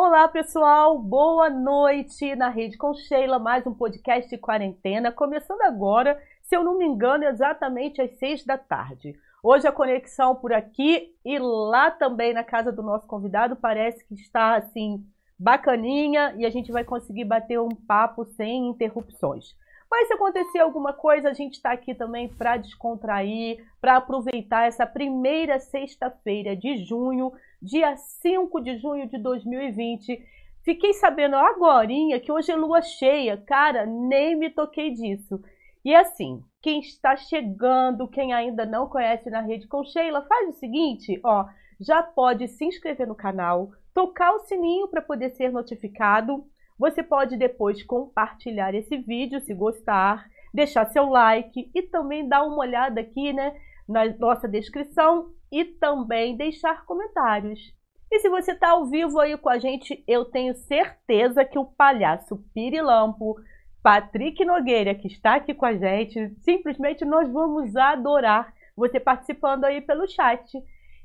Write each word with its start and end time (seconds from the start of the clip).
Olá, 0.00 0.28
pessoal. 0.28 0.96
Boa 0.96 1.50
noite 1.50 2.36
na 2.36 2.48
Rede 2.48 2.78
com 2.78 2.94
Sheila, 2.94 3.36
mais 3.36 3.66
um 3.66 3.74
podcast 3.74 4.30
de 4.30 4.38
quarentena, 4.38 5.10
começando 5.10 5.60
agora, 5.62 6.22
se 6.40 6.56
eu 6.56 6.62
não 6.62 6.78
me 6.78 6.84
engano, 6.84 7.24
exatamente 7.24 8.00
às 8.00 8.16
seis 8.16 8.44
da 8.44 8.56
tarde. 8.56 9.18
Hoje 9.42 9.66
a 9.66 9.72
conexão 9.72 10.36
por 10.36 10.52
aqui 10.52 11.12
e 11.24 11.36
lá 11.40 11.90
também 11.90 12.32
na 12.32 12.44
casa 12.44 12.70
do 12.70 12.80
nosso 12.80 13.08
convidado 13.08 13.56
parece 13.56 14.04
que 14.06 14.14
está 14.14 14.54
assim 14.54 15.04
bacaninha 15.36 16.32
e 16.38 16.46
a 16.46 16.50
gente 16.50 16.70
vai 16.70 16.84
conseguir 16.84 17.24
bater 17.24 17.58
um 17.58 17.74
papo 17.74 18.24
sem 18.24 18.68
interrupções. 18.68 19.56
Mas 19.90 20.08
se 20.08 20.14
acontecer 20.14 20.58
alguma 20.58 20.92
coisa, 20.92 21.30
a 21.30 21.32
gente 21.32 21.54
está 21.54 21.72
aqui 21.72 21.94
também 21.94 22.28
para 22.28 22.56
descontrair, 22.56 23.64
para 23.80 23.96
aproveitar 23.96 24.66
essa 24.66 24.86
primeira 24.86 25.58
sexta-feira 25.58 26.54
de 26.54 26.84
junho 26.84 27.32
dia 27.60 27.96
5 27.96 28.60
de 28.60 28.76
junho 28.78 29.08
de 29.08 29.18
2020. 29.18 30.22
Fiquei 30.62 30.92
sabendo 30.92 31.36
agora 31.36 31.88
que 32.22 32.30
hoje 32.30 32.52
é 32.52 32.56
lua 32.56 32.82
cheia. 32.82 33.36
Cara, 33.36 33.86
nem 33.86 34.36
me 34.36 34.50
toquei 34.50 34.90
disso. 34.90 35.40
E 35.84 35.94
assim, 35.94 36.42
quem 36.60 36.80
está 36.80 37.16
chegando, 37.16 38.08
quem 38.08 38.32
ainda 38.32 38.66
não 38.66 38.88
conhece 38.88 39.30
na 39.30 39.40
rede 39.40 39.66
com 39.66 39.84
Sheila, 39.84 40.26
faz 40.26 40.48
o 40.48 40.58
seguinte, 40.58 41.20
ó, 41.24 41.46
já 41.80 42.02
pode 42.02 42.48
se 42.48 42.64
inscrever 42.64 43.06
no 43.06 43.14
canal, 43.14 43.70
tocar 43.94 44.32
o 44.32 44.40
sininho 44.40 44.88
para 44.88 45.00
poder 45.00 45.30
ser 45.30 45.50
notificado. 45.50 46.44
Você 46.78 47.02
pode 47.02 47.36
depois 47.36 47.82
compartilhar 47.82 48.74
esse 48.74 48.96
vídeo 48.96 49.40
se 49.40 49.52
gostar, 49.52 50.26
deixar 50.54 50.86
seu 50.86 51.08
like 51.08 51.70
e 51.74 51.82
também 51.82 52.28
dar 52.28 52.44
uma 52.44 52.58
olhada 52.58 53.00
aqui, 53.00 53.32
né, 53.32 53.56
na 53.88 54.04
nossa 54.18 54.46
descrição 54.46 55.32
e 55.50 55.64
também 55.64 56.36
deixar 56.36 56.84
comentários. 56.84 57.76
E 58.10 58.20
se 58.20 58.28
você 58.28 58.52
está 58.52 58.70
ao 58.70 58.86
vivo 58.86 59.18
aí 59.18 59.36
com 59.36 59.50
a 59.50 59.58
gente, 59.58 60.02
eu 60.06 60.24
tenho 60.24 60.54
certeza 60.54 61.44
que 61.44 61.58
o 61.58 61.66
palhaço 61.66 62.42
Pirilampo, 62.54 63.36
Patrick 63.82 64.44
Nogueira, 64.44 64.94
que 64.94 65.08
está 65.08 65.34
aqui 65.34 65.52
com 65.52 65.66
a 65.66 65.74
gente, 65.74 66.34
simplesmente 66.40 67.04
nós 67.04 67.30
vamos 67.30 67.76
adorar 67.76 68.52
você 68.76 68.98
participando 68.98 69.64
aí 69.64 69.80
pelo 69.80 70.08
chat. 70.08 70.50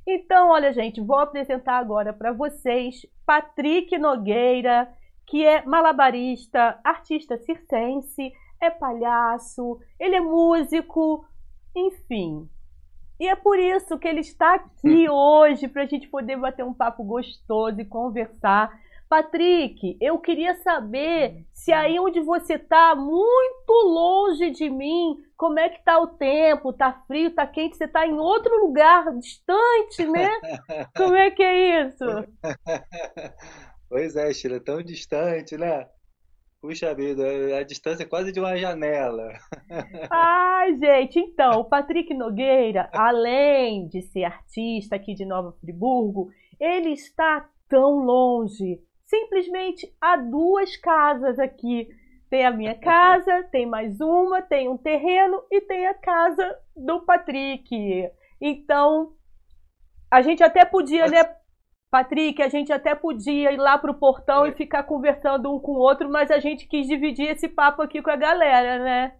Então, 0.08 0.49
olha, 0.49 0.71
gente, 0.73 1.02
vou 1.02 1.17
apresentar 1.17 1.77
agora 1.77 2.13
para 2.13 2.31
vocês 2.31 3.05
Patrick 3.25 3.97
Nogueira, 3.97 4.87
que 5.25 5.45
é 5.45 5.66
malabarista, 5.66 6.79
artista 6.83 7.38
circense, 7.38 8.31
é 8.61 8.69
palhaço, 8.69 9.80
ele 9.99 10.15
é 10.15 10.21
músico, 10.21 11.25
enfim, 11.75 12.49
e 13.19 13.27
é 13.27 13.35
por 13.35 13.57
isso 13.57 13.97
que 13.97 14.07
ele 14.07 14.21
está 14.21 14.55
aqui 14.55 15.09
hoje, 15.09 15.67
para 15.67 15.83
a 15.83 15.85
gente 15.85 16.07
poder 16.07 16.35
bater 16.35 16.65
um 16.65 16.73
papo 16.73 17.03
gostoso 17.03 17.80
e 17.80 17.85
conversar. 17.85 18.77
Patrick, 19.07 19.95
eu 20.02 20.17
queria 20.17 20.55
saber 20.55 21.45
se 21.53 21.71
aí 21.71 21.99
onde 21.99 22.19
você 22.19 22.55
está, 22.55 22.95
muito 22.95 23.71
longe 23.71 24.49
de 24.49 24.69
mim, 24.69 25.23
como 25.37 25.59
é 25.59 25.69
que 25.69 25.77
está 25.77 25.99
o 25.99 26.08
tempo? 26.08 26.71
Está 26.71 26.91
frio, 27.08 27.30
está 27.30 27.45
quente? 27.45 27.77
Você 27.77 27.85
está 27.85 28.08
em 28.08 28.17
outro 28.17 28.59
lugar 28.65 29.13
distante, 29.19 30.05
né? 30.08 30.30
Como 30.97 31.15
é 31.15 31.30
que 31.31 31.43
é 31.43 31.85
isso? 31.85 32.05
Pois 33.94 34.16
é, 34.16 34.33
Sheila, 34.33 34.59
tão 34.59 34.81
distante, 34.81 35.55
né? 35.55 35.88
Puxa 36.59 36.95
vida, 36.95 37.23
a 37.55 37.61
distância 37.61 38.02
é 38.02 38.08
quase 38.08 38.31
de 38.31 38.39
uma 38.39 38.58
janela. 38.58 39.33
Ai, 40.09 40.75
gente, 40.80 41.19
então, 41.19 41.59
o 41.59 41.66
Patrick 41.66 42.11
Nogueira, 42.11 42.89
além 42.91 43.88
de 43.88 44.02
ser 44.02 44.23
artista 44.23 44.95
aqui 44.95 45.14
de 45.14 45.23
Nova 45.25 45.52
Friburgo, 45.61 46.31
ele 46.59 46.89
está 46.89 47.47
tão 47.69 48.03
longe, 48.03 48.81
simplesmente 49.05 49.95
há 50.02 50.17
duas 50.17 50.75
casas 50.75 51.38
aqui. 51.38 51.88
Tem 52.31 52.47
a 52.47 52.52
minha 52.52 52.73
casa, 52.73 53.44
tem 53.52 53.67
mais 53.67 54.02
uma, 54.02 54.41
tem 54.41 54.67
um 54.67 54.77
terreno 54.77 55.43
e 55.52 55.61
tem 55.61 55.86
a 55.86 55.93
casa 55.93 56.58
do 56.75 57.02
Patrick. 57.02 58.10
Então, 58.42 59.14
a 60.10 60.23
gente 60.23 60.42
até 60.42 60.65
podia, 60.65 61.05
né, 61.05 61.42
Patrick, 61.93 62.42
a 62.42 62.49
gente 62.49 62.73
até 62.73 62.95
podia 62.95 63.52
ir 63.52 63.58
lá 63.58 63.77
pro 63.77 63.93
portão 63.93 64.48
é. 64.48 64.49
e 64.49 64.55
ficar 64.55 64.81
conversando 64.81 65.54
um 65.54 65.59
com 65.59 65.73
o 65.73 65.77
outro, 65.77 66.09
mas 66.09 66.31
a 66.31 66.39
gente 66.39 66.67
quis 66.67 66.87
dividir 66.87 67.30
esse 67.30 67.48
papo 67.48 67.83
aqui 67.83 68.02
com 68.02 68.09
a 68.09 68.15
galera, 68.15 68.83
né? 68.83 69.15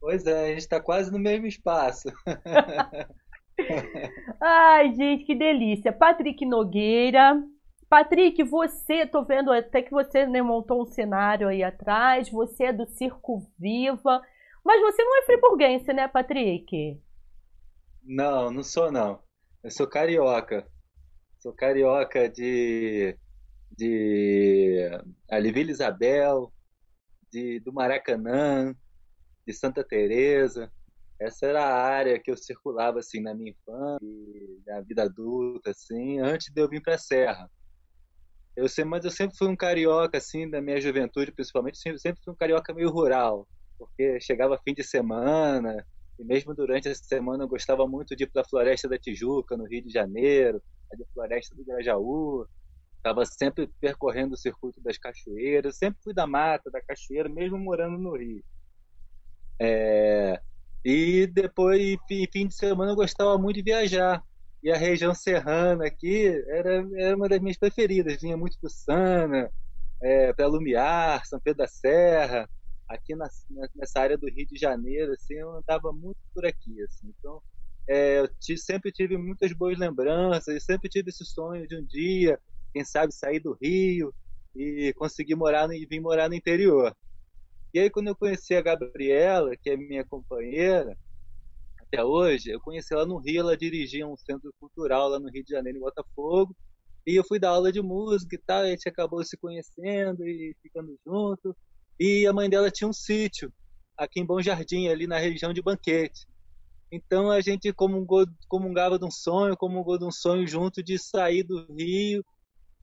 Pois 0.00 0.26
é, 0.26 0.46
a 0.46 0.48
gente 0.48 0.58
está 0.58 0.80
quase 0.80 1.12
no 1.12 1.20
mesmo 1.20 1.46
espaço. 1.46 2.08
Ai, 4.42 4.92
gente, 4.94 5.22
que 5.22 5.36
delícia. 5.36 5.92
Patrick 5.92 6.44
Nogueira. 6.44 7.40
Patrick, 7.88 8.42
você, 8.42 9.06
tô 9.06 9.22
vendo 9.22 9.52
até 9.52 9.80
que 9.80 9.92
você 9.92 10.26
né, 10.26 10.42
montou 10.42 10.82
um 10.82 10.86
cenário 10.86 11.46
aí 11.46 11.62
atrás, 11.62 12.28
você 12.28 12.64
é 12.64 12.72
do 12.72 12.86
Circo 12.86 13.48
Viva, 13.56 14.20
mas 14.64 14.80
você 14.80 15.04
não 15.04 15.22
é 15.22 15.26
friburguense, 15.26 15.92
né, 15.92 16.08
Patrick? 16.08 17.00
Não, 18.02 18.50
não 18.50 18.64
sou 18.64 18.90
não. 18.90 19.20
Eu 19.62 19.70
sou 19.70 19.86
carioca. 19.86 20.66
Sou 21.46 21.52
carioca 21.52 22.28
de, 22.28 23.16
de 23.70 24.90
Aliville 25.30 25.70
Isabel, 25.70 26.52
de, 27.30 27.60
do 27.60 27.72
Maracanã, 27.72 28.74
de 29.46 29.54
Santa 29.54 29.84
Teresa. 29.84 30.72
Essa 31.20 31.46
era 31.46 31.62
a 31.64 31.72
área 31.72 32.18
que 32.18 32.32
eu 32.32 32.36
circulava 32.36 32.98
assim 32.98 33.20
na 33.20 33.32
minha 33.32 33.52
infância, 33.52 34.00
na 34.66 34.80
vida 34.80 35.04
adulta, 35.04 35.70
assim, 35.70 36.18
antes 36.18 36.52
de 36.52 36.60
eu 36.60 36.68
vir 36.68 36.82
para 36.82 36.96
a 36.96 36.98
Serra. 36.98 37.48
Eu 38.56 38.68
sei, 38.68 38.84
mas 38.84 39.04
eu 39.04 39.12
sempre 39.12 39.36
fui 39.36 39.46
um 39.46 39.54
carioca 39.54 40.18
assim 40.18 40.50
da 40.50 40.60
minha 40.60 40.80
juventude, 40.80 41.30
principalmente, 41.30 41.78
sempre, 41.78 42.00
sempre 42.00 42.20
fui 42.24 42.32
um 42.32 42.36
carioca 42.36 42.74
meio 42.74 42.90
rural, 42.90 43.46
porque 43.78 44.18
chegava 44.18 44.60
fim 44.64 44.74
de 44.74 44.82
semana, 44.82 45.86
e 46.18 46.24
mesmo 46.24 46.52
durante 46.56 46.88
essa 46.88 47.04
semana 47.04 47.44
eu 47.44 47.48
gostava 47.48 47.86
muito 47.86 48.16
de 48.16 48.24
ir 48.24 48.30
para 48.32 48.42
a 48.42 48.48
Floresta 48.48 48.88
da 48.88 48.98
Tijuca, 48.98 49.56
no 49.56 49.64
Rio 49.64 49.84
de 49.84 49.92
Janeiro, 49.92 50.60
a 50.92 51.12
Floresta 51.12 51.54
do 51.54 51.64
Grajaú, 51.64 52.46
estava 52.96 53.24
sempre 53.24 53.68
percorrendo 53.80 54.34
o 54.34 54.38
circuito 54.38 54.80
das 54.80 54.98
cachoeiras, 54.98 55.76
sempre 55.76 56.00
fui 56.02 56.12
da 56.12 56.26
mata, 56.26 56.70
da 56.70 56.80
cachoeira, 56.80 57.28
mesmo 57.28 57.58
morando 57.58 57.98
no 57.98 58.16
Rio. 58.16 58.42
É, 59.60 60.40
e 60.84 61.26
depois, 61.26 61.96
fim 62.08 62.46
de 62.46 62.54
semana, 62.54 62.92
eu 62.92 62.96
gostava 62.96 63.36
muito 63.38 63.56
de 63.56 63.62
viajar. 63.62 64.22
E 64.62 64.70
a 64.70 64.76
região 64.76 65.14
serrana 65.14 65.86
aqui 65.86 66.26
era, 66.48 66.86
era 66.96 67.16
uma 67.16 67.28
das 67.28 67.40
minhas 67.40 67.58
preferidas. 67.58 68.20
Vinha 68.20 68.36
muito 68.36 68.58
para 68.60 68.70
Sana, 68.70 69.50
é, 70.02 70.32
para 70.32 70.46
Lumiar, 70.46 71.24
São 71.26 71.40
Pedro 71.40 71.58
da 71.58 71.68
Serra. 71.68 72.48
Aqui 72.88 73.14
na, 73.16 73.28
nessa 73.74 74.00
área 74.00 74.16
do 74.16 74.28
Rio 74.28 74.46
de 74.46 74.56
Janeiro, 74.58 75.12
assim, 75.12 75.34
eu 75.34 75.56
andava 75.56 75.92
muito 75.92 76.18
por 76.32 76.46
aqui. 76.46 76.82
Assim. 76.82 77.12
Então, 77.18 77.42
é, 77.88 78.20
eu 78.20 78.28
sempre 78.58 78.90
tive 78.92 79.16
muitas 79.16 79.52
boas 79.52 79.78
lembranças, 79.78 80.64
sempre 80.64 80.88
tive 80.88 81.10
esse 81.10 81.24
sonho 81.24 81.66
de 81.66 81.76
um 81.76 81.84
dia, 81.84 82.38
quem 82.72 82.84
sabe, 82.84 83.14
sair 83.14 83.40
do 83.40 83.56
Rio 83.60 84.12
e 84.54 84.92
conseguir 84.96 85.34
morar 85.34 85.70
e 85.72 85.86
vir 85.86 86.00
morar 86.00 86.28
no 86.28 86.34
interior. 86.34 86.94
E 87.72 87.78
aí, 87.78 87.90
quando 87.90 88.08
eu 88.08 88.16
conheci 88.16 88.54
a 88.54 88.62
Gabriela, 88.62 89.56
que 89.56 89.70
é 89.70 89.76
minha 89.76 90.04
companheira, 90.04 90.96
até 91.78 92.02
hoje, 92.02 92.50
eu 92.50 92.60
conheci 92.60 92.92
ela 92.92 93.06
no 93.06 93.18
Rio, 93.18 93.40
ela 93.40 93.56
dirigia 93.56 94.06
um 94.06 94.16
centro 94.16 94.52
cultural 94.58 95.08
lá 95.08 95.20
no 95.20 95.30
Rio 95.30 95.44
de 95.44 95.50
Janeiro, 95.50 95.78
em 95.78 95.82
Botafogo, 95.82 96.56
e 97.06 97.14
eu 97.14 97.24
fui 97.24 97.38
dar 97.38 97.50
aula 97.50 97.70
de 97.70 97.80
música 97.80 98.34
e 98.34 98.38
tal, 98.38 98.64
e 98.64 98.68
a 98.68 98.70
gente 98.70 98.88
acabou 98.88 99.22
se 99.24 99.36
conhecendo 99.36 100.26
e 100.26 100.56
ficando 100.60 100.98
junto. 101.06 101.56
E 102.00 102.26
a 102.26 102.32
mãe 102.32 102.50
dela 102.50 102.70
tinha 102.70 102.88
um 102.88 102.92
sítio 102.92 103.52
aqui 103.96 104.20
em 104.20 104.26
Bom 104.26 104.42
Jardim, 104.42 104.88
ali 104.88 105.06
na 105.06 105.18
região 105.18 105.52
de 105.52 105.62
Banquete. 105.62 106.26
Então 106.96 107.30
a 107.30 107.42
gente 107.42 107.70
comungou, 107.74 108.26
comungava 108.48 108.98
de 108.98 109.04
um 109.04 109.10
sonho, 109.10 109.56
comungou 109.56 109.98
de 109.98 110.04
um 110.06 110.10
sonho 110.10 110.46
junto 110.46 110.82
de 110.82 110.98
sair 110.98 111.42
do 111.42 111.66
Rio 111.74 112.24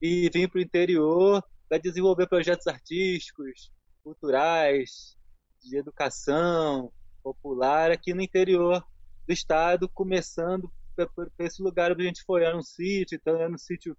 e 0.00 0.30
vir 0.32 0.48
para 0.48 0.58
o 0.58 0.62
interior 0.62 1.42
para 1.68 1.78
desenvolver 1.78 2.28
projetos 2.28 2.66
artísticos, 2.68 3.72
culturais, 4.04 5.16
de 5.60 5.76
educação 5.76 6.92
popular 7.24 7.90
aqui 7.90 8.14
no 8.14 8.22
interior 8.22 8.84
do 9.26 9.32
estado, 9.32 9.88
começando 9.88 10.70
por 11.16 11.32
esse 11.40 11.60
lugar 11.60 11.90
onde 11.90 12.02
a 12.02 12.06
gente 12.06 12.22
foi, 12.24 12.44
era 12.44 12.56
um 12.56 12.62
sítio, 12.62 13.16
então 13.16 13.34
era 13.34 13.52
um 13.52 13.58
sítio 13.58 13.96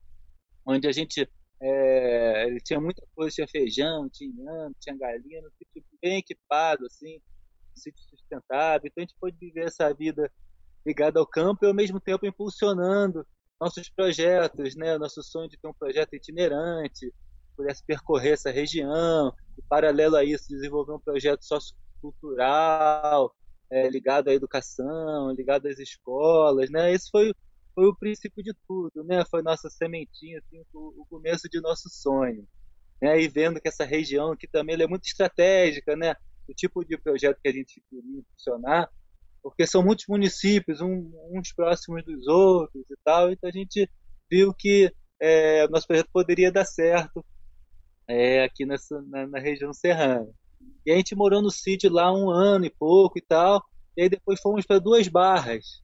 onde 0.65 0.87
a 0.87 0.93
gente 0.93 1.29
é, 1.61 2.55
tinha 2.63 2.79
muita 2.79 3.05
coisa, 3.13 3.35
tinha 3.35 3.47
feijão, 3.49 4.07
tinha 4.09 4.29
inhame, 4.29 4.75
tinha 4.79 4.95
galinha, 4.95 5.41
um 5.41 5.51
sítio 5.57 5.83
bem 6.01 6.19
equipado, 6.19 6.85
assim, 6.85 7.19
sítio 7.75 8.03
sustentável. 8.09 8.87
Então 8.87 9.03
a 9.03 9.05
gente 9.05 9.15
pode 9.19 9.37
viver 9.37 9.65
essa 9.65 9.93
vida 9.93 10.31
ligada 10.85 11.19
ao 11.19 11.27
campo 11.27 11.65
e 11.65 11.67
ao 11.67 11.73
mesmo 11.73 11.99
tempo 11.99 12.25
impulsionando 12.25 13.25
nossos 13.59 13.89
projetos, 13.89 14.75
né? 14.75 14.97
Nosso 14.97 15.23
sonho 15.23 15.49
de 15.49 15.57
ter 15.57 15.67
um 15.67 15.73
projeto 15.73 16.13
itinerante, 16.13 17.13
pudesse 17.55 17.83
percorrer 17.85 18.33
essa 18.33 18.51
região 18.51 19.33
e 19.57 19.61
paralelo 19.69 20.15
a 20.15 20.23
isso 20.23 20.49
desenvolver 20.49 20.93
um 20.93 20.99
projeto 20.99 21.43
sociocultural 21.43 23.33
é, 23.71 23.89
ligado 23.89 24.27
à 24.29 24.33
educação, 24.33 25.31
ligado 25.31 25.67
às 25.67 25.79
escolas, 25.79 26.69
né? 26.69 26.91
Esse 26.91 27.09
foi 27.09 27.33
foi 27.75 27.87
o 27.87 27.95
princípio 27.95 28.41
de 28.41 28.53
tudo, 28.65 29.03
né? 29.03 29.25
Foi 29.25 29.41
nossa 29.41 29.69
sementinha, 29.69 30.39
assim, 30.39 30.63
o, 30.73 31.05
começo 31.09 31.49
de 31.49 31.59
nosso 31.59 31.89
sonho. 31.89 32.47
Né? 33.01 33.21
E 33.21 33.27
vendo 33.27 33.59
que 33.59 33.67
essa 33.67 33.83
região 33.83 34.31
aqui 34.31 34.47
também 34.47 34.81
é 34.81 34.87
muito 34.87 35.05
estratégica, 35.05 35.93
né? 35.95 36.15
O 36.47 36.53
tipo 36.53 36.83
de 36.85 36.97
projeto 36.97 37.39
que 37.41 37.49
a 37.49 37.51
gente 37.51 37.81
queria 37.89 38.21
funcionar, 38.31 38.89
porque 39.41 39.65
são 39.65 39.83
muitos 39.83 40.05
municípios, 40.07 40.81
um, 40.81 41.11
uns 41.31 41.53
próximos 41.53 42.03
dos 42.03 42.27
outros 42.27 42.83
e 42.89 42.95
tal, 43.03 43.31
então 43.31 43.49
a 43.49 43.53
gente 43.53 43.89
viu 44.29 44.53
que 44.53 44.91
é, 45.19 45.67
nosso 45.67 45.87
projeto 45.87 46.09
poderia 46.11 46.51
dar 46.51 46.65
certo 46.65 47.23
é, 48.07 48.43
aqui 48.43 48.65
nessa, 48.65 49.01
na, 49.03 49.27
na, 49.27 49.39
região 49.39 49.73
serrana. 49.73 50.27
E 50.85 50.91
a 50.91 50.95
gente 50.95 51.15
morou 51.15 51.41
no 51.41 51.51
sítio 51.51 51.91
lá 51.91 52.11
um 52.13 52.29
ano 52.29 52.65
e 52.65 52.69
pouco 52.69 53.17
e 53.17 53.21
tal, 53.21 53.63
e 53.97 54.03
aí 54.03 54.09
depois 54.09 54.39
fomos 54.39 54.65
para 54.65 54.79
Duas 54.79 55.07
Barras. 55.07 55.83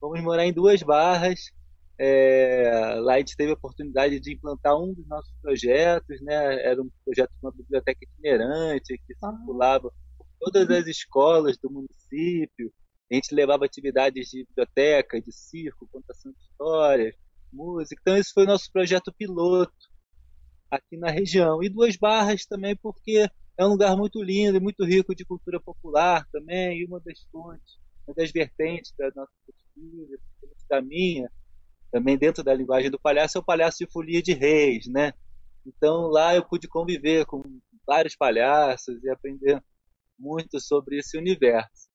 Fomos 0.00 0.20
morar 0.22 0.46
em 0.46 0.52
Duas 0.52 0.82
Barras. 0.82 1.52
É, 1.98 2.94
lá 3.00 3.14
a 3.14 3.18
gente 3.18 3.36
teve 3.36 3.50
a 3.50 3.54
oportunidade 3.54 4.20
de 4.20 4.34
implantar 4.34 4.76
um 4.76 4.92
dos 4.92 5.06
nossos 5.06 5.32
projetos, 5.40 6.20
né? 6.20 6.62
Era 6.62 6.82
um 6.82 6.90
projeto 7.04 7.30
de 7.30 7.38
uma 7.42 7.52
biblioteca 7.52 7.98
itinerante 8.02 9.00
que 9.06 9.14
circulava 9.14 9.90
por 10.18 10.26
todas 10.38 10.70
as 10.70 10.86
escolas 10.86 11.56
do 11.56 11.70
município. 11.70 12.72
A 13.10 13.14
gente 13.14 13.34
levava 13.34 13.64
atividades 13.64 14.28
de 14.28 14.44
biblioteca, 14.44 15.20
de 15.20 15.32
circo, 15.32 15.88
contação 15.90 16.32
de 16.32 16.38
histórias, 16.38 17.14
música. 17.52 18.00
Então 18.00 18.16
esse 18.16 18.32
foi 18.32 18.44
o 18.44 18.48
nosso 18.48 18.70
projeto 18.70 19.12
piloto 19.16 19.72
aqui 20.70 20.96
na 20.96 21.10
região. 21.10 21.62
E 21.62 21.68
Duas 21.68 21.96
Barras 21.96 22.44
também 22.44 22.76
porque 22.76 23.26
é 23.58 23.64
um 23.64 23.70
lugar 23.70 23.96
muito 23.96 24.22
lindo 24.22 24.58
e 24.58 24.60
muito 24.60 24.84
rico 24.84 25.14
de 25.14 25.24
cultura 25.24 25.58
popular 25.58 26.26
também, 26.30 26.80
e 26.80 26.84
uma 26.84 27.00
das 27.00 27.20
fontes, 27.32 27.78
uma 28.06 28.14
das 28.14 28.30
vertentes 28.30 28.92
da 28.98 29.10
nossa 29.16 29.32
pesquisa, 29.46 30.18
da 30.68 30.82
minha, 30.82 31.30
também 31.90 32.16
dentro 32.16 32.42
da 32.42 32.54
linguagem 32.54 32.90
do 32.90 32.98
palhaço, 32.98 33.38
é 33.38 33.40
o 33.40 33.44
Palhaço 33.44 33.78
de 33.78 33.90
Folia 33.90 34.22
de 34.22 34.32
Reis, 34.32 34.86
né? 34.86 35.12
Então 35.66 36.08
lá 36.08 36.34
eu 36.34 36.44
pude 36.44 36.68
conviver 36.68 37.26
com 37.26 37.42
vários 37.86 38.16
palhaços 38.16 39.02
e 39.02 39.08
aprender 39.08 39.62
muito 40.18 40.60
sobre 40.60 40.98
esse 40.98 41.16
universo. 41.16 41.88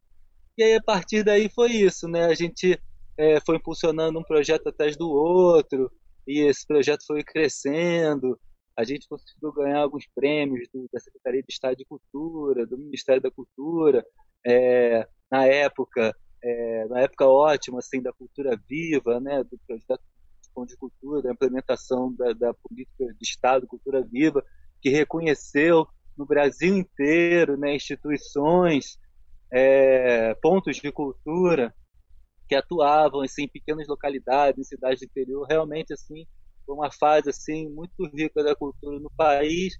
E 0.57 0.63
aí 0.63 0.75
a 0.75 0.83
partir 0.83 1.23
daí 1.23 1.49
foi 1.49 1.71
isso, 1.71 2.07
né? 2.07 2.25
A 2.25 2.35
gente 2.35 2.79
é, 3.17 3.39
foi 3.41 3.57
impulsionando 3.57 4.19
um 4.19 4.23
projeto 4.23 4.67
atrás 4.67 4.95
do 4.97 5.09
outro 5.09 5.91
e 6.27 6.41
esse 6.41 6.65
projeto 6.65 7.05
foi 7.05 7.23
crescendo 7.23 8.39
a 8.77 8.83
gente 8.83 9.07
conseguiu 9.07 9.51
ganhar 9.51 9.79
alguns 9.79 10.07
prêmios 10.07 10.67
do, 10.73 10.87
da 10.91 10.99
Secretaria 10.99 11.41
de 11.41 11.51
Estado 11.51 11.75
de 11.77 11.85
Cultura, 11.85 12.65
do 12.65 12.77
Ministério 12.77 13.21
da 13.21 13.29
Cultura, 13.29 14.05
é, 14.45 15.07
na 15.29 15.45
época, 15.45 16.15
é, 16.43 16.85
na 16.87 17.01
época 17.01 17.27
ótima 17.27 17.79
assim 17.79 18.01
da 18.01 18.11
cultura 18.13 18.59
viva, 18.67 19.19
né, 19.19 19.43
do 19.43 19.57
projeto 19.67 20.01
de 20.67 20.75
cultura, 20.75 21.21
da 21.21 21.31
implementação 21.31 22.13
da, 22.13 22.33
da 22.33 22.53
política 22.53 23.05
de 23.05 23.23
Estado 23.23 23.65
cultura 23.65 24.03
viva, 24.03 24.43
que 24.81 24.89
reconheceu 24.89 25.87
no 26.17 26.25
Brasil 26.25 26.75
inteiro, 26.75 27.57
né, 27.57 27.73
instituições, 27.75 28.97
é, 29.51 30.35
pontos 30.35 30.77
de 30.77 30.91
cultura 30.91 31.73
que 32.49 32.55
atuavam 32.55 33.21
assim, 33.21 33.43
em 33.43 33.47
pequenas 33.47 33.87
localidades, 33.87 34.59
em 34.59 34.63
cidades 34.63 34.99
do 34.99 35.05
interior, 35.05 35.47
realmente 35.49 35.93
assim 35.93 36.27
foi 36.65 36.75
uma 36.75 36.91
fase 36.91 37.29
assim 37.29 37.69
muito 37.69 38.05
rica 38.13 38.43
da 38.43 38.55
cultura 38.55 38.99
no 38.99 39.09
país, 39.11 39.73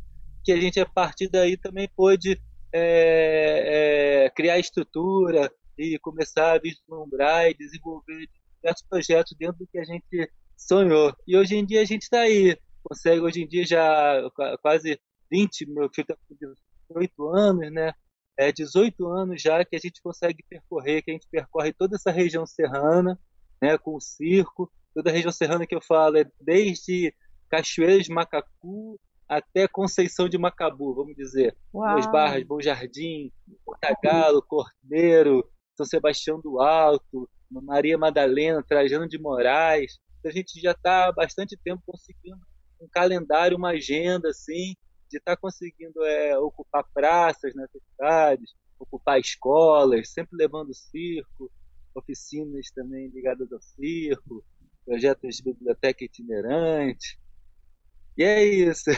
que 0.43 0.51
a 0.51 0.59
gente 0.59 0.79
a 0.79 0.85
partir 0.85 1.29
daí 1.29 1.57
também 1.57 1.89
pôde 1.95 2.41
é, 2.73 4.25
é, 4.25 4.29
criar 4.29 4.57
estrutura 4.57 5.51
e 5.81 5.99
começar 5.99 6.53
a 6.53 6.59
vislumbrar 6.59 7.49
e 7.49 7.53
desenvolver 7.53 8.27
diversos 8.55 8.85
projetos 8.87 9.35
dentro 9.37 9.59
do 9.59 9.67
que 9.67 9.79
a 9.79 9.83
gente 9.83 10.31
sonhou. 10.55 11.13
E 11.27 11.35
hoje 11.35 11.55
em 11.55 11.65
dia 11.65 11.81
a 11.81 11.85
gente 11.85 12.03
está 12.03 12.21
aí, 12.21 12.57
consegue 12.83 13.21
hoje 13.21 13.41
em 13.41 13.47
dia 13.47 13.65
já 13.65 14.29
quase 14.61 14.99
20, 15.31 15.65
meu 15.67 15.89
filho 15.89 16.05
está 16.09 16.15
com 16.27 16.35
18 16.93 17.27
anos, 17.29 17.71
né? 17.71 17.93
É 18.37 18.51
18 18.51 19.07
anos 19.07 19.41
já 19.41 19.63
que 19.65 19.75
a 19.75 19.79
gente 19.79 20.01
consegue 20.01 20.43
percorrer, 20.47 21.01
que 21.01 21.11
a 21.11 21.13
gente 21.13 21.27
percorre 21.29 21.73
toda 21.73 21.95
essa 21.95 22.11
região 22.11 22.45
serrana, 22.45 23.19
né, 23.61 23.77
com 23.77 23.95
o 23.95 24.01
circo, 24.01 24.71
toda 24.93 25.09
a 25.09 25.13
região 25.13 25.31
serrana 25.31 25.67
que 25.67 25.75
eu 25.75 25.81
falo 25.81 26.17
é 26.17 26.25
desde 26.39 27.13
Cachoeiras 27.49 28.05
de 28.05 28.11
Macacu 28.11 28.99
até 29.27 29.65
Conceição 29.67 30.27
de 30.27 30.37
Macabu, 30.37 30.93
vamos 30.93 31.15
dizer. 31.15 31.55
Duas 31.71 32.05
Barras, 32.07 32.43
Bom 32.43 32.59
Jardim, 32.59 33.31
Portagalo, 33.63 34.41
Cordeiro, 34.41 35.49
São 35.81 35.85
Sebastião 35.85 36.39
do 36.39 36.59
Alto, 36.59 37.29
Maria 37.49 37.97
Madalena, 37.97 38.63
Trajano 38.63 39.07
de 39.07 39.19
Moraes. 39.19 39.99
Então, 40.19 40.31
a 40.31 40.33
gente 40.33 40.59
já 40.61 40.71
está 40.71 41.07
há 41.07 41.11
bastante 41.11 41.57
tempo 41.57 41.81
conseguindo 41.85 42.39
um 42.79 42.87
calendário, 42.91 43.57
uma 43.57 43.71
agenda 43.71 44.29
assim, 44.29 44.75
de 45.09 45.17
estar 45.17 45.35
tá 45.35 45.41
conseguindo 45.41 46.03
é, 46.03 46.37
ocupar 46.37 46.85
praças 46.93 47.53
nessas 47.55 47.81
cidades, 47.91 48.51
ocupar 48.79 49.19
escolas, 49.19 50.09
sempre 50.09 50.37
levando 50.37 50.73
circo, 50.73 51.51
oficinas 51.95 52.71
também 52.73 53.09
ligadas 53.09 53.51
ao 53.51 53.61
circo, 53.61 54.43
projetos 54.85 55.37
de 55.37 55.43
biblioteca 55.43 56.03
itinerante. 56.03 57.19
E 58.17 58.23
é 58.23 58.43
isso. 58.43 58.91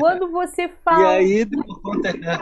Quando 0.00 0.30
você 0.30 0.68
fala. 0.84 1.20
E 1.20 1.42
aí, 1.42 1.46
por 1.46 1.82
conta, 1.82 2.12
né, 2.12 2.38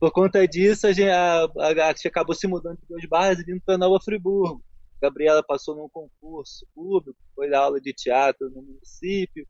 por 0.00 0.10
conta 0.10 0.48
disso, 0.48 0.86
a 0.86 0.92
gente, 0.92 2.08
acabou 2.08 2.34
se 2.34 2.46
mudando 2.46 2.78
de 2.78 2.86
duas 2.88 3.04
barras 3.04 3.38
e 3.38 3.44
vindo 3.44 3.60
para 3.64 3.78
Nova 3.78 4.00
Friburgo. 4.02 4.64
A 4.96 5.06
Gabriela 5.06 5.42
passou 5.42 5.76
num 5.76 5.88
concurso 5.88 6.66
público, 6.74 7.16
foi 7.34 7.50
dar 7.50 7.60
aula 7.60 7.80
de 7.80 7.92
teatro 7.92 8.50
no 8.50 8.62
município. 8.62 9.46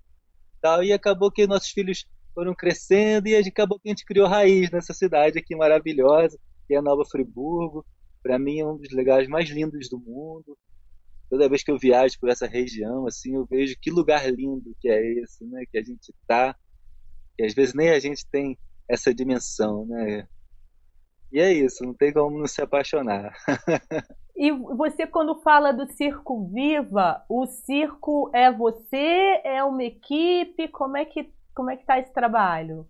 Tal, 0.60 0.82
e 0.82 0.92
acabou 0.92 1.30
que 1.30 1.46
nossos 1.46 1.70
filhos 1.70 2.04
foram 2.34 2.54
crescendo 2.54 3.28
e 3.28 3.36
acabou 3.36 3.78
que 3.78 3.88
a 3.88 3.92
gente 3.92 4.04
criou 4.04 4.26
raiz 4.26 4.70
nessa 4.70 4.92
cidade 4.92 5.38
aqui 5.38 5.56
maravilhosa, 5.56 6.38
que 6.66 6.74
é 6.74 6.80
Nova 6.80 7.04
Friburgo. 7.04 7.86
Para 8.22 8.38
mim 8.38 8.58
é 8.58 8.66
um 8.66 8.76
dos 8.76 8.92
lugares 8.92 9.28
mais 9.28 9.48
lindos 9.48 9.88
do 9.88 9.98
mundo 9.98 10.58
toda 11.30 11.48
vez 11.48 11.62
que 11.62 11.70
eu 11.70 11.78
viajo 11.78 12.18
por 12.18 12.28
essa 12.28 12.46
região, 12.46 13.06
assim, 13.06 13.36
eu 13.36 13.46
vejo 13.46 13.76
que 13.80 13.88
lugar 13.88 14.28
lindo 14.28 14.76
que 14.80 14.88
é 14.88 15.00
esse, 15.20 15.44
né? 15.44 15.62
Que 15.70 15.78
a 15.78 15.82
gente 15.82 16.12
tá, 16.26 16.56
que 17.36 17.44
às 17.44 17.54
vezes 17.54 17.72
nem 17.72 17.90
a 17.90 18.00
gente 18.00 18.26
tem 18.26 18.58
essa 18.88 19.14
dimensão, 19.14 19.86
né? 19.86 20.26
E 21.32 21.40
é 21.40 21.52
isso, 21.52 21.84
não 21.84 21.94
tem 21.94 22.12
como 22.12 22.38
não 22.38 22.46
se 22.46 22.60
apaixonar. 22.60 23.32
e 24.36 24.50
você, 24.50 25.06
quando 25.06 25.40
fala 25.40 25.72
do 25.72 25.90
Circo 25.92 26.48
Viva, 26.48 27.24
o 27.28 27.46
circo 27.46 28.30
é 28.34 28.50
você, 28.50 29.40
é 29.44 29.62
uma 29.62 29.84
equipe? 29.84 30.68
Como 30.68 30.96
é 30.96 31.04
que 31.04 31.32
como 31.54 31.70
é 31.70 31.76
que 31.76 31.82
está 31.82 31.98
esse 31.98 32.12
trabalho? 32.12 32.88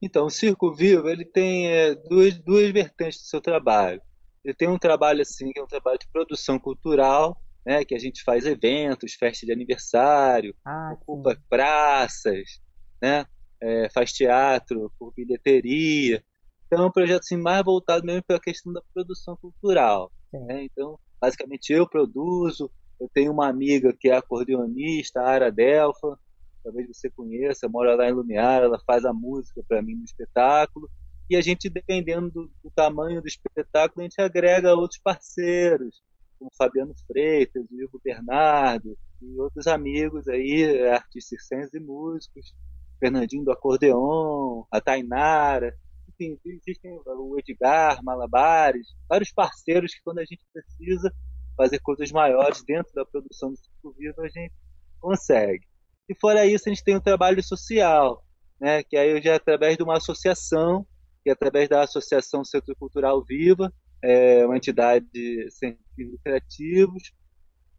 Então, 0.00 0.26
o 0.26 0.30
Circo 0.30 0.74
Viva 0.74 1.10
ele 1.10 1.24
tem 1.24 1.68
é, 1.68 1.94
duas, 1.94 2.38
duas 2.38 2.70
vertentes 2.70 3.18
do 3.20 3.26
seu 3.26 3.40
trabalho. 3.40 4.00
Ele 4.44 4.54
tem 4.54 4.68
um 4.68 4.78
trabalho 4.78 5.22
assim, 5.22 5.50
que 5.50 5.58
é 5.58 5.62
um 5.62 5.66
trabalho 5.66 5.98
de 5.98 6.06
produção 6.08 6.58
cultural, 6.58 7.36
né, 7.64 7.84
que 7.84 7.94
a 7.94 7.98
gente 7.98 8.22
faz 8.22 8.46
eventos, 8.46 9.14
festa 9.14 9.44
de 9.44 9.52
aniversário, 9.52 10.54
ah, 10.64 10.92
ocupa 10.92 11.34
sim. 11.34 11.40
praças, 11.48 12.60
né, 13.02 13.26
é, 13.60 13.88
faz 13.88 14.12
teatro 14.12 14.92
por 14.98 15.12
bilheteria. 15.14 16.22
Então 16.66 16.84
é 16.84 16.86
um 16.86 16.92
projeto 16.92 17.20
assim, 17.20 17.36
mais 17.36 17.64
voltado 17.64 18.04
mesmo 18.04 18.22
para 18.26 18.36
a 18.36 18.40
questão 18.40 18.72
da 18.72 18.82
produção 18.92 19.36
cultural. 19.36 20.10
Né? 20.32 20.64
Então, 20.64 20.98
basicamente 21.20 21.72
eu 21.72 21.88
produzo, 21.88 22.70
eu 23.00 23.08
tenho 23.12 23.32
uma 23.32 23.48
amiga 23.48 23.94
que 23.98 24.08
é 24.08 24.16
acordeonista, 24.16 25.20
a 25.20 25.28
Ara 25.28 25.52
Delfa, 25.52 26.18
talvez 26.64 26.88
você 26.88 27.08
conheça, 27.10 27.68
mora 27.68 27.94
lá 27.94 28.08
em 28.08 28.12
Lumiar, 28.12 28.62
ela 28.62 28.80
faz 28.86 29.04
a 29.04 29.12
música 29.12 29.62
para 29.68 29.80
mim 29.80 29.94
no 29.94 30.04
espetáculo 30.04 30.90
e 31.28 31.36
a 31.36 31.40
gente, 31.40 31.68
dependendo 31.68 32.30
do, 32.30 32.50
do, 32.62 32.70
tamanho 32.70 33.20
do 33.20 33.26
espetáculo, 33.26 34.00
a 34.00 34.02
gente 34.02 34.20
agrega 34.20 34.74
outros 34.74 35.00
parceiros, 35.02 36.00
como 36.38 36.50
Fabiano 36.56 36.94
Freitas, 37.06 37.64
o 37.70 37.82
Ivo 37.82 38.00
Bernardo 38.02 38.96
e 39.20 39.40
outros 39.40 39.66
amigos 39.66 40.28
aí, 40.28 40.86
artistas 40.88 41.40
circenses 41.48 41.74
e 41.74 41.80
músicos, 41.80 42.54
Fernandinho 43.00 43.44
do 43.44 43.50
acordeon, 43.50 44.64
a 44.70 44.80
Tainara, 44.80 45.76
enfim, 46.18 46.38
existem 46.44 46.98
o 47.06 47.38
Edgar, 47.38 48.02
Malabares, 48.02 48.88
vários 49.08 49.30
parceiros 49.32 49.94
que 49.94 50.00
quando 50.02 50.18
a 50.18 50.24
gente 50.24 50.44
precisa 50.52 51.12
fazer 51.56 51.78
coisas 51.80 52.10
maiores 52.10 52.62
dentro 52.64 52.92
da 52.94 53.04
produção 53.04 53.50
do 53.50 53.56
Circo 53.56 53.94
Vivo, 53.98 54.20
a 54.22 54.28
gente 54.28 54.52
consegue. 55.00 55.66
E 56.08 56.14
fora 56.14 56.46
isso, 56.46 56.68
a 56.68 56.72
gente 56.72 56.84
tem 56.84 56.96
um 56.96 57.00
trabalho 57.00 57.42
social, 57.42 58.24
né, 58.60 58.82
que 58.82 58.96
aí 58.96 59.20
já 59.22 59.32
é 59.32 59.36
através 59.36 59.76
de 59.76 59.82
uma 59.82 59.96
associação 59.96 60.86
que 61.22 61.30
através 61.30 61.68
da 61.68 61.82
Associação 61.82 62.44
Centro 62.44 62.76
Cultural 62.76 63.20
Viva, 63.24 63.72
é 64.00 64.46
uma 64.46 64.56
entidade 64.56 65.08
sem 65.50 65.76
fins 65.96 66.12
lucrativos, 66.12 67.12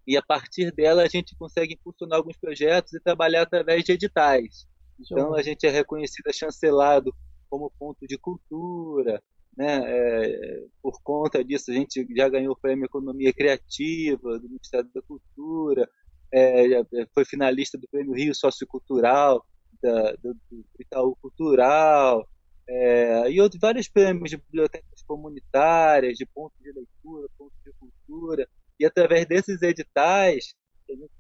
e 0.05 0.17
a 0.17 0.21
partir 0.21 0.69
dela 0.73 1.03
a 1.03 1.07
gente 1.07 1.33
consegue 1.37 1.75
impulsionar 1.75 2.17
alguns 2.17 2.37
projetos 2.37 2.93
e 2.93 2.99
trabalhar 2.99 3.43
através 3.43 3.85
de 3.85 3.93
editais. 3.93 4.67
Então 4.99 5.33
a 5.33 5.41
gente 5.41 5.65
é 5.65 5.69
reconhecido, 5.69 6.27
é 6.27 6.33
chancelado 6.33 7.15
como 7.49 7.71
ponto 7.77 8.05
de 8.07 8.17
cultura, 8.17 9.21
né? 9.57 9.81
É, 9.85 10.65
por 10.81 11.01
conta 11.01 11.43
disso, 11.43 11.71
a 11.71 11.73
gente 11.73 12.05
já 12.15 12.29
ganhou 12.29 12.53
o 12.53 12.59
prêmio 12.59 12.85
Economia 12.85 13.33
Criativa 13.33 14.39
do 14.39 14.47
Ministério 14.47 14.89
da 14.93 15.01
Cultura, 15.01 15.89
é, 16.31 16.65
foi 17.13 17.25
finalista 17.25 17.77
do 17.77 17.87
Prêmio 17.87 18.13
Rio 18.13 18.35
Sociocultural, 18.35 19.45
da, 19.81 20.11
do, 20.13 20.33
do 20.33 20.65
Itaú 20.79 21.15
Cultural, 21.21 22.27
é, 22.69 23.31
e 23.31 23.41
outros, 23.41 23.59
vários 23.59 23.87
prêmios 23.87 24.29
de 24.29 24.37
bibliotecas 24.37 25.01
comunitárias, 25.03 26.17
de 26.17 26.25
pontos 26.25 26.59
de 26.59 26.71
leitura, 26.71 27.27
pontos 27.37 27.57
de 27.65 27.71
cultura, 27.73 28.47
e 28.79 28.85
através 28.85 29.25
desses 29.25 29.61
editais, 29.61 30.53
que 30.85 30.93
a 30.93 30.95
gente 30.95 31.11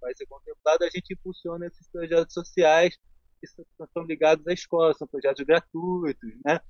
vai 0.00 0.14
ser 0.14 0.26
contemplado, 0.26 0.84
a 0.84 0.90
gente 0.90 1.12
impulsiona 1.12 1.66
esses 1.66 1.88
projetos 1.88 2.34
sociais 2.34 2.98
que 3.52 3.92
são 3.92 4.02
ligados 4.04 4.46
à 4.46 4.52
escola, 4.52 4.94
são 4.94 5.06
projetos 5.06 5.44
gratuitos, 5.44 6.30
né? 6.44 6.60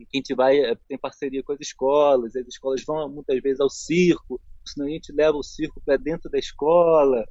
em 0.00 0.04
que 0.04 0.16
a 0.16 0.18
gente 0.18 0.34
vai, 0.34 0.58
eh, 0.58 0.76
tem 0.88 0.96
parceria 0.96 1.42
com 1.42 1.52
as 1.52 1.60
escolas, 1.60 2.36
as 2.36 2.46
escolas 2.46 2.84
vão 2.84 3.08
muitas 3.08 3.40
vezes 3.42 3.60
ao 3.60 3.68
circo, 3.68 4.40
senão 4.64 4.86
a 4.86 4.90
gente 4.90 5.12
leva 5.12 5.36
o 5.36 5.42
circo 5.42 5.80
para 5.84 5.96
dentro 5.96 6.30
da 6.30 6.38
escola. 6.38 7.26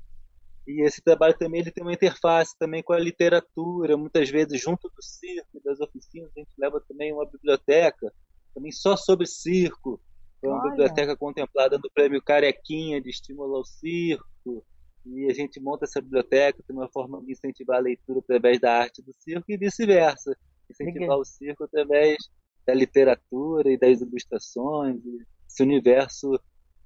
E 0.68 0.86
esse 0.86 1.02
trabalho 1.02 1.38
também 1.38 1.62
ele 1.62 1.72
tem 1.72 1.82
uma 1.82 1.94
interface 1.94 2.54
também 2.60 2.84
com 2.84 2.92
a 2.92 3.00
literatura, 3.00 3.96
muitas 3.96 4.30
vezes 4.30 4.62
junto 4.62 4.90
do 4.90 5.02
circo, 5.02 5.62
das 5.64 5.80
oficinas, 5.80 6.30
a 6.36 6.40
gente 6.40 6.52
leva 6.58 6.82
também 6.88 7.14
uma 7.14 7.26
biblioteca, 7.26 8.14
também 8.54 8.72
só 8.72 8.98
sobre 8.98 9.26
circo, 9.26 10.02
foi 10.42 10.50
uma 10.50 10.62
Olha. 10.62 10.70
biblioteca 10.72 11.16
contemplada 11.16 11.78
no 11.78 11.90
prêmio 11.94 12.22
Carequinha 12.22 13.02
de 13.02 13.10
estímulo 13.10 13.56
ao 13.56 13.66
circo. 13.66 14.66
E 15.14 15.30
a 15.30 15.34
gente 15.34 15.60
monta 15.60 15.86
essa 15.86 16.02
biblioteca, 16.02 16.64
tem 16.66 16.76
uma 16.76 16.90
forma 16.90 17.22
de 17.24 17.32
incentivar 17.32 17.78
a 17.78 17.82
leitura 17.82 18.20
através 18.20 18.60
da 18.60 18.74
arte 18.74 19.02
do 19.02 19.14
circo 19.20 19.46
e 19.50 19.58
vice-versa. 19.58 20.36
Incentivar 20.70 21.18
o 21.18 21.26
circo 21.26 21.64
através 21.64 22.18
da 22.66 22.74
literatura 22.74 23.72
e 23.72 23.78
das 23.78 24.02
ilustrações, 24.02 25.02
esse 25.48 25.64
universo 25.64 26.38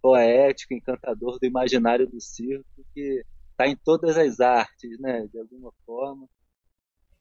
poético, 0.01 0.73
encantador 0.73 1.39
do 1.39 1.45
imaginário 1.45 2.07
do 2.07 2.21
circo 2.21 2.85
que 2.93 3.23
está 3.51 3.67
em 3.67 3.75
todas 3.75 4.17
as 4.17 4.39
artes, 4.39 4.99
né, 4.99 5.27
de 5.27 5.39
alguma 5.39 5.71
forma. 5.85 6.27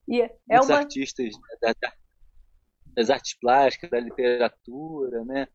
E 0.07 0.21
é 0.21 0.29
Muitos 0.47 0.69
uma... 0.69 0.77
artistas 0.77 1.33
da, 1.61 1.73
das 2.95 3.09
artes 3.09 3.37
plásticas, 3.39 3.89
da 3.89 3.99
literatura, 3.99 5.23
né, 5.25 5.47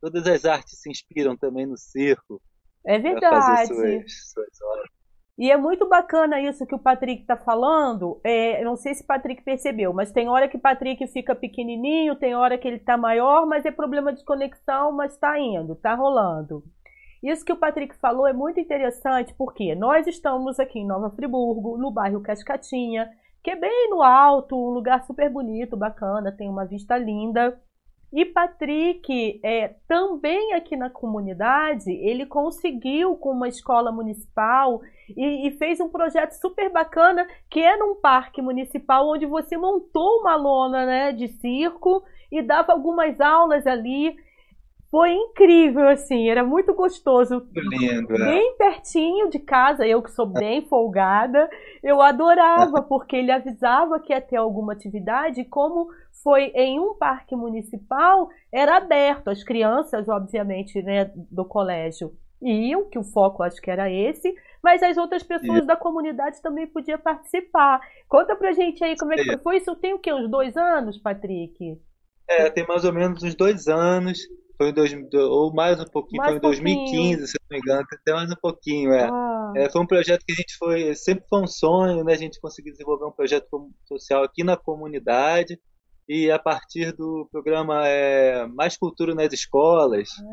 todas 0.00 0.26
as 0.26 0.44
artes 0.44 0.80
se 0.80 0.90
inspiram 0.90 1.36
também 1.36 1.66
no 1.66 1.76
circo. 1.76 2.40
É 2.84 2.98
verdade. 2.98 3.66
Suas, 3.66 4.32
suas 4.32 4.62
obras. 4.62 4.98
E 5.38 5.52
é 5.52 5.56
muito 5.56 5.88
bacana 5.88 6.40
isso 6.40 6.66
que 6.66 6.74
o 6.74 6.78
Patrick 6.80 7.22
está 7.22 7.36
falando. 7.36 8.20
É, 8.24 8.64
não 8.64 8.74
sei 8.74 8.92
se 8.94 9.04
o 9.04 9.06
Patrick 9.06 9.40
percebeu, 9.42 9.92
mas 9.92 10.10
tem 10.10 10.28
hora 10.28 10.48
que 10.48 10.56
o 10.56 10.60
Patrick 10.60 11.06
fica 11.06 11.32
pequenininho, 11.32 12.16
tem 12.16 12.34
hora 12.34 12.58
que 12.58 12.66
ele 12.66 12.78
está 12.78 12.96
maior, 12.96 13.46
mas 13.46 13.64
é 13.64 13.70
problema 13.70 14.12
de 14.12 14.24
conexão, 14.24 14.90
mas 14.90 15.12
está 15.12 15.38
indo, 15.38 15.74
está 15.74 15.94
rolando. 15.94 16.64
Isso 17.22 17.44
que 17.44 17.52
o 17.52 17.56
Patrick 17.56 17.94
falou 17.96 18.26
é 18.26 18.32
muito 18.32 18.58
interessante 18.58 19.32
porque 19.38 19.76
nós 19.76 20.08
estamos 20.08 20.58
aqui 20.58 20.80
em 20.80 20.86
Nova 20.86 21.10
Friburgo, 21.10 21.78
no 21.78 21.92
bairro 21.92 22.20
Cascatinha, 22.20 23.08
que 23.42 23.52
é 23.52 23.56
bem 23.56 23.90
no 23.90 24.02
alto, 24.02 24.56
um 24.56 24.70
lugar 24.70 25.04
super 25.04 25.30
bonito, 25.30 25.76
bacana, 25.76 26.32
tem 26.32 26.48
uma 26.48 26.64
vista 26.64 26.98
linda. 26.98 27.56
E 28.12 28.24
Patrick, 28.24 29.38
é, 29.42 29.74
também 29.86 30.54
aqui 30.54 30.76
na 30.76 30.88
comunidade, 30.88 31.90
ele 31.90 32.24
conseguiu 32.24 33.16
com 33.16 33.32
uma 33.32 33.48
escola 33.48 33.92
municipal 33.92 34.80
e, 35.14 35.46
e, 35.46 35.50
fez 35.58 35.78
um 35.78 35.90
projeto 35.90 36.32
super 36.32 36.70
bacana 36.70 37.26
que 37.50 37.60
é 37.60 37.76
num 37.76 37.96
parque 37.96 38.40
municipal 38.40 39.08
onde 39.08 39.26
você 39.26 39.58
montou 39.58 40.20
uma 40.20 40.36
lona 40.36 40.86
né, 40.86 41.12
de 41.12 41.28
circo 41.28 42.02
e 42.32 42.40
dava 42.40 42.72
algumas 42.72 43.20
aulas 43.20 43.66
ali. 43.66 44.16
Foi 44.90 45.12
incrível, 45.12 45.86
assim, 45.88 46.30
era 46.30 46.42
muito 46.42 46.72
gostoso. 46.74 47.46
Lindo, 47.54 48.14
né? 48.14 48.24
Bem 48.24 48.56
pertinho 48.56 49.28
de 49.28 49.38
casa, 49.38 49.86
eu 49.86 50.02
que 50.02 50.10
sou 50.10 50.24
bem 50.32 50.66
folgada, 50.66 51.48
eu 51.82 52.00
adorava, 52.00 52.82
porque 52.82 53.16
ele 53.16 53.30
avisava 53.30 54.00
que 54.00 54.12
ia 54.12 54.20
ter 54.20 54.36
alguma 54.36 54.72
atividade, 54.72 55.44
como 55.44 55.88
foi 56.22 56.52
em 56.54 56.80
um 56.80 56.94
parque 56.94 57.36
municipal, 57.36 58.30
era 58.52 58.78
aberto. 58.78 59.28
As 59.28 59.44
crianças, 59.44 60.08
obviamente, 60.08 60.80
né, 60.82 61.10
do 61.14 61.44
colégio 61.44 62.12
iam, 62.40 62.88
que 62.88 62.98
o 62.98 63.04
foco 63.04 63.42
acho 63.42 63.60
que 63.60 63.70
era 63.70 63.90
esse, 63.90 64.34
mas 64.62 64.82
as 64.82 64.96
outras 64.96 65.22
pessoas 65.22 65.66
da 65.66 65.76
comunidade 65.76 66.40
também 66.40 66.66
podiam 66.66 66.98
participar. 66.98 67.80
Conta 68.08 68.34
pra 68.34 68.52
gente 68.52 68.82
aí 68.82 68.96
como 68.96 69.12
é 69.12 69.16
que 69.16 69.38
foi. 69.38 69.58
Isso 69.58 69.76
tem 69.76 69.92
o 69.94 69.98
quê? 69.98 70.12
Uns 70.12 70.30
dois 70.30 70.56
anos, 70.56 70.98
Patrick? 70.98 71.78
É, 72.28 72.50
tem 72.50 72.66
mais 72.66 72.84
ou 72.84 72.92
menos 72.92 73.22
uns 73.22 73.34
dois 73.34 73.66
anos. 73.68 74.18
Foi 74.58 74.70
em 74.70 74.74
dois, 74.74 74.92
ou 75.14 75.54
mais 75.54 75.80
um 75.80 75.84
pouquinho, 75.84 76.18
mais 76.18 76.30
foi 76.30 76.38
em 76.38 76.40
2015, 76.40 77.28
se 77.28 77.38
não 77.40 77.56
me 77.56 77.58
engano, 77.58 77.86
até 77.92 78.12
mais 78.12 78.28
um 78.28 78.36
pouquinho, 78.42 78.92
é. 78.92 79.08
Ah. 79.08 79.52
é. 79.56 79.70
Foi 79.70 79.80
um 79.80 79.86
projeto 79.86 80.24
que 80.26 80.32
a 80.32 80.34
gente 80.34 80.56
foi, 80.58 80.94
sempre 80.96 81.24
foi 81.28 81.42
um 81.42 81.46
sonho, 81.46 82.02
né? 82.02 82.12
A 82.12 82.16
gente 82.16 82.40
conseguir 82.40 82.72
desenvolver 82.72 83.04
um 83.04 83.12
projeto 83.12 83.46
social 83.86 84.24
aqui 84.24 84.42
na 84.42 84.56
comunidade 84.56 85.58
e 86.08 86.28
a 86.28 86.38
partir 86.40 86.92
do 86.92 87.28
programa 87.30 87.86
é, 87.86 88.46
Mais 88.48 88.76
Cultura 88.76 89.14
nas 89.14 89.32
Escolas, 89.32 90.08
ah, 90.18 90.24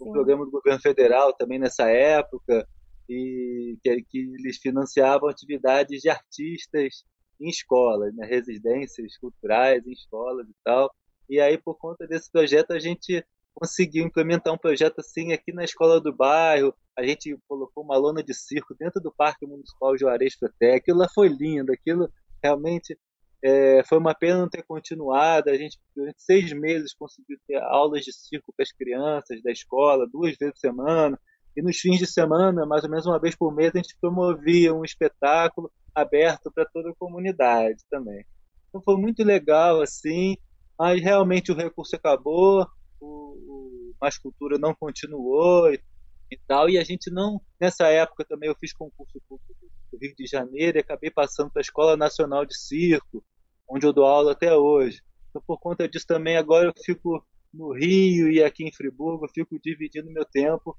o 0.00 0.12
programa 0.12 0.46
do 0.46 0.50
governo 0.50 0.80
federal 0.80 1.34
também 1.34 1.58
nessa 1.58 1.90
época, 1.90 2.66
e 3.06 3.76
que, 3.82 4.02
que 4.08 4.18
eles 4.38 4.56
financiavam 4.58 5.28
atividades 5.28 6.00
de 6.00 6.08
artistas 6.08 7.04
em 7.40 7.48
escolas, 7.48 8.14
né, 8.14 8.26
residências 8.26 9.18
culturais 9.18 9.86
em 9.86 9.92
escolas 9.92 10.48
e 10.48 10.54
tal. 10.64 10.90
E 11.28 11.40
aí, 11.40 11.58
por 11.58 11.76
conta 11.76 12.06
desse 12.06 12.30
projeto, 12.30 12.72
a 12.72 12.78
gente 12.78 13.24
conseguiu 13.54 14.04
implementar 14.04 14.52
um 14.52 14.58
projeto 14.58 14.98
assim 14.98 15.32
aqui 15.32 15.52
na 15.52 15.64
escola 15.64 16.00
do 16.00 16.14
bairro. 16.14 16.74
A 16.98 17.04
gente 17.04 17.38
colocou 17.48 17.84
uma 17.84 17.96
lona 17.96 18.22
de 18.22 18.34
circo 18.34 18.74
dentro 18.78 19.00
do 19.00 19.12
Parque 19.12 19.46
Municipal 19.46 19.96
Juarez 19.96 20.36
Proté. 20.36 20.74
Aquilo 20.74 20.98
lá 20.98 21.08
foi 21.08 21.28
lindo, 21.28 21.72
aquilo 21.72 22.10
realmente 22.42 22.98
é, 23.42 23.82
foi 23.84 23.98
uma 23.98 24.14
pena 24.14 24.38
não 24.38 24.48
ter 24.48 24.62
continuado. 24.62 25.50
A 25.50 25.56
gente, 25.56 25.78
durante 25.94 26.22
seis 26.22 26.52
meses, 26.52 26.94
conseguiu 26.94 27.38
ter 27.46 27.56
aulas 27.56 28.02
de 28.02 28.12
circo 28.12 28.52
para 28.56 28.64
as 28.64 28.72
crianças 28.72 29.42
da 29.42 29.52
escola, 29.52 30.08
duas 30.10 30.36
vezes 30.36 30.54
por 30.54 30.60
semana. 30.60 31.18
E 31.56 31.62
nos 31.62 31.78
fins 31.78 31.98
de 31.98 32.06
semana, 32.06 32.66
mais 32.66 32.82
ou 32.82 32.90
menos 32.90 33.06
uma 33.06 33.20
vez 33.20 33.36
por 33.36 33.54
mês, 33.54 33.70
a 33.74 33.78
gente 33.78 33.96
promovia 34.00 34.74
um 34.74 34.84
espetáculo 34.84 35.70
aberto 35.94 36.50
para 36.52 36.64
toda 36.64 36.90
a 36.90 36.94
comunidade 36.98 37.78
também. 37.88 38.24
Então 38.68 38.82
foi 38.82 38.96
muito 38.96 39.22
legal, 39.22 39.80
assim, 39.80 40.36
mas 40.76 41.00
realmente 41.00 41.52
o 41.52 41.54
recurso 41.54 41.94
acabou, 41.94 42.66
o, 43.04 43.92
o 43.92 43.94
Mais 44.00 44.18
Cultura 44.18 44.58
não 44.58 44.74
continuou 44.74 45.72
e, 45.72 45.80
e, 46.30 46.38
tal, 46.46 46.68
e 46.68 46.78
a 46.78 46.84
gente 46.84 47.10
não, 47.10 47.40
nessa 47.60 47.86
época 47.88 48.24
também 48.24 48.48
eu 48.48 48.56
fiz 48.56 48.72
concurso 48.72 49.20
público 49.28 49.54
do 49.92 49.98
Rio 49.98 50.14
de 50.16 50.26
Janeiro 50.26 50.78
e 50.78 50.80
acabei 50.80 51.10
passando 51.10 51.50
para 51.50 51.60
a 51.60 51.62
Escola 51.62 51.96
Nacional 51.96 52.44
de 52.44 52.56
Circo, 52.56 53.24
onde 53.68 53.86
eu 53.86 53.92
dou 53.92 54.04
aula 54.04 54.32
até 54.32 54.54
hoje. 54.54 55.02
Então, 55.30 55.42
por 55.46 55.58
conta 55.58 55.88
disso 55.88 56.06
também, 56.06 56.36
agora 56.36 56.68
eu 56.68 56.72
fico 56.84 57.24
no 57.52 57.72
Rio 57.72 58.30
e 58.30 58.42
aqui 58.42 58.64
em 58.64 58.72
Friburgo, 58.72 59.24
eu 59.24 59.30
fico 59.30 59.58
dividindo 59.60 60.10
meu 60.10 60.24
tempo. 60.24 60.76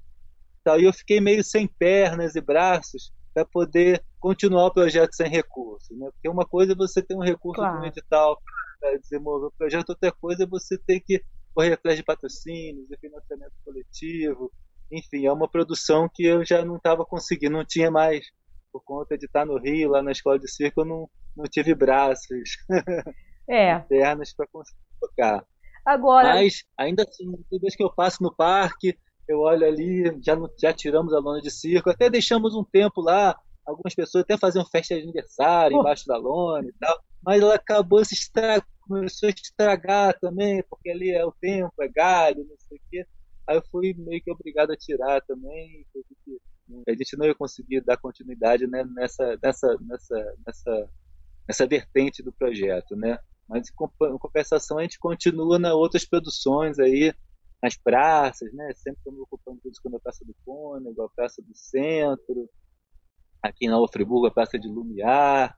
Tá? 0.62 0.78
E 0.78 0.84
eu 0.84 0.92
fiquei 0.92 1.20
meio 1.20 1.42
sem 1.42 1.66
pernas 1.66 2.34
e 2.36 2.40
braços 2.40 3.12
para 3.32 3.44
poder 3.44 4.02
continuar 4.18 4.66
o 4.66 4.72
projeto 4.72 5.14
sem 5.14 5.28
recursos. 5.28 5.96
Né? 5.96 6.08
Porque 6.10 6.28
uma 6.28 6.44
coisa 6.44 6.72
é 6.72 6.76
você 6.76 7.02
ter 7.02 7.14
um 7.14 7.22
recurso 7.22 7.60
claro. 7.60 7.80
de 7.80 7.84
um 7.84 7.88
edital 7.88 8.40
para 8.80 8.98
desenvolver 8.98 9.46
o 9.46 9.52
projeto, 9.52 9.90
outra 9.90 10.12
coisa 10.12 10.44
é 10.44 10.46
você 10.46 10.78
ter 10.78 11.00
que 11.00 11.22
correr 11.56 11.72
atrás 11.72 11.96
de 11.96 12.04
patrocínios, 12.04 12.86
de 12.86 12.98
financiamento 12.98 13.54
coletivo. 13.64 14.52
Enfim, 14.92 15.24
é 15.24 15.32
uma 15.32 15.48
produção 15.48 16.08
que 16.12 16.22
eu 16.22 16.44
já 16.44 16.62
não 16.62 16.76
estava 16.76 17.02
conseguindo, 17.04 17.56
não 17.56 17.64
tinha 17.64 17.90
mais 17.90 18.26
por 18.70 18.84
conta 18.84 19.16
de 19.16 19.24
estar 19.24 19.46
no 19.46 19.58
Rio, 19.58 19.88
lá 19.88 20.02
na 20.02 20.12
escola 20.12 20.38
de 20.38 20.50
circo, 20.50 20.82
eu 20.82 20.84
não, 20.84 21.10
não 21.34 21.44
tive 21.46 21.74
braços, 21.74 22.58
é. 23.48 23.78
pernas 23.78 24.34
para 24.34 24.46
conseguir 24.48 24.78
tocar. 25.00 25.42
Agora... 25.84 26.34
Mas, 26.34 26.62
ainda 26.76 27.04
assim, 27.04 27.32
toda 27.48 27.62
vez 27.62 27.74
que 27.74 27.82
eu 27.82 27.90
passo 27.90 28.22
no 28.22 28.34
parque, 28.34 28.94
eu 29.26 29.40
olho 29.40 29.66
ali, 29.66 30.04
já, 30.22 30.36
já 30.60 30.74
tiramos 30.74 31.14
a 31.14 31.18
lona 31.18 31.40
de 31.40 31.50
circo, 31.50 31.88
até 31.88 32.10
deixamos 32.10 32.54
um 32.54 32.62
tempo 32.62 33.00
lá, 33.00 33.34
algumas 33.64 33.94
pessoas 33.94 34.24
até 34.24 34.36
faziam 34.36 34.64
festa 34.66 34.94
de 34.94 35.02
aniversário 35.02 35.78
embaixo 35.78 36.06
da 36.06 36.18
lona 36.18 36.68
e 36.68 36.72
tal, 36.78 37.00
mas 37.24 37.40
ela 37.40 37.54
acabou 37.54 38.04
se 38.04 38.14
estragando, 38.14 38.66
começou 38.86 39.28
a 39.28 39.32
estragar 39.32 40.18
também, 40.18 40.62
porque 40.68 40.90
ali 40.90 41.10
é 41.10 41.24
o 41.24 41.32
tempo, 41.32 41.72
é 41.80 41.88
galho, 41.88 42.46
não 42.48 42.56
sei 42.58 42.78
o 42.78 42.80
quê. 42.90 43.06
Aí 43.46 43.56
eu 43.56 43.62
fui 43.70 43.94
meio 43.94 44.22
que 44.22 44.30
obrigado 44.30 44.72
a 44.72 44.76
tirar 44.76 45.20
também, 45.22 45.86
a 46.86 46.92
gente 46.92 47.16
não 47.16 47.26
ia 47.26 47.34
conseguir 47.34 47.80
dar 47.80 47.96
continuidade 47.96 48.66
né, 48.66 48.84
nessa, 48.84 49.38
nessa, 49.42 49.76
nessa, 49.80 50.34
nessa, 50.44 50.90
nessa 51.48 51.66
vertente 51.66 52.22
do 52.22 52.32
projeto, 52.32 52.96
né? 52.96 53.18
Mas 53.48 53.68
em 53.68 54.18
compensação 54.18 54.78
a 54.78 54.82
gente 54.82 54.98
continua 54.98 55.58
nas 55.58 55.72
outras 55.72 56.04
produções 56.04 56.80
aí, 56.80 57.14
nas 57.62 57.76
praças, 57.76 58.52
né? 58.52 58.72
Sempre 58.74 58.98
estamos 58.98 59.20
ocupando 59.20 59.60
tudo 59.62 59.76
como 59.80 59.96
a 59.96 60.00
Praça 60.00 60.24
do 60.24 60.34
Cônego, 60.44 61.02
a 61.02 61.10
Praça 61.10 61.40
do 61.40 61.54
Centro, 61.54 62.50
aqui 63.40 63.68
na 63.68 63.76
Friburgo 63.88 64.26
a 64.26 64.32
Praça 64.32 64.58
de 64.58 64.66
Lumiar 64.66 65.56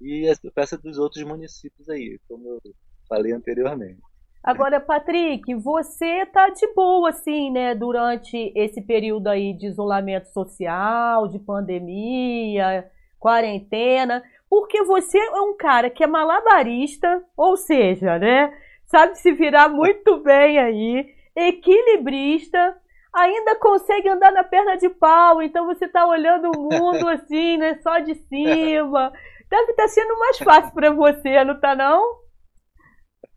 e 0.00 0.28
a 0.28 0.34
Praça 0.52 0.78
dos 0.78 0.98
outros 0.98 1.22
municípios 1.24 1.88
aí, 1.88 2.18
como 2.28 2.48
eu 2.48 2.60
falei 3.08 3.32
anteriormente. 3.32 4.00
Agora, 4.42 4.80
Patrick, 4.80 5.54
você 5.54 6.24
tá 6.26 6.48
de 6.48 6.66
boa, 6.72 7.10
assim, 7.10 7.50
né, 7.50 7.74
durante 7.74 8.52
esse 8.56 8.80
período 8.80 9.28
aí 9.28 9.52
de 9.52 9.66
isolamento 9.66 10.32
social, 10.32 11.28
de 11.28 11.38
pandemia, 11.38 12.90
quarentena, 13.18 14.22
porque 14.48 14.82
você 14.82 15.18
é 15.18 15.40
um 15.42 15.54
cara 15.56 15.90
que 15.90 16.02
é 16.02 16.06
malabarista, 16.06 17.22
ou 17.36 17.54
seja, 17.54 18.18
né, 18.18 18.50
sabe 18.86 19.18
se 19.18 19.30
virar 19.32 19.68
muito 19.68 20.16
bem 20.24 20.58
aí, 20.58 21.14
equilibrista, 21.36 22.76
ainda 23.12 23.56
consegue 23.56 24.08
andar 24.08 24.32
na 24.32 24.42
perna 24.42 24.76
de 24.76 24.88
pau, 24.88 25.42
então 25.42 25.66
você 25.66 25.86
tá 25.86 26.06
olhando 26.06 26.50
o 26.56 26.62
mundo 26.62 27.08
assim, 27.10 27.58
né, 27.58 27.78
só 27.82 27.98
de 27.98 28.14
cima. 28.14 29.12
Deve 29.50 29.72
estar 29.72 29.82
tá 29.82 29.88
sendo 29.88 30.18
mais 30.18 30.38
fácil 30.38 30.72
para 30.72 30.92
você, 30.92 31.44
não 31.44 31.60
tá 31.60 31.74
não? 31.74 32.20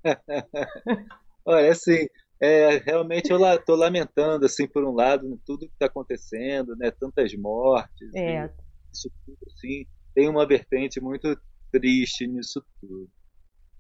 Olha, 1.45 1.71
assim, 1.71 2.07
é, 2.39 2.77
realmente 2.77 3.31
eu 3.31 3.39
estou 3.55 3.75
lamentando, 3.75 4.45
assim, 4.45 4.67
por 4.67 4.83
um 4.83 4.93
lado, 4.93 5.39
tudo 5.45 5.67
que 5.67 5.73
está 5.73 5.87
acontecendo, 5.87 6.75
né? 6.75 6.91
Tantas 6.91 7.33
mortes, 7.33 8.13
é. 8.15 8.49
isso 8.93 9.11
tudo, 9.25 9.37
assim, 9.47 9.85
tem 10.13 10.29
uma 10.29 10.47
vertente 10.47 11.01
muito 11.01 11.35
triste 11.71 12.27
nisso 12.27 12.63
tudo. 12.79 13.09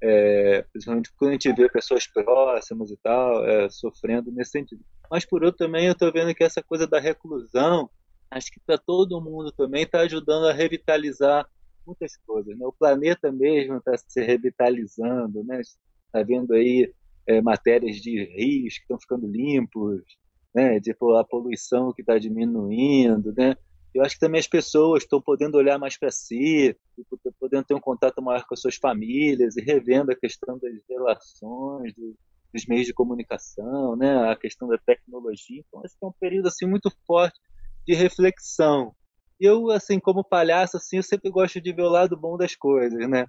É, 0.01 0.63
principalmente 0.63 1.13
quando 1.15 1.29
a 1.29 1.33
gente 1.33 1.53
vê 1.53 1.69
pessoas 1.69 2.05
próximas 2.07 2.91
e 2.91 2.97
tal, 2.97 3.45
é, 3.45 3.69
sofrendo 3.69 4.31
nesse 4.31 4.51
sentido. 4.51 4.83
Mas 5.09 5.23
por 5.23 5.43
outro 5.43 5.65
também 5.65 5.85
eu 5.85 5.93
estou 5.93 6.11
vendo 6.11 6.33
que 6.35 6.43
essa 6.43 6.61
coisa 6.61 6.85
da 6.85 6.99
reclusão, 6.99 7.89
acho 8.29 8.51
que 8.51 8.59
para 8.65 8.77
todo 8.77 9.21
mundo 9.21 9.51
também 9.51 9.83
está 9.83 10.01
ajudando 10.01 10.47
a 10.47 10.53
revitalizar 10.53 11.47
muitas 11.85 12.15
coisas. 12.17 12.57
Né? 12.57 12.65
O 12.65 12.73
planeta 12.73 13.31
mesmo 13.31 13.77
está 13.77 13.97
se 13.97 14.21
revitalizando, 14.21 15.43
né? 15.43 15.61
Está 15.61 16.23
vendo 16.23 16.53
aí 16.53 16.93
é, 17.27 17.41
matérias 17.41 17.97
de 17.97 18.23
rios 18.23 18.75
que 18.75 18.81
estão 18.81 18.99
ficando 18.99 19.27
limpos, 19.27 20.01
né? 20.53 20.79
Tipo, 20.79 21.15
a 21.15 21.23
poluição 21.23 21.93
que 21.93 22.01
está 22.01 22.17
diminuindo, 22.17 23.33
né? 23.35 23.55
Eu 23.93 24.03
acho 24.03 24.15
que 24.15 24.19
também 24.19 24.39
as 24.39 24.47
pessoas 24.47 25.03
estão 25.03 25.21
podendo 25.21 25.55
olhar 25.55 25.77
mais 25.77 25.97
para 25.97 26.09
si, 26.09 26.75
podendo 27.39 27.63
ter 27.63 27.75
um 27.75 27.79
contato 27.79 28.21
maior 28.23 28.43
com 28.45 28.55
as 28.55 28.59
suas 28.59 28.75
famílias 28.75 29.55
e 29.55 29.61
revendo 29.61 30.11
a 30.11 30.15
questão 30.15 30.57
das 30.57 30.73
relações, 30.89 31.93
do, 31.93 32.15
dos 32.51 32.65
meios 32.65 32.87
de 32.87 32.93
comunicação, 32.93 33.95
né? 33.95 34.31
A 34.31 34.35
questão 34.35 34.67
da 34.67 34.77
tecnologia. 34.77 35.63
Então 35.67 35.81
acho 35.83 35.97
que 35.97 36.03
é 36.03 36.07
um 36.07 36.13
período 36.19 36.47
assim 36.47 36.65
muito 36.65 36.91
forte 37.05 37.39
de 37.85 37.93
reflexão. 37.93 38.95
Eu 39.45 39.69
assim 39.71 39.99
como 39.99 40.23
palhaço 40.23 40.77
assim, 40.77 40.97
eu 40.97 41.03
sempre 41.03 41.29
gosto 41.29 41.59
de 41.59 41.73
ver 41.73 41.83
o 41.83 41.89
lado 41.89 42.15
bom 42.17 42.37
das 42.37 42.55
coisas, 42.55 43.09
né? 43.09 43.25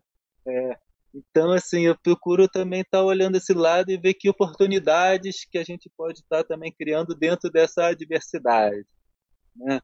É, 0.47 0.78
então, 1.14 1.52
assim, 1.52 1.83
eu 1.83 1.97
procuro 1.97 2.49
também 2.49 2.80
estar 2.80 2.99
tá 2.99 3.04
olhando 3.04 3.37
esse 3.37 3.54
lado 3.54 3.90
e 3.90 3.97
ver 3.97 4.14
que 4.14 4.28
oportunidades 4.28 5.44
que 5.44 5.59
a 5.59 5.62
gente 5.64 5.88
pode 5.97 6.21
estar 6.21 6.42
tá 6.42 6.44
também 6.44 6.73
criando 6.73 7.14
dentro 7.14 7.50
dessa 7.50 7.87
adversidade. 7.87 8.85
Né? 9.56 9.80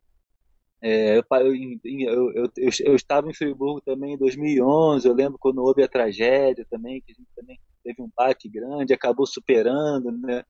É, 0.83 1.19
eu, 1.19 1.25
eu, 1.35 2.33
eu, 2.35 2.51
eu, 2.85 2.97
estava 2.97 3.29
em 3.29 3.35
Friburgo 3.35 3.81
também 3.83 4.15
em 4.15 4.19
2011, 4.19 5.07
eu 5.07 5.15
lembro 5.15 5.39
quando 5.39 5.63
houve 5.63 5.83
a 5.83 5.89
tragédia 5.89 6.67
também, 6.71 7.03
que 7.03 7.13
a 7.13 7.15
gente 7.15 7.29
também 7.37 7.61
teve 7.85 8.03
um 8.03 8.11
baque 8.17 8.49
grande, 8.49 8.95
acabou 8.95 9.27
superando, 9.27 10.11
né? 10.11 10.43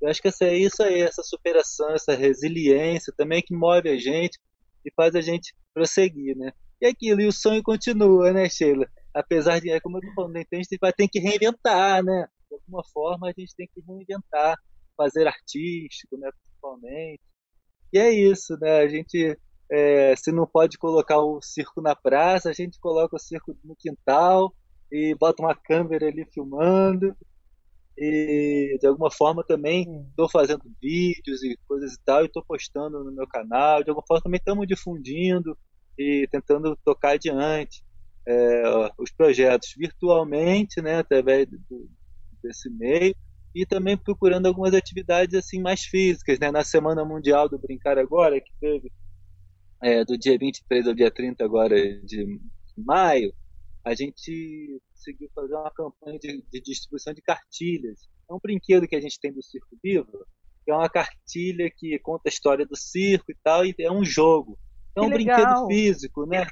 Eu 0.00 0.08
acho 0.08 0.20
que 0.20 0.28
essa, 0.28 0.44
é 0.44 0.54
isso 0.54 0.82
aí, 0.82 1.00
essa 1.00 1.22
superação, 1.22 1.90
essa 1.92 2.14
resiliência 2.14 3.14
também 3.16 3.40
que 3.40 3.54
move 3.54 3.88
a 3.88 3.96
gente 3.96 4.38
e 4.86 4.92
faz 4.94 5.14
a 5.14 5.20
gente 5.20 5.54
prosseguir, 5.74 6.36
né? 6.36 6.52
E 6.80 6.86
aquilo, 6.86 7.20
e 7.20 7.26
o 7.26 7.32
sonho 7.32 7.62
continua, 7.62 8.32
né, 8.32 8.48
Sheila? 8.48 8.86
apesar 9.16 9.60
de, 9.60 9.70
é 9.70 9.80
como 9.80 9.96
eu 9.96 10.02
tô 10.02 10.12
falando, 10.14 10.36
então 10.36 10.58
a 10.58 10.62
gente 10.62 10.78
vai 10.78 10.92
ter 10.92 11.08
que 11.08 11.18
reinventar, 11.18 12.04
né? 12.04 12.28
De 12.50 12.54
alguma 12.54 12.84
forma 12.92 13.28
a 13.28 13.32
gente 13.36 13.54
tem 13.56 13.66
que 13.72 13.80
reinventar, 13.80 14.56
fazer 14.96 15.26
artístico, 15.26 16.18
né, 16.18 16.30
principalmente. 16.42 17.20
E 17.92 17.98
é 17.98 18.10
isso, 18.10 18.56
né? 18.60 18.80
A 18.80 18.88
gente, 18.88 19.38
é, 19.70 20.14
se 20.16 20.30
não 20.30 20.46
pode 20.46 20.76
colocar 20.76 21.18
o 21.18 21.40
circo 21.40 21.80
na 21.80 21.96
praça, 21.96 22.50
a 22.50 22.52
gente 22.52 22.78
coloca 22.78 23.16
o 23.16 23.18
circo 23.18 23.56
no 23.64 23.74
quintal 23.74 24.54
e 24.92 25.14
bota 25.18 25.42
uma 25.42 25.54
câmera 25.54 26.08
ali 26.08 26.26
filmando. 26.32 27.16
E 27.98 28.76
de 28.78 28.86
alguma 28.86 29.10
forma 29.10 29.42
também 29.42 30.06
estou 30.10 30.28
fazendo 30.28 30.62
vídeos 30.80 31.42
e 31.42 31.58
coisas 31.66 31.94
e 31.94 32.00
tal, 32.04 32.22
e 32.22 32.26
estou 32.26 32.44
postando 32.44 33.02
no 33.02 33.12
meu 33.12 33.26
canal. 33.26 33.82
De 33.82 33.90
alguma 33.90 34.06
forma 34.06 34.22
também 34.22 34.38
estamos 34.38 34.66
difundindo 34.66 35.56
e 35.98 36.28
tentando 36.30 36.76
tocar 36.84 37.12
adiante 37.12 37.82
é, 38.26 38.62
os 38.98 39.10
projetos 39.10 39.72
virtualmente, 39.76 40.82
né, 40.82 40.98
através 40.98 41.46
do, 41.48 41.88
desse 42.42 42.68
meio, 42.68 43.14
e 43.54 43.64
também 43.64 43.96
procurando 43.96 44.46
algumas 44.46 44.74
atividades 44.74 45.34
assim 45.34 45.62
mais 45.62 45.82
físicas. 45.82 46.38
Né? 46.38 46.50
Na 46.50 46.64
Semana 46.64 47.04
Mundial 47.04 47.48
do 47.48 47.58
Brincar 47.58 47.98
Agora, 47.98 48.40
que 48.40 48.52
teve 48.60 48.92
é, 49.82 50.04
do 50.04 50.18
dia 50.18 50.36
23 50.38 50.86
ao 50.86 50.94
dia 50.94 51.10
30 51.10 51.44
agora 51.44 51.76
de 52.02 52.40
maio, 52.76 53.32
a 53.86 53.94
gente 53.94 54.80
conseguiu 54.92 55.30
fazer 55.32 55.54
uma 55.54 55.70
campanha 55.70 56.18
de, 56.18 56.42
de 56.50 56.60
distribuição 56.60 57.14
de 57.14 57.22
cartilhas. 57.22 58.00
É 58.28 58.34
um 58.34 58.40
brinquedo 58.42 58.88
que 58.88 58.96
a 58.96 59.00
gente 59.00 59.20
tem 59.20 59.32
do 59.32 59.40
Circo 59.40 59.78
Vivo, 59.80 60.26
que 60.64 60.72
é 60.72 60.74
uma 60.74 60.90
cartilha 60.90 61.70
que 61.70 61.96
conta 62.00 62.22
a 62.26 62.28
história 62.28 62.66
do 62.66 62.76
circo 62.76 63.30
e 63.30 63.36
tal, 63.44 63.64
e 63.64 63.72
é 63.78 63.92
um 63.92 64.04
jogo. 64.04 64.58
É 64.96 65.00
um 65.00 65.08
brinquedo 65.08 65.68
físico, 65.68 66.26
né? 66.26 66.44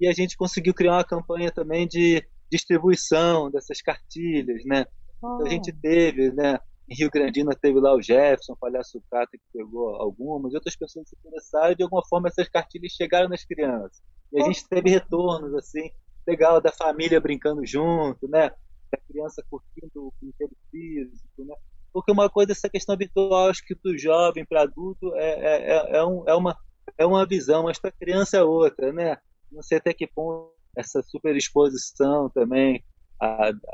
e 0.00 0.08
a 0.08 0.12
gente 0.12 0.34
conseguiu 0.34 0.72
criar 0.72 0.94
uma 0.94 1.04
campanha 1.04 1.50
também 1.50 1.86
de 1.86 2.26
distribuição 2.50 3.50
dessas 3.50 3.82
cartilhas, 3.82 4.64
né? 4.64 4.86
Oh. 5.20 5.34
Então 5.34 5.46
a 5.46 5.50
gente 5.50 5.70
teve, 5.74 6.32
né? 6.32 6.58
Em 6.88 6.94
Rio 6.94 7.10
Grandina 7.10 7.54
teve 7.54 7.78
lá 7.80 7.94
o 7.94 8.00
Jefferson, 8.00 8.54
o 8.54 8.56
Palhaço 8.56 9.02
Cata, 9.10 9.32
que 9.32 9.44
pegou 9.52 9.96
algumas, 9.96 10.54
outras 10.54 10.76
pessoas 10.76 11.06
se 11.06 11.16
interessaram, 11.18 11.72
e 11.72 11.76
de 11.76 11.82
alguma 11.82 12.02
forma 12.08 12.28
essas 12.28 12.48
cartilhas 12.48 12.92
chegaram 12.92 13.28
nas 13.28 13.44
crianças. 13.44 14.00
E 14.32 14.40
a 14.40 14.44
oh. 14.44 14.46
gente 14.46 14.66
teve 14.66 14.88
retornos, 14.88 15.52
assim, 15.54 15.90
legal, 16.26 16.60
da 16.60 16.72
família 16.72 17.20
brincando 17.20 17.64
junto, 17.64 18.28
né? 18.28 18.50
Da 18.90 18.98
criança 19.08 19.44
curtindo 19.48 20.06
o 20.06 20.12
brinquedo 20.20 20.56
físico, 20.70 21.44
né? 21.44 21.54
Porque 21.92 22.12
uma 22.12 22.28
coisa, 22.28 22.52
essa 22.52 22.68
questão 22.68 22.96
virtual, 22.96 23.48
acho 23.48 23.64
que 23.64 23.74
para 23.74 23.90
o 23.90 23.98
jovem, 23.98 24.44
para 24.44 24.62
adulto, 24.62 25.14
é, 25.16 25.30
é, 25.30 25.72
é, 25.72 25.96
é, 25.96 26.04
um, 26.04 26.24
é, 26.28 26.34
uma, 26.34 26.56
é 26.98 27.06
uma 27.06 27.26
visão, 27.26 27.64
mas 27.64 27.78
para 27.78 27.90
criança 27.90 28.36
é 28.36 28.42
outra, 28.42 28.92
né? 28.92 29.16
não 29.50 29.62
sei 29.62 29.78
até 29.78 29.92
que 29.92 30.06
ponto 30.06 30.54
essa 30.76 31.02
superexposição 31.02 32.28
também 32.30 32.84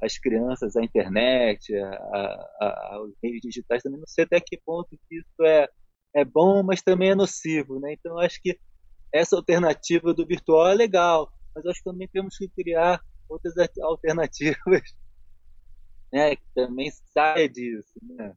às 0.00 0.18
crianças, 0.18 0.76
à 0.76 0.84
internet, 0.84 1.74
aos 2.92 3.12
meios 3.20 3.40
digitais, 3.42 3.82
também 3.82 3.98
não 3.98 4.06
sei 4.06 4.22
até 4.22 4.40
que 4.40 4.56
ponto 4.64 4.96
isso 5.10 5.44
é, 5.44 5.68
é 6.14 6.24
bom, 6.24 6.62
mas 6.62 6.80
também 6.80 7.10
é 7.10 7.14
nocivo. 7.16 7.80
Né? 7.80 7.94
Então, 7.94 8.16
acho 8.20 8.40
que 8.40 8.56
essa 9.12 9.34
alternativa 9.34 10.14
do 10.14 10.24
virtual 10.24 10.68
é 10.68 10.74
legal, 10.74 11.28
mas 11.54 11.66
acho 11.66 11.78
que 11.78 11.90
também 11.90 12.08
temos 12.08 12.36
que 12.36 12.48
criar 12.48 13.00
outras 13.28 13.54
alternativas 13.80 14.82
né, 16.12 16.36
que 16.36 16.44
também 16.54 16.90
saia 17.12 17.48
disso. 17.48 17.92
Né? 18.02 18.32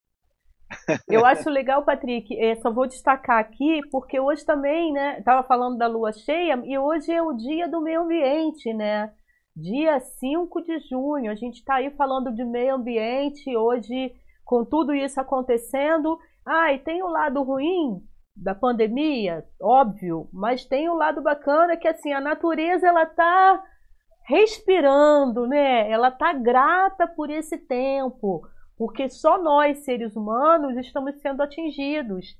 Eu 1.09 1.25
acho 1.25 1.49
legal, 1.49 1.83
Patrick, 1.83 2.35
é, 2.39 2.55
só 2.55 2.71
vou 2.71 2.87
destacar 2.87 3.39
aqui, 3.39 3.81
porque 3.91 4.19
hoje 4.19 4.45
também, 4.45 4.91
né, 4.91 5.19
estava 5.19 5.43
falando 5.43 5.77
da 5.77 5.87
lua 5.87 6.11
cheia, 6.11 6.59
e 6.65 6.77
hoje 6.77 7.11
é 7.11 7.21
o 7.21 7.33
dia 7.33 7.67
do 7.67 7.81
meio 7.81 8.01
ambiente, 8.01 8.73
né? 8.73 9.13
Dia 9.55 9.99
5 9.99 10.61
de 10.63 10.79
junho, 10.79 11.31
a 11.31 11.35
gente 11.35 11.55
está 11.55 11.75
aí 11.75 11.89
falando 11.91 12.33
de 12.33 12.43
meio 12.43 12.75
ambiente, 12.75 13.55
hoje, 13.55 14.13
com 14.43 14.65
tudo 14.65 14.93
isso 14.93 15.19
acontecendo. 15.19 16.17
Ah, 16.45 16.73
e 16.73 16.79
tem 16.79 17.01
o 17.01 17.07
lado 17.07 17.41
ruim 17.41 18.03
da 18.35 18.53
pandemia, 18.53 19.45
óbvio, 19.61 20.27
mas 20.33 20.65
tem 20.65 20.89
o 20.89 20.95
lado 20.95 21.21
bacana 21.21 21.77
que, 21.77 21.87
assim, 21.87 22.11
a 22.11 22.19
natureza, 22.19 22.87
ela 22.87 23.03
está 23.03 23.63
respirando, 24.23 25.47
né? 25.47 25.89
Ela 25.89 26.09
está 26.09 26.33
grata 26.33 27.07
por 27.07 27.29
esse 27.29 27.57
tempo 27.57 28.41
porque 28.77 29.09
só 29.09 29.41
nós, 29.41 29.79
seres 29.79 30.15
humanos, 30.15 30.77
estamos 30.77 31.15
sendo 31.21 31.41
atingidos. 31.41 32.37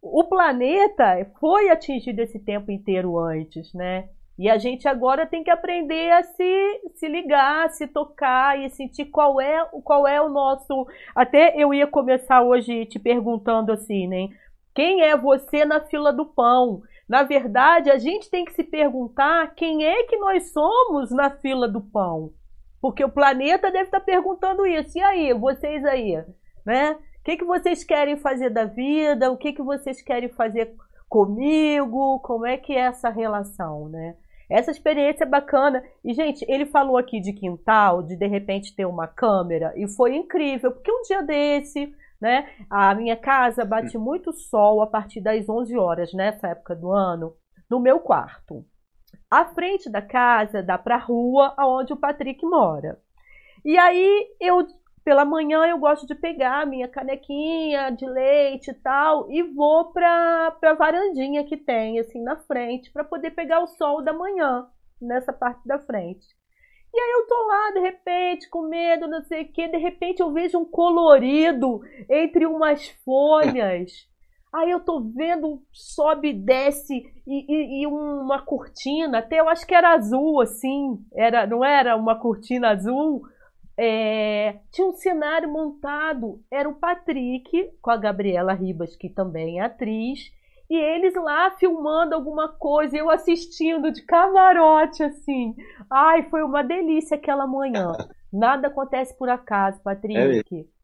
O 0.00 0.24
planeta 0.24 1.26
foi 1.38 1.70
atingido 1.70 2.20
esse 2.20 2.38
tempo 2.38 2.70
inteiro 2.70 3.18
antes, 3.18 3.72
né? 3.72 4.08
E 4.36 4.50
a 4.50 4.58
gente 4.58 4.88
agora 4.88 5.26
tem 5.26 5.44
que 5.44 5.50
aprender 5.50 6.10
a 6.10 6.22
se, 6.22 6.80
se 6.94 7.06
ligar, 7.06 7.70
se 7.70 7.86
tocar 7.86 8.58
e 8.58 8.68
sentir 8.68 9.06
qual 9.06 9.40
é, 9.40 9.64
qual 9.84 10.08
é 10.08 10.20
o 10.20 10.28
nosso. 10.28 10.86
Até 11.14 11.54
eu 11.56 11.72
ia 11.72 11.86
começar 11.86 12.42
hoje 12.42 12.84
te 12.86 12.98
perguntando 12.98 13.70
assim, 13.70 14.08
né? 14.08 14.30
Quem 14.74 15.02
é 15.02 15.16
você 15.16 15.64
na 15.64 15.80
fila 15.80 16.12
do 16.12 16.26
pão? 16.26 16.82
Na 17.08 17.22
verdade, 17.22 17.90
a 17.90 17.98
gente 17.98 18.28
tem 18.28 18.44
que 18.44 18.52
se 18.52 18.64
perguntar 18.64 19.54
quem 19.54 19.84
é 19.84 20.04
que 20.04 20.16
nós 20.16 20.50
somos 20.50 21.10
na 21.10 21.30
fila 21.30 21.68
do 21.68 21.80
pão. 21.80 22.32
Porque 22.80 23.04
o 23.04 23.10
planeta 23.10 23.70
deve 23.70 23.84
estar 23.84 24.00
perguntando 24.00 24.66
isso. 24.66 24.98
E 24.98 25.02
aí, 25.02 25.32
vocês 25.32 25.84
aí, 25.84 26.22
né? 26.66 26.92
O 26.92 27.24
que, 27.24 27.36
que 27.38 27.44
vocês 27.44 27.84
querem 27.84 28.16
fazer 28.16 28.50
da 28.50 28.64
vida? 28.64 29.30
O 29.30 29.36
que, 29.36 29.52
que 29.52 29.62
vocês 29.62 30.02
querem 30.02 30.28
fazer 30.28 30.74
comigo? 31.08 32.18
Como 32.20 32.44
é 32.44 32.56
que 32.56 32.74
é 32.74 32.80
essa 32.80 33.08
relação, 33.08 33.88
né? 33.88 34.16
Essa 34.50 34.70
experiência 34.70 35.24
é 35.24 35.26
bacana. 35.26 35.82
E, 36.04 36.12
gente, 36.12 36.44
ele 36.48 36.66
falou 36.66 36.98
aqui 36.98 37.20
de 37.20 37.32
quintal, 37.32 38.02
de 38.02 38.16
de 38.16 38.26
repente 38.26 38.74
ter 38.74 38.84
uma 38.84 39.06
câmera, 39.06 39.72
e 39.76 39.88
foi 39.88 40.16
incrível, 40.16 40.72
porque 40.72 40.92
um 40.92 41.02
dia 41.02 41.22
desse, 41.22 41.94
né, 42.24 42.48
a 42.70 42.94
minha 42.94 43.18
casa 43.18 43.66
bate 43.66 43.98
muito 43.98 44.32
sol 44.32 44.80
a 44.80 44.86
partir 44.86 45.20
das 45.20 45.46
11 45.46 45.76
horas, 45.76 46.14
nessa 46.14 46.48
época 46.48 46.74
do 46.74 46.90
ano, 46.90 47.36
no 47.70 47.78
meu 47.78 48.00
quarto. 48.00 48.64
A 49.30 49.44
frente 49.44 49.90
da 49.90 50.00
casa 50.00 50.62
dá 50.62 50.78
para 50.78 50.94
a 50.94 50.98
rua 50.98 51.54
onde 51.58 51.92
o 51.92 51.98
Patrick 51.98 52.42
mora. 52.46 52.98
E 53.62 53.76
aí 53.76 54.26
eu 54.40 54.66
pela 55.04 55.22
manhã 55.26 55.66
eu 55.66 55.76
gosto 55.76 56.06
de 56.06 56.14
pegar 56.14 56.62
a 56.62 56.66
minha 56.66 56.88
canequinha 56.88 57.90
de 57.90 58.06
leite 58.06 58.70
e 58.70 58.74
tal 58.74 59.30
e 59.30 59.42
vou 59.42 59.92
para 59.92 60.56
a 60.62 60.72
varandinha 60.72 61.44
que 61.44 61.58
tem 61.58 62.00
assim 62.00 62.22
na 62.22 62.36
frente 62.36 62.90
para 62.90 63.04
poder 63.04 63.32
pegar 63.32 63.60
o 63.60 63.66
sol 63.66 64.02
da 64.02 64.14
manhã 64.14 64.66
nessa 64.98 65.30
parte 65.30 65.60
da 65.68 65.78
frente. 65.78 66.26
E 66.94 67.00
aí 67.00 67.10
eu 67.10 67.26
tô 67.26 67.46
lá 67.46 67.70
de 67.72 67.80
repente 67.80 68.48
com 68.48 68.68
medo, 68.68 69.08
não 69.08 69.20
sei 69.24 69.42
o 69.42 69.52
que, 69.52 69.66
de 69.66 69.78
repente 69.78 70.20
eu 70.20 70.32
vejo 70.32 70.60
um 70.60 70.64
colorido 70.64 71.80
entre 72.08 72.46
umas 72.46 72.88
folhas. 73.04 74.08
Aí 74.54 74.70
eu 74.70 74.78
tô 74.78 75.00
vendo, 75.00 75.60
sobe, 75.72 76.32
desce 76.32 76.94
e, 77.26 77.52
e, 77.52 77.82
e, 77.82 77.86
uma 77.88 78.40
cortina, 78.42 79.18
até 79.18 79.40
eu 79.40 79.48
acho 79.48 79.66
que 79.66 79.74
era 79.74 79.92
azul, 79.92 80.40
assim, 80.40 81.04
era, 81.12 81.44
não 81.44 81.64
era 81.64 81.96
uma 81.96 82.16
cortina 82.16 82.70
azul, 82.70 83.22
é, 83.76 84.60
tinha 84.70 84.86
um 84.86 84.92
cenário 84.92 85.50
montado. 85.50 86.40
Era 86.48 86.68
o 86.68 86.76
Patrick 86.76 87.72
com 87.82 87.90
a 87.90 87.96
Gabriela 87.96 88.52
Ribas, 88.52 88.94
que 88.94 89.08
também 89.08 89.58
é 89.58 89.64
atriz, 89.64 90.30
e 90.68 90.76
eles 90.76 91.14
lá 91.14 91.50
filmando 91.52 92.14
alguma 92.14 92.48
coisa, 92.48 92.96
eu 92.96 93.10
assistindo 93.10 93.92
de 93.92 94.02
camarote, 94.02 95.02
assim. 95.02 95.54
Ai, 95.90 96.28
foi 96.30 96.42
uma 96.42 96.62
delícia 96.62 97.16
aquela 97.16 97.46
manhã. 97.46 97.92
Nada 98.32 98.68
acontece 98.68 99.16
por 99.16 99.28
acaso, 99.28 99.80
Patrick. 99.82 100.16
É 100.60 100.74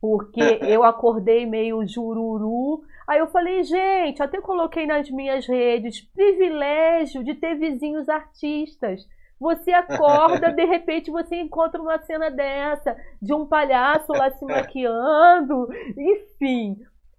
porque 0.00 0.40
eu 0.62 0.84
acordei 0.84 1.46
meio 1.46 1.86
jururu. 1.86 2.82
Aí 3.06 3.18
eu 3.18 3.26
falei, 3.28 3.62
gente, 3.64 4.22
até 4.22 4.40
coloquei 4.40 4.86
nas 4.86 5.10
minhas 5.10 5.46
redes, 5.46 6.00
privilégio 6.12 7.24
de 7.24 7.34
ter 7.34 7.54
vizinhos 7.56 8.08
artistas. 8.08 9.06
Você 9.40 9.72
acorda, 9.72 10.50
de 10.52 10.64
repente 10.64 11.10
você 11.10 11.36
encontra 11.36 11.80
uma 11.80 11.98
cena 11.98 12.30
dessa, 12.30 12.96
de 13.20 13.32
um 13.32 13.46
palhaço 13.46 14.12
lá 14.12 14.30
se 14.30 14.44
maquiando, 14.44 15.68
enfim. 15.96 16.76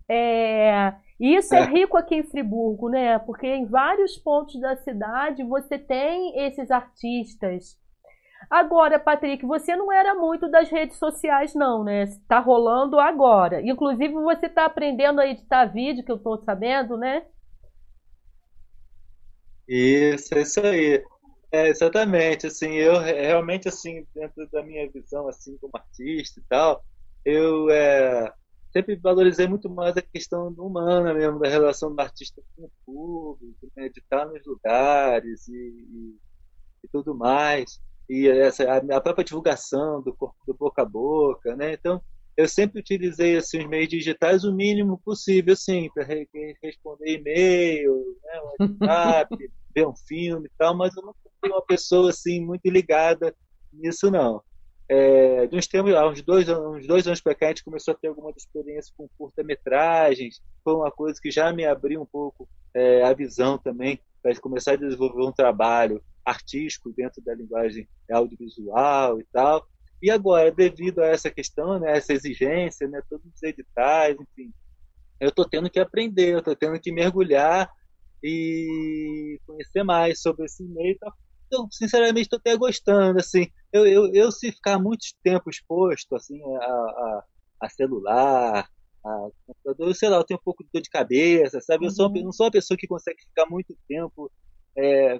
É, 0.08 0.94
isso 1.20 1.54
é 1.54 1.66
rico 1.66 1.98
aqui 1.98 2.16
em 2.16 2.24
Friburgo, 2.24 2.90
né? 2.90 3.20
Porque 3.20 3.46
em 3.46 3.66
vários 3.66 4.18
pontos 4.18 4.60
da 4.60 4.78
cidade 4.78 5.44
você 5.44 5.78
tem 5.78 6.40
esses 6.46 6.72
artistas. 6.72 7.78
Agora, 8.50 8.98
Patrick, 8.98 9.46
você 9.46 9.76
não 9.76 9.92
era 9.92 10.16
muito 10.16 10.50
das 10.50 10.70
redes 10.70 10.98
sociais, 10.98 11.54
não, 11.54 11.84
né? 11.84 12.04
Está 12.04 12.40
rolando 12.40 13.00
agora. 13.00 13.62
Inclusive, 13.62 14.14
você 14.14 14.46
está 14.46 14.66
aprendendo 14.66 15.20
a 15.20 15.28
editar 15.28 15.66
vídeo, 15.66 16.06
que 16.06 16.12
eu 16.12 16.16
estou 16.16 16.42
sabendo, 16.44 16.98
né? 16.98 17.26
Isso, 19.68 20.34
é 20.34 20.42
isso 20.42 20.60
aí. 20.62 21.04
É, 21.52 21.68
exatamente, 21.68 22.48
assim, 22.48 22.74
eu 22.74 23.00
realmente, 23.00 23.68
assim, 23.68 24.06
dentro 24.16 24.48
da 24.52 24.64
minha 24.64 24.90
visão, 24.90 25.28
assim, 25.28 25.58
como 25.58 25.72
artista 25.76 26.40
e 26.40 26.44
tal, 26.48 26.84
eu 27.26 27.70
é, 27.72 28.32
sempre 28.72 28.96
valorizei 28.96 29.48
muito 29.48 29.70
mais 29.70 29.96
a 29.98 30.02
questão 30.02 30.48
humana 30.58 31.14
mesmo, 31.14 31.40
da 31.40 31.50
relação 31.50 31.94
do 31.94 32.00
artista 32.00 32.42
com 32.56 32.66
o 32.66 32.72
público, 32.86 33.72
né, 33.76 33.90
de 33.90 34.00
estar 34.00 34.26
nos 34.26 34.46
lugares 34.46 35.48
e, 35.48 35.54
e, 35.54 36.16
e 36.84 36.88
tudo 36.92 37.16
mais, 37.16 37.82
e 38.10 38.28
essa, 38.28 38.64
a, 38.64 38.78
a, 38.78 39.02
própria 39.02 39.24
divulgação 39.24 40.02
do, 40.02 40.16
do 40.46 40.54
boca 40.54 40.82
a 40.82 40.86
boca, 40.86 41.56
né, 41.56 41.74
então 41.74 42.02
eu 42.38 42.48
sempre 42.48 42.80
utilizei 42.80 43.36
assim, 43.36 43.60
os 43.60 43.68
meios 43.68 43.90
digitais 43.90 44.46
o 44.46 44.56
mínimo 44.56 44.98
possível, 45.04 45.54
assim, 45.54 45.90
para 45.94 46.06
re 46.06 46.26
responder 46.64 47.18
e-mail, 47.18 48.18
né, 48.24 48.42
WhatsApp, 48.60 49.36
ver 49.76 49.88
um 49.88 49.96
filme 50.08 50.48
e 50.48 50.52
tal, 50.58 50.76
mas 50.76 50.96
eu 50.96 51.04
não 51.04 51.14
fui 51.42 51.50
uma 51.50 51.66
pessoa 51.66 52.10
assim 52.10 52.40
muito 52.40 52.70
ligada 52.70 53.36
nisso 53.74 54.10
não. 54.10 54.42
É, 54.92 55.46
de 55.46 55.56
uns 55.56 55.68
tempos, 55.68 55.94
há 55.94 56.08
uns 56.08 56.22
dois, 56.24 56.50
uns 56.50 56.88
dois 56.88 57.06
anos 57.06 57.22
para 57.22 57.36
cá, 57.36 57.46
a 57.46 57.50
gente 57.50 57.64
começou 57.64 57.94
a 57.94 57.98
ter 57.98 58.08
alguma 58.08 58.32
experiência 58.36 58.92
com 58.98 59.08
curta-metragens. 59.18 60.42
Foi 60.64 60.74
uma 60.74 60.90
coisa 60.90 61.20
que 61.22 61.30
já 61.30 61.54
me 61.54 61.64
abriu 61.64 62.02
um 62.02 62.06
pouco 62.06 62.50
é, 62.74 63.04
a 63.04 63.14
visão 63.14 63.58
também 63.58 64.00
para 64.22 64.36
começar 64.40 64.74
a 64.74 64.78
desenvolver 64.78 65.24
um 65.24 65.32
trabalho 65.32 66.04
artístico 66.26 66.92
dentro 66.92 67.22
da 67.24 67.36
linguagem 67.36 67.88
audiovisual 68.12 69.20
e 69.20 69.26
tal. 69.32 69.66
E 70.02 70.10
agora, 70.10 70.52
devido 70.52 71.00
a 71.00 71.08
essa 71.08 71.30
questão, 71.30 71.80
né, 71.80 71.96
essa 71.96 72.14
exigência, 72.14 72.88
né, 72.88 73.02
todos 73.08 73.26
os 73.32 73.44
editais, 73.44 74.18
enfim, 74.20 74.52
eu 75.20 75.30
estou 75.30 75.48
tendo 75.48 75.70
que 75.70 75.80
aprender, 75.80 76.34
eu 76.34 76.40
estou 76.40 76.56
tendo 76.56 76.80
que 76.80 76.92
mergulhar 76.92 77.70
e 78.24 79.40
conhecer 79.46 79.84
mais 79.84 80.22
sobre 80.22 80.46
esse 80.46 80.64
meio. 80.64 80.98
Tá? 80.98 81.14
Então, 81.52 81.68
sinceramente, 81.72 82.22
estou 82.22 82.38
até 82.38 82.56
gostando. 82.56 83.20
Assim, 83.20 83.48
eu, 83.74 83.86
eu, 83.88 84.14
eu, 84.14 84.32
se 84.32 84.52
ficar 84.52 84.78
muito 84.78 85.06
tempo 85.24 85.50
exposto 85.50 86.16
assim, 86.16 86.40
a, 86.58 86.66
a, 86.66 87.24
a 87.62 87.70
celular, 87.70 88.70
a 89.04 89.30
computador, 89.48 89.88
eu 89.88 89.96
sei 89.96 90.10
lá, 90.10 90.18
eu 90.18 90.24
tenho 90.24 90.40
um 90.40 90.44
pouco 90.44 90.64
de 90.64 90.70
dor 90.72 90.82
de 90.82 90.90
cabeça, 90.90 91.60
sabe? 91.60 91.88
Eu 91.88 91.92
sou, 91.92 92.08
uhum. 92.08 92.24
não 92.24 92.32
sou 92.32 92.46
uma 92.46 92.52
pessoa 92.52 92.78
que 92.78 92.88
consegue 92.88 93.22
ficar 93.24 93.48
muito 93.50 93.76
tempo 93.88 94.32
é, 94.78 95.20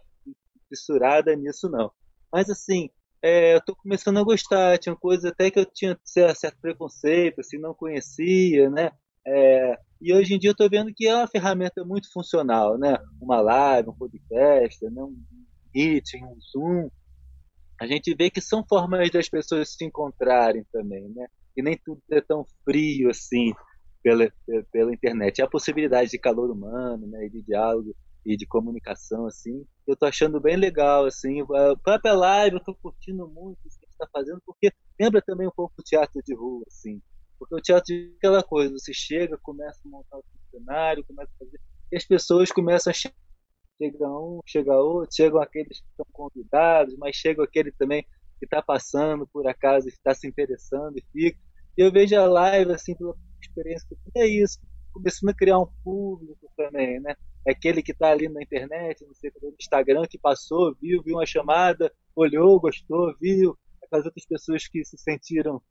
fissurada 0.70 1.36
nisso, 1.36 1.68
não. 1.68 1.92
Mas, 2.32 2.48
assim, 2.48 2.92
é, 3.24 3.56
eu 3.56 3.62
tô 3.62 3.76
começando 3.76 4.20
a 4.20 4.24
gostar. 4.24 4.78
Tinha 4.78 4.96
coisas 4.96 5.26
até 5.26 5.50
que 5.50 5.60
eu 5.60 5.66
tinha 5.66 5.98
certo 6.06 6.60
preconceito, 6.62 7.40
assim, 7.42 7.58
não 7.58 7.74
conhecia, 7.74 8.70
né? 8.70 8.92
É, 9.26 9.78
e 10.00 10.14
hoje 10.14 10.36
em 10.36 10.40
dia 10.40 10.52
eu 10.52 10.54
estou 10.54 10.70
vendo 10.70 10.94
que 10.96 11.08
é 11.08 11.16
uma 11.16 11.28
ferramenta 11.28 11.84
muito 11.84 12.12
funcional, 12.14 12.78
né? 12.78 12.98
Uma 13.20 13.42
live, 13.42 13.90
um 13.90 13.98
podcast, 13.98 14.86
né? 14.86 15.04
um 15.04 15.16
meeting, 15.74 16.24
um 16.24 16.38
Zoom. 16.40 16.90
A 17.80 17.88
gente 17.88 18.14
vê 18.14 18.30
que 18.30 18.42
são 18.42 18.66
formas 18.68 19.10
das 19.10 19.30
pessoas 19.30 19.74
se 19.74 19.86
encontrarem 19.86 20.66
também, 20.72 21.10
né? 21.10 21.28
E 21.56 21.62
nem 21.62 21.78
tudo 21.78 22.02
é 22.12 22.22
tão 22.22 22.46
frio 22.64 23.10
assim 23.10 23.54
pela, 24.04 24.32
pela 24.72 24.94
internet. 24.94 25.42
Há 25.42 25.46
a 25.46 25.50
possibilidade 25.50 26.12
de 26.12 26.20
calor 26.20 26.52
humano, 26.52 27.08
né? 27.08 27.26
E 27.26 27.30
de 27.30 27.42
diálogo 27.42 27.96
e 28.26 28.36
de 28.36 28.46
comunicação, 28.46 29.26
assim. 29.26 29.66
Eu 29.88 29.96
tô 29.96 30.06
achando 30.06 30.40
bem 30.40 30.56
legal, 30.56 31.06
assim. 31.06 31.42
A 31.42 31.76
própria 31.84 32.14
live 32.14 32.58
eu 32.58 32.64
tô 32.64 32.76
curtindo 32.76 33.28
muito 33.28 33.60
o 33.60 33.62
que 33.62 33.68
a 33.68 33.88
gente 33.88 33.98
tá 33.98 34.08
fazendo, 34.12 34.42
porque 34.46 34.72
lembra 35.00 35.22
também 35.22 35.48
um 35.48 35.54
pouco 35.56 35.74
o 35.80 35.84
teatro 35.84 36.22
de 36.24 36.36
rua, 36.36 36.64
assim. 36.68 37.02
Porque 37.40 37.56
o 37.56 37.62
teatro 37.62 37.94
é 37.94 38.12
aquela 38.18 38.44
coisa, 38.44 38.78
você 38.78 38.94
chega, 38.94 39.38
começa 39.42 39.80
a 39.86 39.90
montar 39.90 40.18
o 40.18 40.24
cenário, 40.52 41.06
começa 41.06 41.32
a 41.34 41.46
fazer, 41.46 41.60
e 41.92 41.96
as 41.96 42.06
pessoas 42.06 42.52
começam 42.52 42.92
a 42.92 42.94
chegar, 42.94 43.16
chega 43.80 44.08
um, 44.10 44.42
chega 44.46 44.76
outro, 44.76 45.16
chegam 45.16 45.42
aqueles 45.42 45.80
que 45.80 45.88
estão 45.90 46.06
convidados, 46.12 46.96
mas 46.98 47.16
chega 47.16 47.44
aquele 47.44 47.72
também 47.72 48.04
que 48.38 48.46
está 48.46 48.62
passando 48.62 49.26
por 49.28 49.48
acaso, 49.48 49.88
está 49.88 50.14
se 50.14 50.28
interessando 50.28 50.98
e 50.98 51.04
fica. 51.12 51.40
E 51.78 51.82
eu 51.82 51.92
vejo 51.92 52.16
a 52.16 52.26
live, 52.26 52.74
assim, 52.74 52.96
pela 52.96 53.16
experiência 53.42 53.88
que 53.90 54.20
é 54.20 54.28
isso, 54.28 54.60
começando 54.92 55.30
a 55.30 55.34
criar 55.34 55.60
um 55.60 55.68
público 55.84 56.50
também, 56.58 57.00
né? 57.00 57.16
Aquele 57.48 57.82
que 57.82 57.92
está 57.94 58.12
ali 58.12 58.28
na 58.28 58.42
internet, 58.42 59.06
não 59.06 59.14
sei, 59.14 59.32
no 59.42 59.56
Instagram, 59.60 60.06
que 60.10 60.18
passou, 60.18 60.76
viu, 60.82 61.02
viu 61.02 61.16
uma 61.16 61.26
chamada, 61.26 61.92
olhou, 62.16 62.60
gostou, 62.60 63.16
viu, 63.20 63.58
aquelas 63.82 64.06
outras 64.06 64.26
pessoas 64.26 64.68
que 64.68 64.84
se 64.84 64.98
sentiram 64.98 65.62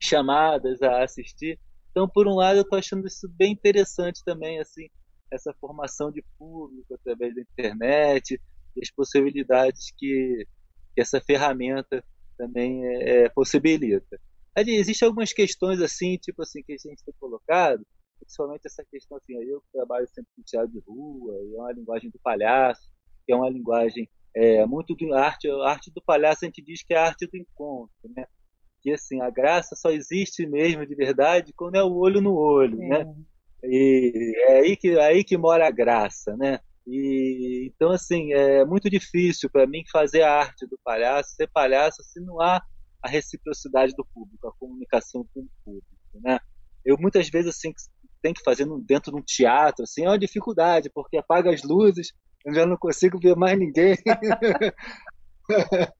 chamadas 0.00 0.82
a 0.82 1.04
assistir. 1.04 1.58
Então, 1.90 2.08
por 2.08 2.26
um 2.26 2.34
lado, 2.34 2.58
eu 2.58 2.62
estou 2.62 2.78
achando 2.78 3.06
isso 3.06 3.28
bem 3.28 3.52
interessante 3.52 4.22
também, 4.24 4.58
assim, 4.58 4.88
essa 5.36 5.54
formação 5.60 6.10
de 6.10 6.24
público 6.38 6.94
através 6.94 7.34
da 7.34 7.42
internet 7.42 8.40
as 8.82 8.90
possibilidades 8.90 9.92
que, 9.96 10.46
que 10.94 11.00
essa 11.00 11.20
ferramenta 11.20 12.04
também 12.36 12.84
é, 12.84 13.24
é, 13.24 13.28
possibilita. 13.28 14.20
Existem 14.56 15.06
algumas 15.06 15.32
questões 15.32 15.80
assim, 15.80 16.16
tipo 16.16 16.42
assim, 16.42 16.62
que 16.62 16.72
a 16.72 16.76
gente 16.76 17.04
tem 17.04 17.14
colocado, 17.20 17.86
principalmente 18.18 18.62
essa 18.66 18.84
questão 18.90 19.18
assim, 19.18 19.34
eu 19.34 19.62
trabalho 19.72 20.06
sempre 20.08 20.30
com 20.34 20.42
teatro 20.42 20.72
de 20.72 20.80
rua, 20.86 21.34
é 21.34 21.56
uma 21.56 21.72
linguagem 21.72 22.10
do 22.10 22.18
palhaço, 22.18 22.90
que 23.26 23.32
é 23.32 23.36
uma 23.36 23.50
linguagem 23.50 24.08
é, 24.34 24.64
muito 24.66 24.94
do 24.94 25.14
arte, 25.14 25.48
a 25.48 25.68
arte 25.68 25.90
do 25.90 26.02
palhaço 26.02 26.44
a 26.44 26.46
gente 26.46 26.62
diz 26.62 26.82
que 26.82 26.94
é 26.94 26.98
a 26.98 27.06
arte 27.06 27.26
do 27.26 27.36
encontro, 27.36 27.94
né? 28.14 28.26
que 28.80 28.92
assim 28.92 29.20
a 29.20 29.28
graça 29.30 29.74
só 29.74 29.90
existe 29.90 30.46
mesmo 30.46 30.86
de 30.86 30.94
verdade 30.94 31.52
quando 31.54 31.74
é 31.74 31.82
o 31.82 31.94
olho 31.94 32.20
no 32.20 32.34
olho, 32.34 32.76
né? 32.76 33.00
é. 33.00 33.04
né? 33.04 33.14
E 33.64 34.32
é 34.48 34.58
aí 34.60 34.76
que 34.76 34.90
é 34.90 35.04
aí 35.04 35.24
que 35.24 35.36
mora 35.36 35.66
a 35.66 35.70
graça, 35.70 36.36
né? 36.36 36.60
E 36.86 37.70
então 37.74 37.90
assim 37.90 38.32
é 38.32 38.64
muito 38.64 38.88
difícil 38.88 39.50
para 39.50 39.66
mim 39.66 39.82
fazer 39.90 40.22
a 40.22 40.32
arte 40.38 40.66
do 40.66 40.78
palhaço, 40.84 41.34
ser 41.34 41.48
palhaço 41.48 42.02
se 42.04 42.20
não 42.20 42.40
há 42.40 42.62
a 43.02 43.08
reciprocidade 43.08 43.92
do 43.96 44.06
público, 44.14 44.46
a 44.48 44.52
comunicação 44.58 45.26
com 45.34 45.40
o 45.40 45.48
público, 45.64 45.86
né? 46.22 46.38
Eu 46.84 46.96
muitas 46.98 47.28
vezes 47.28 47.50
assim 47.50 47.72
tem 48.22 48.32
que 48.32 48.42
fazer 48.44 48.66
dentro 48.86 49.12
de 49.12 49.18
um 49.18 49.22
teatro 49.22 49.84
assim 49.84 50.04
é 50.04 50.08
uma 50.08 50.18
dificuldade 50.18 50.90
porque 50.94 51.16
apaga 51.16 51.52
as 51.52 51.62
luzes 51.62 52.12
Eu 52.46 52.54
já 52.54 52.64
não 52.64 52.76
consigo 52.76 53.18
ver 53.18 53.34
mais 53.36 53.58
ninguém. 53.58 53.96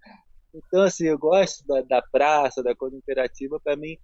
então, 0.54 0.82
assim, 0.82 1.06
eu 1.06 1.18
gosto 1.18 1.66
da, 1.66 1.82
da 1.82 2.02
praça, 2.02 2.62
da 2.62 2.74
coisa 2.74 2.96
interativa, 2.96 3.58
para 3.60 3.76
mim 3.76 3.98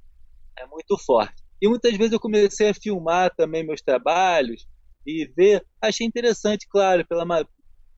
é 0.59 0.67
muito 0.67 0.99
forte. 0.99 1.42
E 1.63 1.69
muitas 1.69 1.97
vezes 1.97 2.13
eu 2.13 2.19
comecei 2.19 2.71
a 2.71 2.75
filmar 2.75 3.33
também 3.37 3.65
meus 3.65 3.81
trabalhos 3.81 4.67
e 5.07 5.25
ver. 5.27 5.65
Achei 5.81 6.05
interessante, 6.05 6.67
claro, 6.69 7.07
pela, 7.07 7.25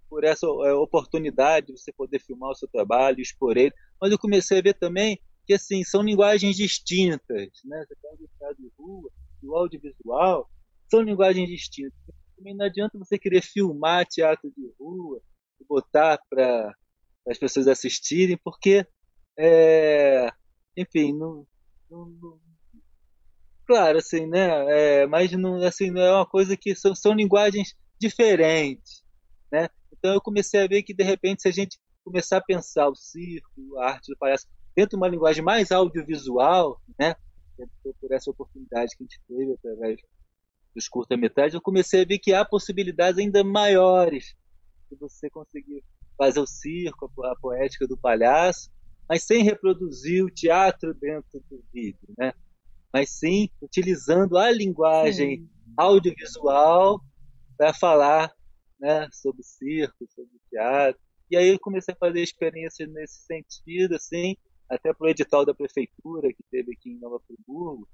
por 0.09 0.22
essa 0.22 0.46
é, 0.46 0.74
oportunidade 0.74 1.68
de 1.68 1.72
você 1.72 1.90
poder 1.90 2.20
filmar 2.20 2.50
o 2.50 2.55
seu 2.55 2.68
trabalho, 2.68 3.22
expor 3.22 3.57
ele. 3.57 3.72
Mas 3.98 4.12
eu 4.12 4.18
comecei 4.18 4.59
a 4.59 4.62
ver 4.62 4.74
também 4.74 5.18
que 5.46 5.55
assim 5.55 5.83
são 5.83 6.03
linguagens 6.03 6.57
distintas, 6.57 7.48
né? 7.64 7.85
Você 7.87 7.96
pega 8.03 8.22
o 8.22 8.38
teatro 8.38 8.62
de 8.62 8.70
rua 8.79 9.11
o 9.46 9.57
audiovisual 9.57 10.48
são 10.90 11.00
linguagens 11.03 11.48
distintas. 11.48 11.98
Também 12.37 12.55
não 12.55 12.66
adianta 12.66 12.98
você 12.98 13.18
querer 13.18 13.42
filmar 13.42 14.07
teatro 14.07 14.50
de 14.57 14.70
rua 14.79 15.20
e 15.61 15.64
botar 15.64 16.18
para 16.29 16.74
as 17.29 17.38
pessoas 17.38 17.68
assistirem, 17.68 18.38
porque, 18.42 18.87
é, 19.38 20.31
enfim, 20.77 21.12
não, 21.12 21.46
não, 21.90 22.38
claro, 23.66 23.98
assim, 23.98 24.27
né? 24.27 24.48
É, 25.03 25.07
mas 25.07 25.33
não, 25.33 25.57
assim, 25.62 25.90
não 25.90 26.03
é 26.03 26.12
uma 26.12 26.27
coisa 26.27 26.57
que 26.57 26.74
são, 26.74 26.94
são 26.94 27.12
linguagens 27.12 27.74
diferentes, 27.98 29.03
né? 29.50 29.68
Então 29.92 30.14
eu 30.14 30.20
comecei 30.20 30.62
a 30.62 30.66
ver 30.66 30.83
que 30.83 30.94
de 30.94 31.05
repente 31.05 31.42
se 31.42 31.48
a 31.48 31.53
gente 31.53 31.79
começar 32.05 32.38
a 32.38 32.44
pensar 32.44 32.88
o 32.88 32.94
circo, 32.94 33.79
a 33.79 33.92
arte 33.92 34.12
do 34.12 34.18
palhaço 34.18 34.46
dentro 34.77 34.90
de 34.90 34.96
uma 34.96 35.09
linguagem 35.09 35.42
mais 35.42 35.72
audiovisual, 35.72 36.81
né? 36.98 37.14
Por 38.00 38.12
essa 38.12 38.31
oportunidade 38.31 38.96
que 38.96 39.05
a 39.05 39.07
gente 39.07 39.20
teve 39.27 39.53
através 39.53 40.00
dos 40.74 40.88
curta-metragens, 40.88 41.55
eu 41.55 41.61
comecei 41.61 42.03
a 42.03 42.05
ver 42.05 42.18
que 42.18 42.35
há 42.35 42.44
possibilidades 42.44 43.18
ainda 43.18 43.44
maiores 43.44 44.35
de 44.90 44.96
você 44.98 45.31
conseguir 45.31 45.83
fazer 46.18 46.40
o 46.40 46.46
circo, 46.46 47.11
a 47.24 47.37
poética 47.37 47.87
do 47.87 47.96
palhaço, 47.96 48.70
mas 49.09 49.22
sem 49.24 49.42
reproduzir 49.42 50.24
o 50.24 50.31
teatro 50.31 50.94
dentro 50.94 51.40
do 51.50 51.62
vídeo, 51.72 52.09
né? 52.18 52.33
Mas 52.94 53.11
sim 53.11 53.48
utilizando 53.61 54.38
a 54.38 54.52
linguagem 54.52 55.38
sim. 55.38 55.48
audiovisual 55.76 57.00
para 57.59 57.74
falar 57.74 58.33
né, 58.78 59.09
sobre 59.11 59.42
circo, 59.42 60.07
sobre 60.14 60.30
teatro. 60.48 61.00
E 61.28 61.37
aí 61.37 61.48
eu 61.48 61.59
comecei 61.59 61.92
a 61.92 61.96
fazer 61.96 62.22
experiências 62.22 62.88
nesse 62.92 63.24
sentido, 63.26 63.96
assim, 63.96 64.37
até 64.70 64.94
para 64.94 65.07
o 65.07 65.11
edital 65.11 65.44
da 65.44 65.52
prefeitura 65.52 66.28
que 66.33 66.44
teve 66.50 66.72
aqui 66.72 66.90
em 66.90 67.00
Nova 67.00 67.18
Friburgo, 67.26 67.88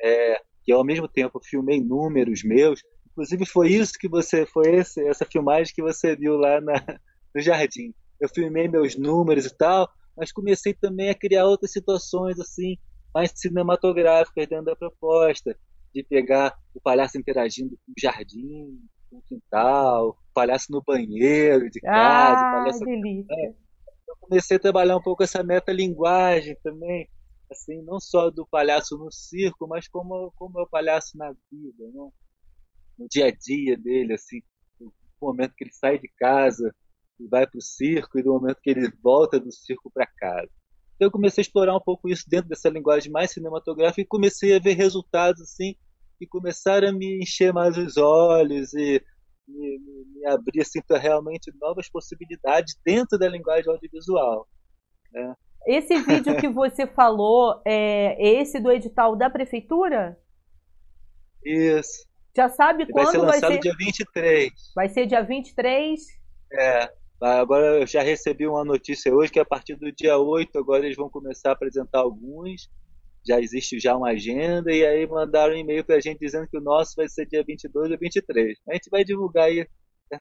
é, 0.00 0.40
que 0.62 0.72
ao 0.72 0.84
mesmo 0.84 1.06
tempo 1.06 1.38
filmei 1.44 1.82
números 1.82 2.42
meus. 2.42 2.80
Inclusive 3.10 3.44
foi 3.44 3.68
isso 3.68 3.92
que 3.98 4.08
você, 4.08 4.46
foi 4.46 4.76
esse, 4.76 5.06
essa 5.06 5.26
filmagem 5.26 5.74
que 5.74 5.82
você 5.82 6.16
viu 6.16 6.36
lá 6.36 6.62
na, 6.62 6.72
no 7.34 7.42
jardim. 7.42 7.92
Eu 8.18 8.30
filmei 8.30 8.68
meus 8.68 8.96
números 8.96 9.44
e 9.44 9.54
tal, 9.54 9.86
mas 10.16 10.32
comecei 10.32 10.72
também 10.72 11.10
a 11.10 11.14
criar 11.14 11.44
outras 11.44 11.72
situações 11.72 12.40
assim, 12.40 12.78
mais 13.16 13.32
cinematográficas 13.34 14.46
dentro 14.46 14.66
da 14.66 14.76
proposta, 14.76 15.58
de 15.94 16.02
pegar 16.02 16.54
o 16.74 16.80
palhaço 16.82 17.16
interagindo 17.16 17.70
com 17.70 17.92
o 17.92 17.94
jardim, 17.98 18.78
com 19.08 19.16
o 19.16 19.22
quintal, 19.22 20.18
palhaço 20.34 20.70
no 20.70 20.82
banheiro 20.82 21.70
de 21.70 21.80
casa, 21.80 22.46
ah, 22.46 22.52
palhaço. 22.52 22.84
Delícia. 22.84 23.54
Eu 24.06 24.16
comecei 24.20 24.58
a 24.58 24.60
trabalhar 24.60 24.98
um 24.98 25.02
pouco 25.02 25.22
essa 25.22 25.42
metalinguagem 25.42 26.58
também, 26.62 27.08
assim, 27.50 27.80
não 27.84 27.98
só 27.98 28.28
do 28.28 28.46
palhaço 28.46 28.98
no 28.98 29.10
circo, 29.10 29.66
mas 29.66 29.88
como, 29.88 30.30
como 30.36 30.60
é 30.60 30.64
o 30.64 30.68
palhaço 30.68 31.16
na 31.16 31.32
vida, 31.50 31.84
né? 31.94 32.10
no 32.98 33.08
dia 33.08 33.28
a 33.28 33.30
dia 33.30 33.78
dele, 33.78 34.12
assim, 34.12 34.42
no 34.78 34.92
momento 35.18 35.54
que 35.54 35.64
ele 35.64 35.72
sai 35.72 35.98
de 35.98 36.08
casa 36.18 36.70
e 37.18 37.26
vai 37.26 37.46
para 37.46 37.56
o 37.56 37.62
circo 37.62 38.18
e 38.18 38.22
do 38.22 38.34
momento 38.34 38.60
que 38.60 38.68
ele 38.68 38.92
volta 39.02 39.40
do 39.40 39.50
circo 39.50 39.90
para 39.90 40.06
casa. 40.06 40.50
Então 40.96 41.06
eu 41.06 41.12
comecei 41.12 41.42
a 41.42 41.46
explorar 41.46 41.76
um 41.76 41.80
pouco 41.80 42.08
isso 42.08 42.24
dentro 42.28 42.48
dessa 42.48 42.68
linguagem 42.68 43.12
mais 43.12 43.30
cinematográfica 43.30 44.00
e 44.00 44.06
comecei 44.06 44.56
a 44.56 44.58
ver 44.58 44.74
resultados 44.74 45.42
assim 45.42 45.76
e 46.20 46.26
começaram 46.26 46.88
a 46.88 46.92
me 46.92 47.18
encher 47.22 47.52
mais 47.52 47.76
os 47.76 47.96
olhos 47.98 48.72
e 48.72 49.02
me, 49.46 49.78
me, 49.78 50.04
me 50.14 50.26
abrir 50.26 50.62
assim, 50.62 50.80
para 50.82 50.98
realmente 50.98 51.52
novas 51.60 51.88
possibilidades 51.88 52.74
dentro 52.84 53.18
da 53.18 53.28
linguagem 53.28 53.70
audiovisual. 53.70 54.48
Né? 55.12 55.34
Esse 55.66 56.00
vídeo 56.00 56.36
que 56.38 56.48
você 56.48 56.86
falou 56.86 57.60
é 57.64 58.40
esse 58.40 58.58
do 58.58 58.72
edital 58.72 59.14
da 59.14 59.28
prefeitura? 59.28 60.18
Isso. 61.44 62.06
Já 62.34 62.48
sabe 62.48 62.84
vai 62.84 62.92
quando 62.92 63.10
ser 63.10 63.18
vai 63.18 63.26
lançado 63.26 63.52
ser? 63.52 63.60
dia 63.60 63.74
23. 63.78 64.52
Vai 64.74 64.88
ser 64.88 65.06
dia 65.06 65.22
23? 65.22 66.00
É. 66.52 66.92
Agora 67.20 67.80
eu 67.80 67.86
já 67.86 68.02
recebi 68.02 68.46
uma 68.46 68.64
notícia 68.64 69.14
hoje 69.14 69.32
que 69.32 69.40
a 69.40 69.44
partir 69.44 69.76
do 69.76 69.90
dia 69.90 70.18
8 70.18 70.58
agora 70.58 70.84
eles 70.84 70.96
vão 70.96 71.08
começar 71.08 71.50
a 71.50 71.52
apresentar 71.52 72.00
alguns 72.00 72.68
já 73.26 73.40
existe 73.40 73.80
já 73.80 73.96
uma 73.96 74.10
agenda, 74.10 74.72
e 74.72 74.86
aí 74.86 75.04
mandaram 75.06 75.54
um 75.54 75.58
e-mail 75.58 75.84
para 75.84 75.96
a 75.96 76.00
gente 76.00 76.20
dizendo 76.20 76.46
que 76.46 76.56
o 76.56 76.62
nosso 76.62 76.94
vai 76.96 77.08
ser 77.08 77.26
dia 77.26 77.42
22 77.44 77.90
ou 77.90 77.98
23. 77.98 78.56
A 78.68 78.74
gente 78.74 78.88
vai 78.88 79.02
divulgar 79.04 79.46
aí. 79.46 79.66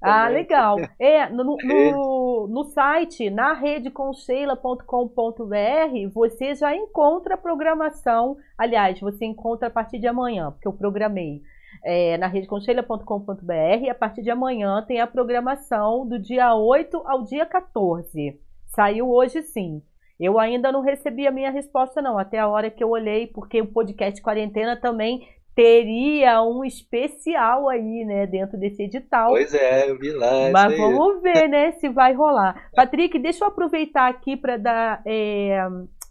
Ah, 0.01 0.27
legal. 0.27 0.77
É, 0.99 1.29
no, 1.29 1.43
no, 1.43 2.47
no 2.47 2.63
site, 2.65 3.29
na 3.29 3.53
redeconcheila.com.br, 3.53 6.09
você 6.11 6.55
já 6.55 6.75
encontra 6.75 7.35
a 7.35 7.37
programação. 7.37 8.35
Aliás, 8.57 8.99
você 8.99 9.25
encontra 9.25 9.67
a 9.67 9.71
partir 9.71 9.99
de 9.99 10.07
amanhã, 10.07 10.51
porque 10.51 10.67
eu 10.67 10.73
programei. 10.73 11.43
É, 11.83 12.17
na 12.17 12.27
redeconcheila.com.br 12.27 13.83
e 13.83 13.89
a 13.89 13.95
partir 13.95 14.21
de 14.21 14.29
amanhã 14.29 14.83
tem 14.87 14.99
a 15.01 15.07
programação 15.07 16.07
do 16.07 16.19
dia 16.19 16.53
8 16.55 17.01
ao 17.05 17.23
dia 17.23 17.45
14. 17.45 18.39
Saiu 18.67 19.09
hoje 19.09 19.41
sim. 19.43 19.81
Eu 20.19 20.39
ainda 20.39 20.71
não 20.71 20.81
recebi 20.81 21.27
a 21.27 21.31
minha 21.31 21.51
resposta, 21.51 22.01
não, 22.01 22.17
até 22.17 22.39
a 22.39 22.47
hora 22.47 22.71
que 22.71 22.83
eu 22.83 22.89
olhei, 22.89 23.27
porque 23.27 23.61
o 23.61 23.67
podcast 23.67 24.21
Quarentena 24.21 24.79
também 24.79 25.27
teria 25.55 26.41
um 26.41 26.65
especial 26.65 27.69
aí, 27.69 28.03
né, 28.05 28.27
dentro 28.27 28.57
desse 28.57 28.83
edital. 28.83 29.29
Pois 29.29 29.53
é, 29.53 29.89
eu 29.89 29.97
vi 29.97 30.11
lá. 30.11 30.49
Mas 30.51 30.77
vamos 30.77 31.21
ver, 31.21 31.47
né, 31.47 31.71
se 31.79 31.87
vai 31.89 32.13
rolar. 32.13 32.69
Patrick, 32.75 33.17
deixa 33.17 33.45
eu 33.45 33.47
aproveitar 33.47 34.09
aqui 34.09 34.35
para 34.35 34.57
dar, 34.57 35.01
é, 35.05 35.57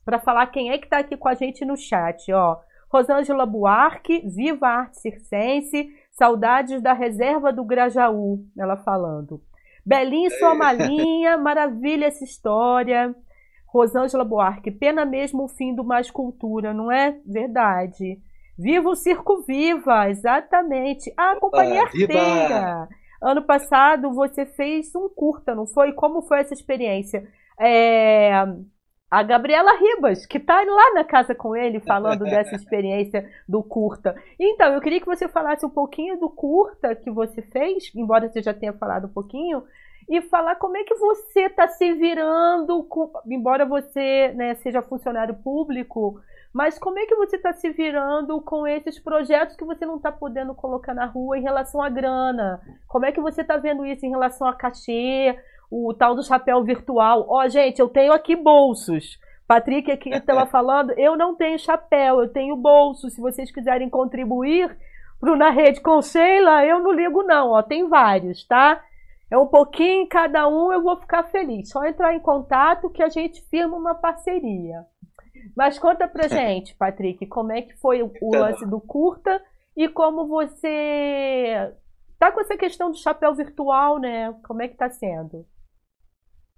para 0.05 0.19
falar 0.19 0.47
quem 0.47 0.71
é 0.71 0.79
que 0.79 0.85
está 0.85 0.99
aqui 0.99 1.17
com 1.17 1.29
a 1.29 1.35
gente 1.35 1.65
no 1.65 1.77
chat, 1.77 2.33
ó. 2.33 2.57
Rosângela 2.95 3.45
Buarque, 3.45 4.23
Viva 4.25 4.69
a 4.69 4.79
Arte 4.83 5.01
Circense, 5.01 5.89
saudades 6.13 6.81
da 6.81 6.93
reserva 6.93 7.53
do 7.53 7.65
Grajaú, 7.65 8.47
ela 8.57 8.77
falando. 8.77 9.43
Belinho 9.85 10.31
Somalinha, 10.39 11.37
maravilha 11.43 12.07
essa 12.07 12.23
história. 12.23 13.13
Rosângela 13.67 14.25
Buarque, 14.25 14.71
pena 14.71 15.05
mesmo 15.05 15.43
o 15.43 15.49
fim 15.49 15.75
do 15.75 15.83
Mais 15.83 16.09
Cultura, 16.09 16.73
não 16.73 16.93
é? 16.93 17.19
Verdade. 17.27 18.21
Viva 18.57 18.89
o 18.89 18.95
Circo 18.95 19.43
Viva, 19.43 20.09
exatamente. 20.09 21.13
Ah, 21.17 21.33
a 21.33 21.41
Companhia 21.41 21.81
ah, 21.81 21.87
Arteira. 21.87 22.89
Ano 23.21 23.43
passado 23.43 24.15
você 24.15 24.47
fez 24.47 24.95
um 24.95 25.09
curta, 25.09 25.53
não 25.53 25.67
foi? 25.67 25.93
Como 25.95 26.23
foi 26.23 26.39
essa 26.39 26.55
experiência? 26.55 27.27
É, 27.59 28.31
a 29.15 29.23
Gabriela 29.23 29.79
Ribas, 29.79 30.27
que 30.27 30.39
está 30.39 30.61
lá 30.65 30.93
na 30.93 31.05
casa 31.05 31.37
com 31.37 31.55
ele 31.55 31.79
falando 31.79 32.25
dessa 32.27 32.57
experiência 32.57 33.31
do 33.49 33.63
curta. 33.63 34.17
Então, 34.41 34.73
eu 34.73 34.81
queria 34.81 34.99
que 34.99 35.07
você 35.07 35.29
falasse 35.29 35.65
um 35.65 35.71
pouquinho 35.71 36.19
do 36.19 36.29
curta 36.29 36.97
que 36.97 37.13
você 37.13 37.41
fez, 37.41 37.93
embora 37.95 38.29
você 38.29 38.43
já 38.43 38.53
tenha 38.53 38.73
falado 38.73 39.07
um 39.07 39.13
pouquinho, 39.13 39.63
e 40.09 40.21
falar 40.23 40.57
como 40.57 40.77
é 40.77 40.83
que 40.83 40.97
você 40.97 41.43
está 41.43 41.69
se 41.69 41.93
virando, 41.93 42.83
com, 42.83 43.09
embora 43.27 43.65
você 43.65 44.33
né, 44.35 44.57
seja 44.57 44.83
funcionário 44.83 45.35
público, 45.37 46.21
mas 46.53 46.77
como 46.77 46.99
é 46.99 47.07
que 47.07 47.15
você 47.15 47.37
está 47.37 47.53
se 47.53 47.71
virando 47.71 48.41
com 48.41 48.67
esses 48.67 48.99
projetos 48.99 49.55
que 49.55 49.65
você 49.65 49.87
não 49.87 49.97
está 49.97 50.11
podendo 50.11 50.57
colocar 50.57 50.93
na 50.93 51.07
rua 51.07 51.39
em 51.39 51.43
relação 51.43 51.81
à 51.81 51.89
grana? 51.89 52.61
Como 52.89 53.07
é 53.07 53.13
que 53.13 53.21
você 53.21 53.43
está 53.43 53.57
vendo 53.57 53.87
isso 53.87 54.05
em 54.05 54.11
relação 54.11 54.47
a 54.47 54.55
cachê, 54.55 55.39
o 55.75 55.93
tal 55.93 56.15
do 56.15 56.23
chapéu 56.23 56.63
virtual? 56.63 57.27
Ó, 57.29 57.43
oh, 57.43 57.49
gente, 57.49 57.81
eu 57.81 57.89
tenho 57.89 58.13
aqui 58.13 58.37
bolsos. 58.37 59.19
Patrick 59.47 59.91
aqui 59.91 60.11
estava 60.15 60.47
falando, 60.47 60.93
eu 60.93 61.17
não 61.17 61.35
tenho 61.35 61.59
chapéu, 61.59 62.21
eu 62.21 62.29
tenho 62.29 62.57
bolso. 62.57 63.11
Se 63.11 63.21
vocês 63.21 63.51
quiserem 63.51 63.91
contribuir 63.91 64.77
pro 65.19 65.35
Na 65.35 65.51
Rede 65.51 65.81
com 65.81 66.01
Sheila, 66.01 66.65
eu 66.65 66.79
não 66.79 66.93
ligo 66.93 67.25
não, 67.25 67.51
ó, 67.51 67.63
tem 67.63 67.89
vários, 67.89 68.47
tá? 68.47 68.83
É 69.31 69.37
um 69.37 69.47
pouquinho 69.47 70.07
cada 70.07 70.47
um, 70.47 70.73
eu 70.73 70.81
vou 70.81 70.97
ficar 71.01 71.25
feliz. 71.25 71.71
Só 71.71 71.85
entrar 71.85 72.15
em 72.15 72.21
contato 72.21 72.91
que 72.91 73.03
a 73.03 73.09
gente 73.09 73.43
firma 73.49 73.77
uma 73.77 73.95
parceria. 73.95 74.85
Mas 75.57 75.79
conta 75.79 76.07
pra 76.07 76.29
gente, 76.29 76.75
Patrick, 76.77 77.27
como 77.27 77.51
é 77.51 77.63
que 77.63 77.75
foi 77.79 78.01
o 78.01 78.13
então. 78.15 78.41
lance 78.41 78.65
do 78.65 78.81
curta 78.81 79.43
e 79.77 79.89
como 79.89 80.29
você 80.29 81.73
tá 82.17 82.31
com 82.31 82.41
essa 82.41 82.57
questão 82.57 82.93
do 82.93 82.97
chapéu 82.97 83.35
virtual, 83.35 83.99
né? 83.99 84.33
Como 84.47 84.63
é 84.63 84.69
que 84.69 84.77
tá 84.77 84.89
sendo? 84.89 85.45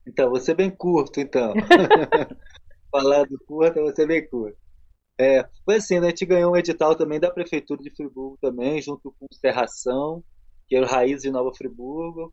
Então, 0.07 0.31
você 0.31 0.55
bem 0.55 0.71
curto, 0.71 1.21
então. 1.21 1.53
Falar 2.91 3.25
do 3.25 3.39
curta, 3.45 3.83
você 3.83 4.07
bem 4.07 4.27
curto. 4.29 4.57
É, 5.19 5.49
foi 5.65 5.77
assim, 5.77 5.99
né? 5.99 6.09
a 6.09 6.11
gente 6.11 6.27
ganhou 6.27 6.53
um 6.53 6.57
edital 6.57 6.95
também 6.95 7.19
da 7.19 7.31
Prefeitura 7.31 7.83
de 7.83 7.91
Friburgo 7.91 8.39
também, 8.41 8.81
junto 8.83 9.15
com 9.19 9.27
Serração, 9.33 10.23
que 10.69 10.77
era 10.77 10.85
o 10.85 10.89
Raiz 10.89 11.23
de 11.23 11.31
Nova 11.31 11.53
Friburgo. 11.55 12.33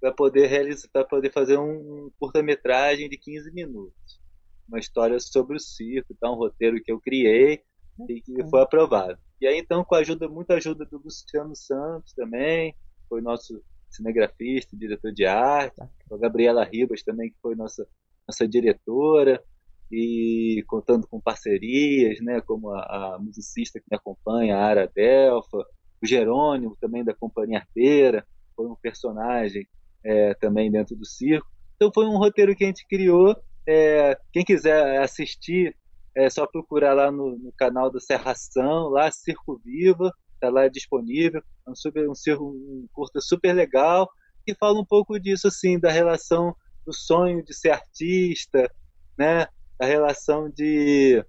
para 0.00 0.12
poder 0.12 0.46
realizar, 0.46 0.88
para 0.92 1.04
poder 1.04 1.30
fazer 1.30 1.58
um, 1.58 1.70
um 1.70 2.10
curta-metragem 2.18 3.08
de 3.08 3.18
15 3.18 3.52
minutos, 3.52 4.20
uma 4.66 4.78
história 4.78 5.18
sobre 5.20 5.56
o 5.56 5.60
circo, 5.60 6.16
tá? 6.18 6.30
um 6.30 6.36
roteiro 6.36 6.82
que 6.82 6.90
eu 6.90 7.00
criei 7.00 7.62
e 8.08 8.20
que 8.20 8.48
foi 8.48 8.62
aprovado. 8.62 9.18
E 9.40 9.46
aí 9.46 9.58
então 9.58 9.84
com 9.84 9.94
a 9.94 9.98
ajuda, 9.98 10.28
muita 10.28 10.54
ajuda 10.54 10.84
do 10.86 11.00
Luciano 11.04 11.54
Santos 11.54 12.12
também, 12.14 12.74
foi 13.08 13.20
nosso 13.20 13.62
cinegrafista, 13.94 14.76
diretor 14.76 15.12
de 15.12 15.24
arte, 15.24 15.80
a 15.80 16.16
Gabriela 16.16 16.64
Ribas 16.64 17.02
também 17.02 17.30
que 17.30 17.36
foi 17.40 17.54
nossa 17.54 17.86
nossa 18.26 18.46
diretora 18.46 19.42
e 19.90 20.64
contando 20.66 21.06
com 21.06 21.20
parcerias, 21.20 22.18
né, 22.20 22.40
como 22.40 22.70
a, 22.70 22.80
a 23.14 23.18
musicista 23.18 23.78
que 23.78 23.86
me 23.90 23.96
acompanha, 23.96 24.56
a 24.56 24.64
Ara 24.64 24.90
Delfa, 24.92 25.58
o 26.02 26.06
Jerônimo 26.06 26.76
também 26.80 27.04
da 27.04 27.14
Companhia 27.14 27.58
Arteira, 27.58 28.26
foi 28.56 28.66
um 28.66 28.76
personagem 28.76 29.66
é, 30.04 30.34
também 30.34 30.70
dentro 30.70 30.96
do 30.96 31.04
circo. 31.04 31.46
Então 31.76 31.90
foi 31.92 32.06
um 32.06 32.16
roteiro 32.16 32.56
que 32.56 32.64
a 32.64 32.66
gente 32.66 32.86
criou. 32.86 33.36
É, 33.66 34.16
quem 34.32 34.44
quiser 34.44 35.00
assistir, 35.00 35.76
é 36.14 36.28
só 36.30 36.46
procurar 36.46 36.94
lá 36.94 37.10
no, 37.10 37.38
no 37.38 37.52
canal 37.52 37.90
da 37.90 38.00
Serração, 38.00 38.88
lá 38.88 39.10
Circo 39.10 39.60
Viva, 39.64 40.12
está 40.42 40.50
lá 40.50 40.66
disponível. 40.68 41.42
É 41.66 41.70
um, 41.70 41.74
super, 41.74 42.08
um, 42.08 42.12
um 42.40 42.86
curta 42.92 43.20
super 43.20 43.52
legal 43.52 44.10
que 44.44 44.54
fala 44.56 44.80
um 44.80 44.84
pouco 44.84 45.18
disso, 45.20 45.46
assim, 45.46 45.78
da 45.78 45.90
relação 45.90 46.54
do 46.84 46.92
sonho 46.92 47.44
de 47.44 47.54
ser 47.54 47.70
artista, 47.70 48.68
né? 49.16 49.46
Da 49.78 49.86
relação 49.86 50.50
de 50.50 51.24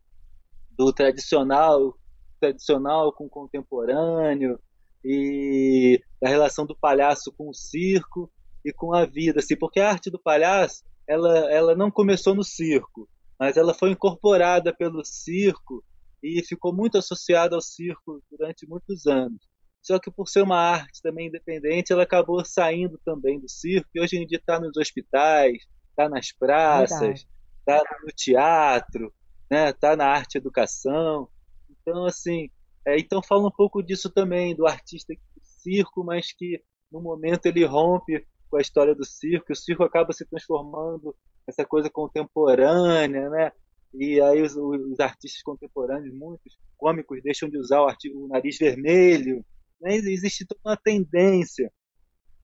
do 0.76 0.92
tradicional, 0.92 1.96
tradicional 2.40 3.14
com 3.14 3.26
o 3.26 3.30
contemporâneo 3.30 4.60
e 5.06 6.02
da 6.20 6.28
relação 6.28 6.66
do 6.66 6.76
palhaço 6.76 7.32
com 7.32 7.50
o 7.50 7.54
circo 7.54 8.32
e 8.66 8.74
com 8.74 8.96
a 8.96 9.06
vida, 9.06 9.40
assim, 9.40 9.56
porque 9.56 9.80
a 9.80 9.90
arte 9.90 10.10
do 10.10 10.18
palhaço, 10.18 10.84
ela, 11.08 11.52
ela 11.52 11.76
não 11.76 11.92
começou 11.92 12.34
no 12.34 12.44
circo, 12.44 13.08
mas 13.40 13.56
ela 13.56 13.74
foi 13.74 13.92
incorporada 13.92 14.74
pelo 14.76 15.06
circo 15.06 15.84
e 16.24 16.42
ficou 16.44 16.74
muito 16.74 16.98
associada 16.98 17.56
ao 17.56 17.62
circo 17.62 18.24
durante 18.32 18.66
muitos 18.66 19.06
anos. 19.06 19.42
Só 19.82 20.00
que 20.00 20.10
por 20.10 20.30
ser 20.30 20.42
uma 20.42 20.58
arte 20.58 21.02
também 21.02 21.28
independente, 21.28 21.92
ela 21.92 22.04
acabou 22.04 22.44
saindo 22.46 22.98
também 23.04 23.38
do 23.40 23.50
circo 23.50 23.90
e 23.94 24.00
hoje 24.00 24.16
em 24.16 24.26
dia 24.26 24.38
está 24.38 24.58
nos 24.58 24.78
hospitais, 24.78 25.58
está 25.90 26.08
nas 26.08 26.32
praças, 26.32 27.28
está 27.60 27.84
no 28.02 28.12
teatro, 28.16 29.14
né? 29.52 29.72
Está 29.72 29.98
na 29.98 30.08
arte 30.08 30.38
educação. 30.38 31.28
Então 31.70 32.06
assim, 32.06 32.50
é, 32.88 32.98
então 32.98 33.22
fala 33.22 33.48
um 33.48 33.52
pouco 33.52 33.84
disso 33.84 34.10
também 34.10 34.56
do 34.56 34.66
artista 34.66 35.14
do 35.14 35.42
circo, 35.44 36.02
mas 36.02 36.32
que 36.32 36.64
no 36.90 37.02
momento 37.02 37.48
ele 37.48 37.66
rompe 37.66 38.26
com 38.50 38.58
a 38.58 38.62
história 38.62 38.96
do 38.96 39.04
circo, 39.04 39.52
o 39.52 39.56
circo 39.56 39.84
acaba 39.84 40.14
se 40.14 40.26
transformando 40.26 41.14
nessa 41.46 41.66
coisa 41.66 41.90
contemporânea, 41.90 43.30
né? 43.30 43.52
E 43.94 44.20
aí 44.22 44.42
os, 44.42 44.56
os 44.56 45.00
artistas 45.00 45.42
contemporâneos, 45.44 46.14
muitos 46.14 46.58
cômicos, 46.78 47.22
deixam 47.22 47.50
de 47.50 47.58
usar 47.58 47.82
o, 47.82 47.88
o 48.16 48.28
nariz 48.28 48.58
vermelho, 48.58 49.46
né? 49.80 49.96
Existe 49.96 50.46
toda 50.46 50.62
uma 50.66 50.78
tendência. 50.78 51.72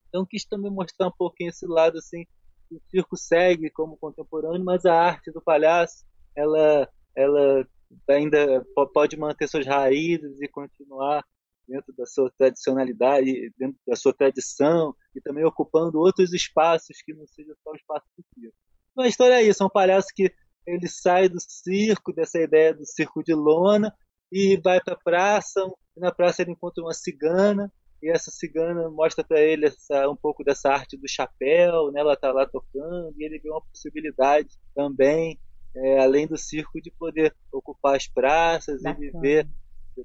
Então 0.08 0.26
quis 0.26 0.46
também 0.46 0.72
mostrar 0.72 1.08
um 1.08 1.16
pouquinho 1.18 1.50
esse 1.50 1.66
lado 1.66 1.98
assim, 1.98 2.26
o 2.72 2.80
circo 2.90 3.18
segue 3.18 3.70
como 3.70 3.98
contemporâneo, 3.98 4.64
mas 4.64 4.86
a 4.86 4.94
arte 4.94 5.32
do 5.32 5.42
palhaço, 5.42 6.06
ela, 6.36 6.88
ela 7.16 7.68
ainda 8.08 8.66
pode 8.94 9.18
manter 9.18 9.48
suas 9.48 9.66
raízes 9.66 10.40
e 10.42 10.48
continuar 10.48 11.26
dentro 11.68 11.94
da 11.96 12.06
sua 12.06 12.32
tradicionalidade, 12.38 13.52
dentro 13.58 13.80
da 13.88 13.96
sua 13.96 14.14
tradição 14.14 14.96
e 15.16 15.22
também 15.22 15.46
ocupando 15.46 16.00
outros 16.00 16.34
espaços 16.34 17.02
que 17.04 17.14
não 17.14 17.26
seja 17.28 17.56
só 17.64 17.72
o 17.72 17.76
espaço 17.76 18.08
do 18.18 18.24
circo. 18.34 18.56
Então 18.92 19.04
a 19.04 19.08
história 19.08 19.36
é 19.36 19.44
isso, 19.44 19.62
é 19.62 19.66
um 19.66 19.70
palhaço 19.70 20.08
que 20.16 20.34
ele 20.66 20.88
sai 20.88 21.30
do 21.30 21.38
circo, 21.40 22.14
dessa 22.14 22.40
ideia 22.40 22.74
do 22.74 22.86
circo 22.86 23.24
de 23.24 23.34
lona 23.34 23.94
e 24.32 24.60
vai 24.64 24.80
para 24.82 24.94
a 24.94 25.00
praça, 25.00 25.62
e 25.98 26.00
na 26.00 26.12
praça 26.12 26.42
ele 26.42 26.52
encontra 26.52 26.84
uma 26.84 26.94
cigana 26.94 27.72
e 28.02 28.10
essa 28.10 28.32
cigana 28.32 28.90
mostra 28.90 29.24
para 29.24 29.42
ele 29.42 29.66
essa, 29.66 30.10
um 30.10 30.16
pouco 30.16 30.44
dessa 30.44 30.70
arte 30.70 30.98
do 30.98 31.08
chapéu, 31.08 31.92
né? 31.92 32.00
ela 32.00 32.14
está 32.14 32.32
lá 32.32 32.46
tocando 32.46 33.14
e 33.18 33.26
ele 33.26 33.40
vê 33.40 33.50
uma 33.50 33.62
possibilidade 33.62 34.50
também, 34.74 35.38
é, 35.76 36.00
além 36.00 36.26
do 36.26 36.38
circo, 36.38 36.82
de 36.82 36.92
poder 36.92 37.36
ocupar 37.52 37.96
as 37.96 38.08
praças 38.08 38.82
Bacana. 38.82 39.06
e 39.06 39.12
viver 39.12 39.48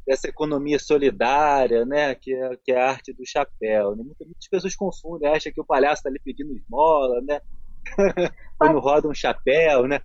dessa 0.07 0.29
economia 0.29 0.79
solidária, 0.79 1.85
né, 1.85 2.15
que 2.17 2.35
é, 2.35 2.57
que 2.65 2.73
é 2.73 2.81
a 2.81 2.91
arte 2.91 3.13
do 3.13 3.25
chapéu. 3.25 3.95
Né? 3.95 4.03
Muitas, 4.03 4.27
muitas 4.27 4.49
pessoas 4.49 4.75
confundem, 4.75 5.31
acham 5.31 5.53
que 5.53 5.61
o 5.61 5.65
palhaço 5.65 6.01
está 6.01 6.09
ali 6.09 6.19
pedindo 6.19 6.53
esmola, 6.53 7.21
né? 7.21 7.41
quando 8.59 8.81
roda 8.81 9.09
um 9.09 9.15
chapéu, 9.15 9.87
né? 9.87 10.01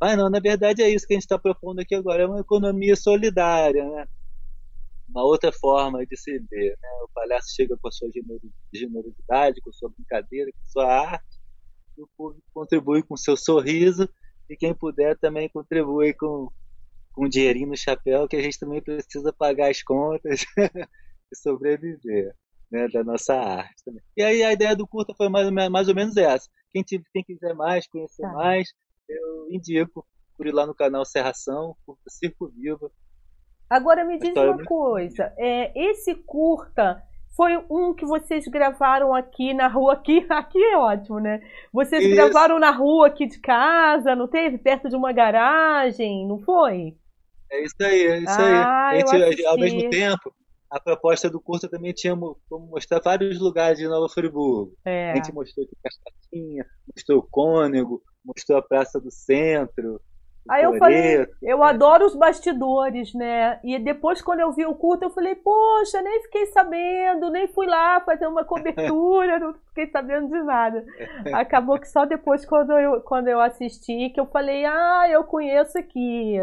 Mas 0.00 0.16
não, 0.16 0.28
na 0.28 0.40
verdade 0.40 0.82
é 0.82 0.88
isso 0.88 1.06
que 1.06 1.14
a 1.14 1.16
gente 1.16 1.24
está 1.24 1.38
propondo 1.38 1.80
aqui 1.80 1.94
agora, 1.94 2.22
é 2.22 2.26
uma 2.26 2.40
economia 2.40 2.96
solidária, 2.96 3.84
né? 3.88 4.06
Uma 5.08 5.24
outra 5.24 5.52
forma 5.52 6.04
de 6.04 6.16
se 6.16 6.38
ver, 6.38 6.76
né? 6.82 6.88
O 7.04 7.08
palhaço 7.14 7.54
chega 7.54 7.76
com 7.80 7.88
a 7.88 7.92
sua 7.92 8.08
generosidade, 8.74 9.60
com 9.60 9.70
a 9.70 9.72
sua 9.72 9.90
brincadeira, 9.90 10.50
com 10.52 10.58
a 10.60 10.70
sua 10.70 11.00
arte, 11.10 11.40
e 11.96 12.02
o 12.02 12.08
público 12.16 12.46
contribui 12.52 13.02
com 13.02 13.14
o 13.14 13.18
seu 13.18 13.36
sorriso, 13.36 14.08
e 14.50 14.56
quem 14.56 14.74
puder 14.74 15.16
também 15.18 15.48
contribui 15.48 16.12
com 16.12 16.50
com 17.16 17.24
um 17.24 17.28
dinheirinho 17.28 17.68
no 17.68 17.76
chapéu 17.76 18.28
que 18.28 18.36
a 18.36 18.42
gente 18.42 18.58
também 18.58 18.82
precisa 18.82 19.32
pagar 19.32 19.70
as 19.70 19.82
contas 19.82 20.44
e 21.32 21.36
sobreviver 21.36 22.34
né, 22.70 22.86
da 22.88 23.02
nossa 23.02 23.34
arte 23.34 23.82
também. 23.84 24.02
E 24.14 24.22
aí 24.22 24.42
a 24.42 24.52
ideia 24.52 24.76
do 24.76 24.86
curta 24.86 25.14
foi 25.14 25.30
mais, 25.30 25.50
mais 25.50 25.88
ou 25.88 25.94
menos 25.94 26.14
essa. 26.16 26.46
Quem, 26.70 26.84
quem 26.84 27.24
quiser 27.24 27.54
mais, 27.54 27.86
conhecer 27.88 28.22
tá. 28.22 28.32
mais, 28.32 28.68
eu 29.08 29.48
indico 29.50 30.06
por 30.36 30.46
ir 30.46 30.52
lá 30.52 30.66
no 30.66 30.74
canal 30.74 31.04
Serração, 31.04 31.76
curta 31.84 32.02
Circo 32.08 32.48
Viva. 32.48 32.90
Agora 33.68 34.04
me 34.04 34.18
diz 34.18 34.36
uma 34.36 34.64
coisa, 34.64 35.32
é, 35.36 35.72
esse 35.74 36.14
curta 36.14 37.02
foi 37.36 37.56
um 37.70 37.92
que 37.94 38.06
vocês 38.06 38.46
gravaram 38.46 39.14
aqui 39.14 39.52
na 39.52 39.68
rua, 39.68 39.92
aqui, 39.92 40.24
aqui 40.30 40.62
é 40.62 40.76
ótimo, 40.76 41.20
né? 41.20 41.40
Vocês 41.72 42.02
Isso. 42.02 42.14
gravaram 42.14 42.58
na 42.58 42.70
rua 42.70 43.08
aqui 43.08 43.26
de 43.26 43.38
casa, 43.40 44.16
não 44.16 44.26
teve? 44.26 44.56
Perto 44.56 44.88
de 44.88 44.96
uma 44.96 45.12
garagem, 45.12 46.26
não 46.26 46.38
foi? 46.38 46.96
É 47.52 47.62
isso 47.62 47.76
aí, 47.80 48.06
é 48.06 48.18
isso 48.18 48.40
ah, 48.40 48.88
aí. 48.88 49.02
A 49.02 49.30
gente, 49.30 49.46
ao 49.46 49.58
mesmo 49.58 49.90
tempo, 49.90 50.34
a 50.70 50.80
proposta 50.80 51.30
do 51.30 51.40
curso 51.40 51.68
também 51.68 51.92
tinha 51.92 52.16
como 52.48 52.66
mostrar 52.66 53.00
vários 53.00 53.38
lugares 53.38 53.78
de 53.78 53.86
Nova 53.86 54.08
Friburgo. 54.08 54.74
É. 54.84 55.12
A 55.12 55.16
gente 55.16 55.32
mostrou 55.32 55.64
aqui 55.64 55.76
Cascatinha, 55.82 56.64
mostrou 56.92 57.18
o 57.18 57.28
Cônego, 57.30 58.02
mostrou 58.26 58.58
a 58.58 58.62
Praça 58.62 59.00
do 59.00 59.10
Centro. 59.10 60.00
Aí 60.48 60.62
eu 60.62 60.78
falei, 60.78 61.26
eu 61.42 61.62
adoro 61.62 62.06
os 62.06 62.14
bastidores, 62.14 63.12
né? 63.14 63.58
E 63.64 63.78
depois, 63.80 64.22
quando 64.22 64.40
eu 64.40 64.52
vi 64.52 64.64
o 64.64 64.76
curto, 64.76 65.02
eu 65.02 65.10
falei, 65.10 65.34
poxa, 65.34 66.00
nem 66.00 66.22
fiquei 66.22 66.46
sabendo, 66.46 67.30
nem 67.30 67.48
fui 67.48 67.66
lá 67.66 68.00
fazer 68.00 68.28
uma 68.28 68.44
cobertura, 68.44 69.38
não 69.40 69.54
fiquei 69.54 69.88
sabendo 69.88 70.28
de 70.28 70.40
nada. 70.44 70.84
Acabou 71.34 71.80
que 71.80 71.88
só 71.88 72.06
depois, 72.06 72.44
quando 72.44 72.72
eu, 72.78 73.00
quando 73.00 73.26
eu 73.26 73.40
assisti, 73.40 74.10
que 74.10 74.20
eu 74.20 74.26
falei, 74.26 74.64
ah, 74.64 75.08
eu 75.10 75.24
conheço 75.24 75.76
aqui. 75.78 76.38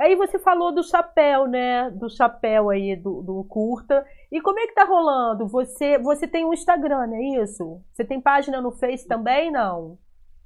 Aí 0.00 0.16
você 0.16 0.38
falou 0.38 0.72
do 0.72 0.82
chapéu, 0.82 1.46
né? 1.46 1.90
Do 1.90 2.08
chapéu 2.08 2.70
aí 2.70 2.96
do, 2.96 3.22
do 3.22 3.44
curta. 3.44 4.04
E 4.32 4.40
como 4.40 4.58
é 4.58 4.66
que 4.66 4.74
tá 4.74 4.84
rolando? 4.84 5.46
Você, 5.46 5.98
você 5.98 6.26
tem 6.26 6.44
um 6.44 6.54
Instagram, 6.54 7.06
não 7.06 7.16
é 7.16 7.42
isso? 7.42 7.80
Você 7.92 8.02
tem 8.04 8.20
página 8.20 8.60
no 8.60 8.72
Face 8.72 9.06
também, 9.06 9.52
não? 9.52 9.98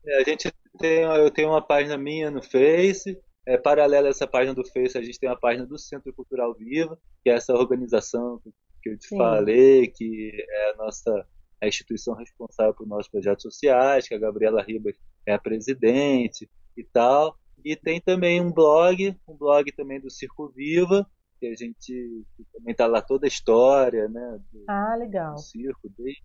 É, 0.09 0.21
a 0.21 0.25
gente 0.25 0.51
tem, 0.79 1.03
eu 1.03 1.31
tenho 1.31 1.51
uma 1.51 1.63
página 1.63 1.97
minha 1.99 2.31
no 2.31 2.43
Face. 2.43 3.19
É, 3.47 3.57
paralela 3.57 4.09
a 4.09 4.11
essa 4.11 4.27
página 4.27 4.55
do 4.55 4.67
Face, 4.67 4.99
a 4.99 5.03
gente 5.03 5.19
tem 5.19 5.29
uma 5.29 5.39
página 5.39 5.67
do 5.67 5.79
Centro 5.79 6.13
Cultural 6.13 6.55
Viva, 6.55 6.99
que 7.23 7.31
é 7.31 7.35
essa 7.35 7.55
organização 7.55 8.41
que 8.83 8.91
eu 8.91 8.99
te 8.99 9.09
Sim. 9.09 9.17
falei, 9.17 9.87
que 9.89 10.33
é 10.35 10.71
a 10.73 10.77
nossa 10.77 11.27
a 11.61 11.67
instituição 11.67 12.15
responsável 12.15 12.73
por 12.73 12.87
nossos 12.87 13.09
projetos 13.09 13.43
sociais, 13.43 14.07
que 14.07 14.15
a 14.15 14.19
Gabriela 14.19 14.63
Ribas 14.63 14.97
é 15.27 15.33
a 15.33 15.39
presidente 15.39 16.49
e 16.77 16.85
tal. 16.85 17.37
E 17.65 17.75
tem 17.75 18.01
também 18.01 18.41
um 18.41 18.53
blog, 18.53 19.17
um 19.27 19.37
blog 19.37 19.73
também 19.73 20.01
do 20.01 20.11
Circo 20.11 20.49
Viva, 20.51 21.05
que 21.41 21.47
a 21.47 21.55
gente 21.55 22.25
que 22.37 22.45
também 22.53 22.75
tá 22.75 22.87
lá 22.87 23.03
toda 23.03 23.27
a 23.27 23.29
história, 23.29 24.09
né? 24.09 24.39
Do, 24.53 24.65
ah, 24.69 24.95
legal. 24.97 25.35
Do 25.35 25.41
circo 25.41 25.89
desde, 25.97 26.23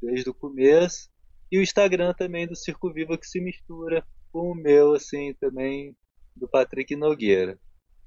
desde 0.00 0.30
o 0.30 0.34
começo. 0.34 1.08
E 1.50 1.58
o 1.58 1.62
Instagram 1.62 2.14
também 2.14 2.46
do 2.46 2.56
Circo 2.56 2.92
Viva 2.92 3.18
que 3.18 3.26
se 3.26 3.40
mistura 3.40 4.04
com 4.32 4.52
o 4.52 4.54
meu, 4.54 4.94
assim, 4.94 5.34
também 5.40 5.96
do 6.36 6.48
Patrick 6.48 6.94
Nogueira. 6.94 7.58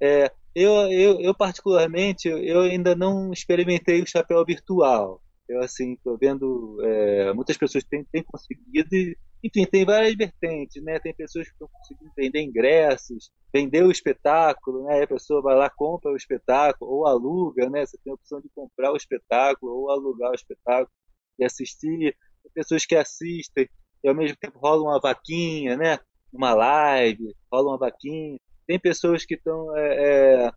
É, 0.02 0.32
eu, 0.56 0.72
eu, 0.92 1.20
eu 1.20 1.36
particularmente, 1.36 2.28
eu 2.28 2.62
ainda 2.62 2.96
não 2.96 3.32
experimentei 3.32 4.02
o 4.02 4.08
chapéu 4.08 4.44
virtual. 4.46 5.22
Eu 5.48 5.62
assim, 5.62 5.98
tô 5.98 6.18
vendo 6.18 6.78
é, 6.82 7.34
muitas 7.34 7.58
pessoas 7.58 7.84
têm, 7.84 8.06
têm 8.06 8.24
conseguido 8.24 8.88
enfim, 9.44 9.66
tem 9.66 9.84
várias 9.84 10.16
vertentes, 10.16 10.82
né? 10.82 10.98
Tem 11.00 11.14
pessoas 11.14 11.48
que 11.48 11.52
estão 11.52 11.68
conseguindo 11.68 12.10
vender 12.16 12.42
ingressos, 12.42 13.30
vender 13.54 13.84
o 13.84 13.92
espetáculo, 13.92 14.86
né? 14.86 15.04
A 15.04 15.08
pessoa 15.08 15.42
vai 15.42 15.54
lá, 15.54 15.70
compra 15.70 16.12
o 16.12 16.16
espetáculo, 16.16 16.90
ou 16.90 17.06
aluga, 17.06 17.70
né? 17.70 17.86
Você 17.86 17.98
tem 18.02 18.12
a 18.12 18.14
opção 18.14 18.40
de 18.40 18.50
comprar 18.56 18.94
o 18.94 18.96
espetáculo, 18.96 19.74
ou 19.74 19.92
alugar 19.92 20.32
o 20.32 20.36
espetáculo 20.36 20.90
e 21.38 21.44
assistir. 21.44 22.16
Pessoas 22.54 22.86
que 22.86 22.96
assistem 22.96 23.68
e 24.04 24.10
ao 24.10 24.16
mesmo 24.16 24.36
tempo 24.38 24.60
rola 24.60 24.84
uma 24.84 25.00
vaquinha, 25.00 25.78
né? 25.78 26.00
Uma 26.32 26.54
live, 26.54 27.34
rola 27.52 27.72
uma 27.72 27.78
vaquinha. 27.78 28.38
Tem 28.68 28.80
pessoas 28.80 29.26
que 29.26 29.36
estão, 29.36 29.76
é, 29.78 30.46
é, 30.46 30.52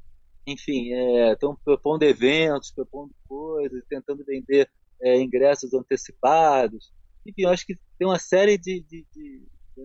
enfim, 0.47 0.93
estão 1.33 1.53
é, 1.53 1.57
propondo 1.65 2.03
eventos, 2.03 2.73
propondo 2.73 3.15
coisas, 3.29 3.85
tentando 3.89 4.25
vender 4.25 4.69
é, 5.01 5.21
ingressos 5.21 5.73
antecipados. 5.75 6.93
Enfim, 7.25 7.43
eu 7.43 7.51
acho 7.51 7.67
que 7.67 7.77
tem 7.99 8.07
uma 8.07 8.19
série 8.19 8.59
de, 8.59 8.81
de, 8.81 9.07
de 9.15 9.43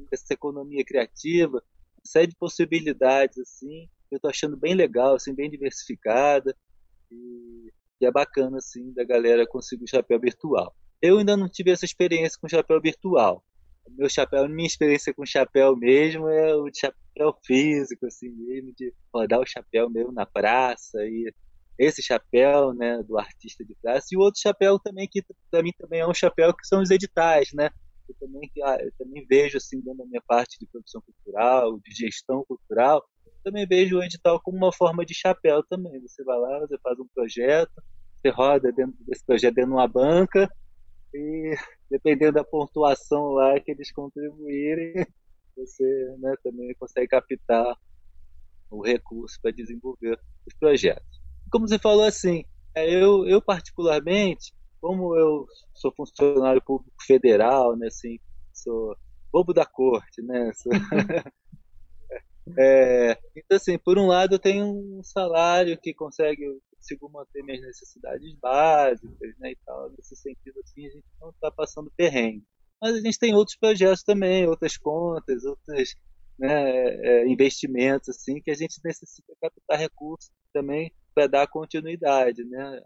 dessa 0.10 0.34
economia 0.34 0.84
criativa, 0.86 1.58
uma 1.58 2.06
série 2.06 2.28
de 2.28 2.36
possibilidades 2.36 3.38
assim. 3.38 3.88
Eu 4.10 4.18
estou 4.18 4.30
achando 4.30 4.58
bem 4.58 4.74
legal, 4.74 5.16
assim, 5.16 5.34
bem 5.34 5.50
diversificada 5.50 6.56
e, 7.10 7.72
e 8.02 8.06
é 8.06 8.12
bacana 8.12 8.58
assim 8.58 8.92
da 8.94 9.04
galera 9.04 9.48
conseguir 9.48 9.86
o 9.86 9.90
chapéu 9.90 10.20
virtual. 10.20 10.76
Eu 11.02 11.18
ainda 11.18 11.36
não 11.36 11.50
tive 11.50 11.72
essa 11.72 11.84
experiência 11.84 12.38
com 12.40 12.48
chapéu 12.48 12.80
virtual. 12.80 13.44
Meu 13.90 14.08
chapéu, 14.08 14.48
minha 14.48 14.68
experiência 14.68 15.14
com 15.14 15.26
chapéu 15.26 15.76
mesmo 15.76 16.30
é 16.30 16.56
o 16.56 16.70
chapéu 16.74 17.36
físico, 17.44 18.06
assim 18.06 18.30
mesmo, 18.30 18.72
de 18.78 18.94
rodar 19.12 19.40
o 19.40 19.46
chapéu 19.46 19.90
mesmo 19.90 20.12
na 20.12 20.26
praça 20.26 21.04
e 21.04 21.34
esse 21.80 22.04
chapéu, 22.04 22.74
né, 22.74 23.02
do 23.02 23.18
artista 23.18 23.66
de 23.66 23.76
praça 23.82 24.08
e 24.12 24.18
o 24.18 24.20
outro 24.20 24.40
chapéu 24.40 24.78
também 24.78 25.08
que 25.08 25.24
para 25.50 25.64
mim 25.64 25.72
também 25.80 26.02
é 26.02 26.08
um 26.08 26.14
chapéu 26.14 26.54
que 26.54 26.68
são 26.68 26.82
os 26.82 26.92
editais, 26.92 27.50
né? 27.54 27.72
Eu 28.08 28.16
também 28.20 28.52
ah, 28.64 28.78
eu 28.80 28.92
também 29.00 29.26
vejo 29.28 29.58
assim 29.58 29.82
dentro 29.82 29.98
da 29.98 30.06
minha 30.06 30.22
parte 30.28 30.60
de 30.60 30.68
produção 30.68 31.02
cultural, 31.02 31.80
de 31.80 31.92
gestão 31.96 32.46
cultural, 32.48 33.04
também 33.44 33.66
vejo 33.66 33.98
o 33.98 34.04
edital 34.04 34.40
como 34.44 34.58
uma 34.58 34.72
forma 34.72 35.04
de 35.04 35.16
chapéu 35.16 35.64
também. 35.64 36.00
Você 36.02 36.24
vai 36.24 36.38
lá, 36.38 36.60
você 36.60 36.78
faz 36.78 37.00
um 37.00 37.08
projeto, 37.16 37.72
você 38.22 38.30
roda 38.30 38.72
dentro 38.72 38.96
desse 39.00 39.26
projeto 39.26 39.56
dentro 39.56 39.72
de 39.72 39.78
uma 39.78 39.88
banca 39.88 40.48
e 41.14 41.56
dependendo 41.90 42.34
da 42.34 42.44
pontuação 42.44 43.32
lá 43.32 43.60
que 43.60 43.72
eles 43.72 43.92
contribuírem, 43.92 44.94
você 45.56 46.16
né, 46.20 46.34
também 46.44 46.74
consegue 46.76 47.08
captar 47.08 47.78
o 48.70 48.82
recurso 48.82 49.38
para 49.42 49.52
desenvolver 49.52 50.18
os 50.48 50.54
projetos. 50.58 51.22
Como 51.52 51.68
você 51.68 51.78
falou 51.78 52.06
assim, 52.06 52.46
é, 52.74 52.90
eu, 52.90 53.28
eu 53.28 53.42
particularmente, 53.42 54.54
como 54.80 55.16
eu 55.18 55.46
sou 55.74 55.94
funcionário 55.94 56.62
público 56.62 56.96
federal, 57.06 57.76
né, 57.76 57.88
assim, 57.88 58.18
sou 58.54 58.96
bobo 59.32 59.54
da 59.54 59.66
corte, 59.66 60.22
né, 60.22 60.52
sou... 60.54 60.72
é, 62.58 63.18
então 63.36 63.58
assim, 63.58 63.78
por 63.78 63.98
um 63.98 64.08
lado 64.08 64.36
eu 64.36 64.40
tenho 64.40 64.66
um 64.66 65.04
salário 65.04 65.78
que 65.78 65.94
consegue 65.94 66.46
consigo 66.82 67.10
manter 67.10 67.44
minhas 67.44 67.62
necessidades 67.62 68.34
básicas, 68.40 69.38
né, 69.38 69.52
e 69.52 69.58
tal. 69.66 69.92
Nesse 69.92 70.16
sentido, 70.16 70.60
assim, 70.64 70.88
a 70.88 70.90
gente 70.90 71.06
não 71.22 71.30
está 71.30 71.52
passando 71.52 71.92
perrengue. 71.96 72.44
Mas 72.82 72.96
a 72.96 73.00
gente 73.00 73.20
tem 73.20 73.36
outros 73.36 73.56
projetos 73.56 74.04
também, 74.04 74.48
outras 74.48 74.76
contas, 74.76 75.46
outros 75.46 75.96
né, 76.40 76.50
é, 76.50 77.28
investimentos, 77.28 78.10
assim, 78.10 78.42
que 78.42 78.50
a 78.50 78.56
gente 78.56 78.82
necessita 78.84 79.34
captar 79.40 79.80
recursos 79.80 80.32
também 80.52 80.92
para 81.14 81.28
dar 81.28 81.48
continuidade, 81.48 82.44
né. 82.44 82.82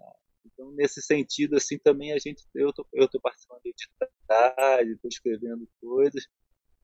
Então, 0.45 0.71
nesse 0.73 1.01
sentido, 1.01 1.55
assim, 1.55 1.77
também 1.79 2.11
a 2.11 2.19
gente, 2.19 2.43
eu 2.53 2.73
tô, 2.73 2.85
eu 2.93 3.07
tô 3.07 3.19
participando 3.19 3.61
de 3.63 3.71
atividade, 3.71 4.91
estou 4.91 5.09
escrevendo 5.09 5.67
coisas, 5.81 6.27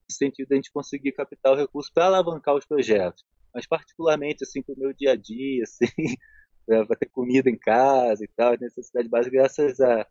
nesse 0.07 0.17
sentido 0.17 0.51
a 0.53 0.55
gente 0.55 0.71
conseguir 0.71 1.11
captar 1.11 1.53
o 1.53 1.57
recurso 1.57 1.91
para 1.93 2.05
alavancar 2.05 2.55
os 2.55 2.65
projetos 2.65 3.23
mas 3.53 3.67
particularmente 3.67 4.43
assim 4.43 4.61
para 4.61 4.73
o 4.73 4.79
meu 4.79 4.93
dia 4.93 5.11
a 5.11 5.15
dia 5.15 5.63
assim 5.67 5.85
para 6.65 6.95
ter 6.97 7.09
comida 7.09 7.49
em 7.49 7.57
casa 7.57 8.23
e 8.23 8.27
tal, 8.35 8.57
necessidade 8.59 9.09
básica, 9.09 9.37
graças 9.37 9.79
a, 9.79 10.07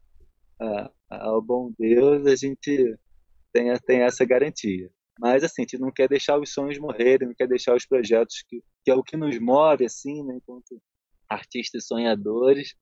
a, 0.60 0.90
ao 1.08 1.40
bom 1.40 1.72
Deus, 1.78 2.26
a 2.26 2.36
gente 2.36 2.96
tem, 3.52 3.72
tem 3.86 4.02
essa 4.02 4.24
garantia. 4.24 4.90
Mas 5.18 5.44
assim, 5.44 5.62
a 5.62 5.64
gente 5.64 5.78
não 5.78 5.90
quer 5.90 6.08
deixar 6.08 6.38
os 6.38 6.52
sonhos 6.52 6.78
morrerem, 6.78 7.28
não 7.28 7.34
quer 7.34 7.46
deixar 7.46 7.74
os 7.74 7.84
projetos 7.84 8.42
que, 8.48 8.62
que 8.84 8.90
é 8.90 8.94
o 8.94 9.02
que 9.02 9.16
nos 9.16 9.38
move, 9.38 9.84
assim, 9.84 10.24
né, 10.24 10.36
enquanto 10.36 10.80
artistas 11.28 11.86
sonhadores, 11.86 12.74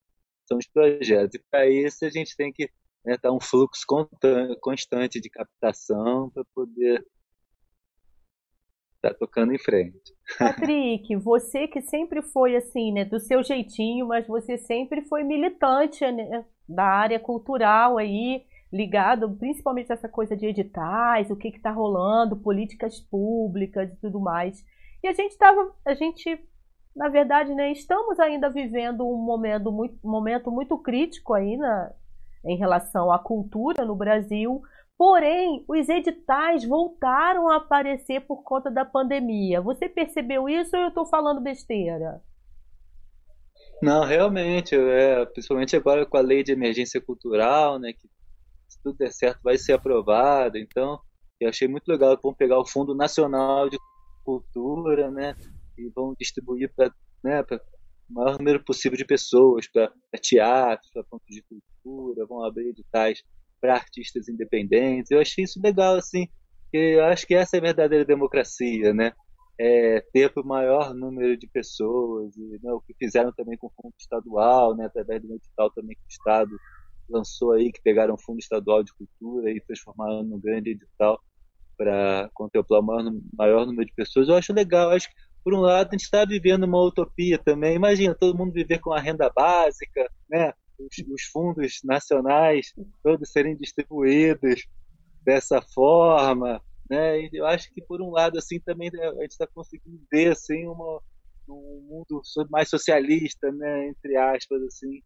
são 0.47 0.59
os 0.59 0.67
projetos. 0.67 1.35
E 1.35 1.45
para 1.51 1.69
isso 1.69 2.05
a 2.05 2.11
gente 2.11 2.37
tem 2.37 2.53
que 2.53 2.71
né, 3.05 3.17
tá 3.19 3.33
um 3.33 3.41
fluxo 3.41 3.85
constante 4.61 5.21
de 5.21 5.29
captação 5.29 6.31
para 6.31 6.45
poder 6.55 7.05
tá 9.01 9.15
tocando 9.15 9.53
em 9.53 9.59
frente. 9.59 10.15
Patrick, 10.39 11.15
você 11.17 11.67
que 11.69 11.81
sempre 11.83 12.23
foi 12.23 12.57
assim, 12.57 12.93
né, 12.93 13.05
do 13.05 13.21
seu 13.21 13.43
jeitinho, 13.43 14.07
mas 14.07 14.27
você 14.27 14.59
sempre 14.59 15.03
foi 15.03 15.23
militante 15.23 16.05
né, 16.11 16.45
da 16.69 16.85
área 16.85 17.19
cultural 17.19 17.99
aí, 17.99 18.45
ligado 18.73 19.31
principalmente 19.37 19.91
a 19.91 19.95
essa 19.95 20.09
coisa 20.09 20.37
de 20.37 20.47
editais, 20.47 21.31
o 21.31 21.37
que 21.37 21.49
está 21.49 21.71
rolando, 21.71 22.37
políticas 22.37 23.01
públicas 23.01 23.93
e 23.93 23.97
tudo 23.97 24.21
mais. 24.21 24.65
E 25.03 25.09
a 25.09 25.13
gente 25.13 25.31
estava, 25.31 25.73
a 25.85 25.95
gente, 25.95 26.39
na 26.95 27.09
verdade, 27.09 27.55
né, 27.55 27.71
estamos 27.73 28.19
ainda 28.19 28.51
vivendo 28.51 29.07
um 29.07 29.17
momento 29.17 29.71
muito, 29.73 29.97
momento 30.07 30.51
muito 30.51 30.77
crítico 30.77 31.35
aí 31.35 31.57
na, 31.57 31.93
em 32.45 32.57
relação 32.57 33.11
à 33.13 33.19
cultura 33.19 33.85
no 33.85 33.95
Brasil, 33.95 34.61
Porém, 34.99 35.65
os 35.69 35.89
editais 35.89 36.65
voltaram 36.65 37.49
a 37.49 37.59
aparecer 37.59 38.23
por 38.23 38.43
conta 38.43 38.69
da 38.69 38.85
pandemia. 38.85 39.61
Você 39.61 39.89
percebeu 39.89 40.49
isso 40.49 40.77
ou 40.77 40.83
eu 40.83 40.89
estou 40.89 41.07
falando 41.07 41.41
besteira? 41.41 42.21
Não, 43.81 44.05
realmente, 44.05 44.75
é, 44.75 45.25
principalmente 45.25 45.77
agora 45.77 46.05
com 46.05 46.17
a 46.17 46.21
lei 46.21 46.43
de 46.43 46.51
emergência 46.51 47.01
cultural, 47.01 47.79
né, 47.79 47.93
que 47.93 48.09
se 48.69 48.83
tudo 48.83 48.99
der 48.99 49.13
certo 49.13 49.41
vai 49.41 49.57
ser 49.57 49.75
aprovada. 49.75 50.59
Então, 50.59 51.01
eu 51.39 51.49
achei 51.49 51.69
muito 51.69 51.87
legal 51.87 52.19
vão 52.21 52.35
pegar 52.35 52.59
o 52.59 52.67
Fundo 52.67 52.93
Nacional 52.93 53.71
de 53.71 53.79
Cultura, 54.25 55.13
né, 55.13 55.37
e 55.79 55.89
vão 55.95 56.13
distribuir 56.19 56.73
para 56.75 56.93
né, 57.23 57.41
o 58.11 58.15
maior 58.15 58.37
número 58.37 58.65
possível 58.65 58.99
de 58.99 59.05
pessoas, 59.05 59.69
para 59.69 59.93
teatros, 60.21 60.91
para 60.93 61.05
pontos 61.05 61.29
de 61.29 61.45
cultura, 61.45 62.27
vão 62.27 62.45
abrir 62.45 62.71
editais 62.71 63.23
para 63.61 63.75
artistas 63.75 64.29
independentes. 64.29 65.11
Eu 65.11 65.21
achei 65.21 65.45
isso 65.45 65.61
legal, 65.63 65.97
assim, 65.97 66.29
que 66.71 66.77
eu 66.77 67.05
acho 67.05 67.27
que 67.27 67.35
essa 67.35 67.57
é 67.57 67.59
a 67.59 67.63
verdadeira 67.63 68.05
democracia, 68.05 68.93
né? 68.93 69.13
É, 69.61 70.05
ter 70.13 70.33
o 70.37 70.47
maior 70.47 70.95
número 70.95 71.37
de 71.37 71.49
pessoas, 71.49 72.37
e, 72.37 72.61
né, 72.63 72.73
o 72.73 72.81
que 72.81 72.95
fizeram 72.95 73.33
também 73.33 73.59
com 73.59 73.67
o 73.67 73.73
fundo 73.83 73.95
estadual, 73.99 74.77
né, 74.77 74.87
através 74.87 75.21
do 75.21 75.35
edital 75.35 75.69
também 75.73 75.97
que 75.97 76.03
o 76.03 76.09
Estado 76.09 76.51
lançou 77.09 77.53
aí, 77.53 77.73
que 77.73 77.83
pegaram 77.83 78.15
o 78.15 78.21
fundo 78.21 78.39
estadual 78.39 78.85
de 78.85 78.93
cultura 78.95 79.51
e 79.51 79.61
transformaram 79.61 80.23
num 80.23 80.39
grande 80.39 80.71
edital 80.71 81.21
para 81.77 82.29
contemplar 82.35 82.81
o 82.81 82.85
maior, 82.85 83.13
maior, 83.37 83.67
número 83.67 83.87
de 83.87 83.95
pessoas. 83.95 84.29
Eu 84.29 84.37
acho 84.37 84.53
legal, 84.53 84.91
acho 84.91 85.09
que 85.09 85.15
por 85.43 85.55
um 85.55 85.61
lado 85.61 85.89
a 85.89 85.93
gente 85.93 86.03
está 86.03 86.25
vivendo 86.25 86.65
uma 86.65 86.83
utopia 86.83 87.39
também. 87.39 87.77
Imagina 87.77 88.15
todo 88.15 88.37
mundo 88.37 88.53
viver 88.53 88.81
com 88.81 88.93
a 88.93 89.01
renda 89.01 89.31
básica, 89.35 90.11
né? 90.29 90.53
Os, 90.79 90.97
os 91.09 91.23
fundos 91.25 91.81
nacionais 91.85 92.73
todos 93.03 93.31
serem 93.31 93.57
distribuídos 93.57 94.67
dessa 95.23 95.61
forma, 95.61 96.63
né? 96.89 97.21
E 97.21 97.31
eu 97.33 97.47
acho 97.47 97.73
que 97.73 97.83
por 97.83 98.01
um 98.01 98.11
lado 98.11 98.39
assim 98.39 98.61
também 98.61 98.91
a 98.95 99.23
gente 99.23 99.33
está 99.33 99.47
conseguindo 99.47 100.01
ver 100.11 100.33
assim 100.33 100.67
uma, 100.67 101.03
um 101.49 101.87
mundo 101.89 102.23
mais 102.51 102.69
socialista, 102.69 103.51
né? 103.53 103.89
Entre 103.89 104.17
aspas 104.17 104.63
assim. 104.63 105.03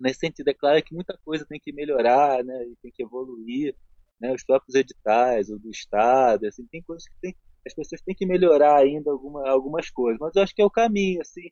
Nesse 0.00 0.18
sentido, 0.20 0.48
é 0.48 0.54
claro 0.54 0.82
que 0.82 0.94
muita 0.94 1.16
coisa 1.24 1.46
tem 1.46 1.60
que 1.60 1.72
melhorar, 1.72 2.42
né? 2.44 2.64
E 2.64 2.76
tem 2.82 2.90
que 2.92 3.04
evoluir, 3.04 3.74
né? 4.20 4.34
Os 4.34 4.44
próprios 4.44 4.74
editais, 4.74 5.48
o 5.48 5.58
do 5.58 5.70
Estado, 5.70 6.46
assim, 6.46 6.66
tem 6.66 6.82
coisas 6.82 7.06
que 7.06 7.14
tem, 7.20 7.36
as 7.64 7.72
pessoas 7.72 8.02
têm 8.02 8.14
que 8.14 8.26
melhorar 8.26 8.78
ainda 8.78 9.12
alguma, 9.12 9.48
algumas 9.48 9.90
coisas, 9.90 10.18
mas 10.20 10.34
eu 10.34 10.42
acho 10.42 10.54
que 10.54 10.62
é 10.62 10.64
o 10.64 10.70
caminho, 10.70 11.20
assim 11.20 11.50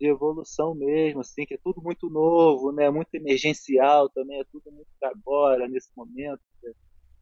de 0.00 0.08
evolução 0.08 0.74
mesmo, 0.74 1.20
assim, 1.20 1.44
que 1.44 1.54
é 1.54 1.58
tudo 1.62 1.82
muito 1.82 2.08
novo, 2.08 2.72
né? 2.72 2.88
Muito 2.90 3.14
emergencial 3.14 4.08
também, 4.08 4.40
é 4.40 4.44
tudo 4.50 4.72
muito 4.72 4.88
agora, 5.02 5.68
nesse 5.68 5.90
momento. 5.94 6.40
É, 6.64 6.70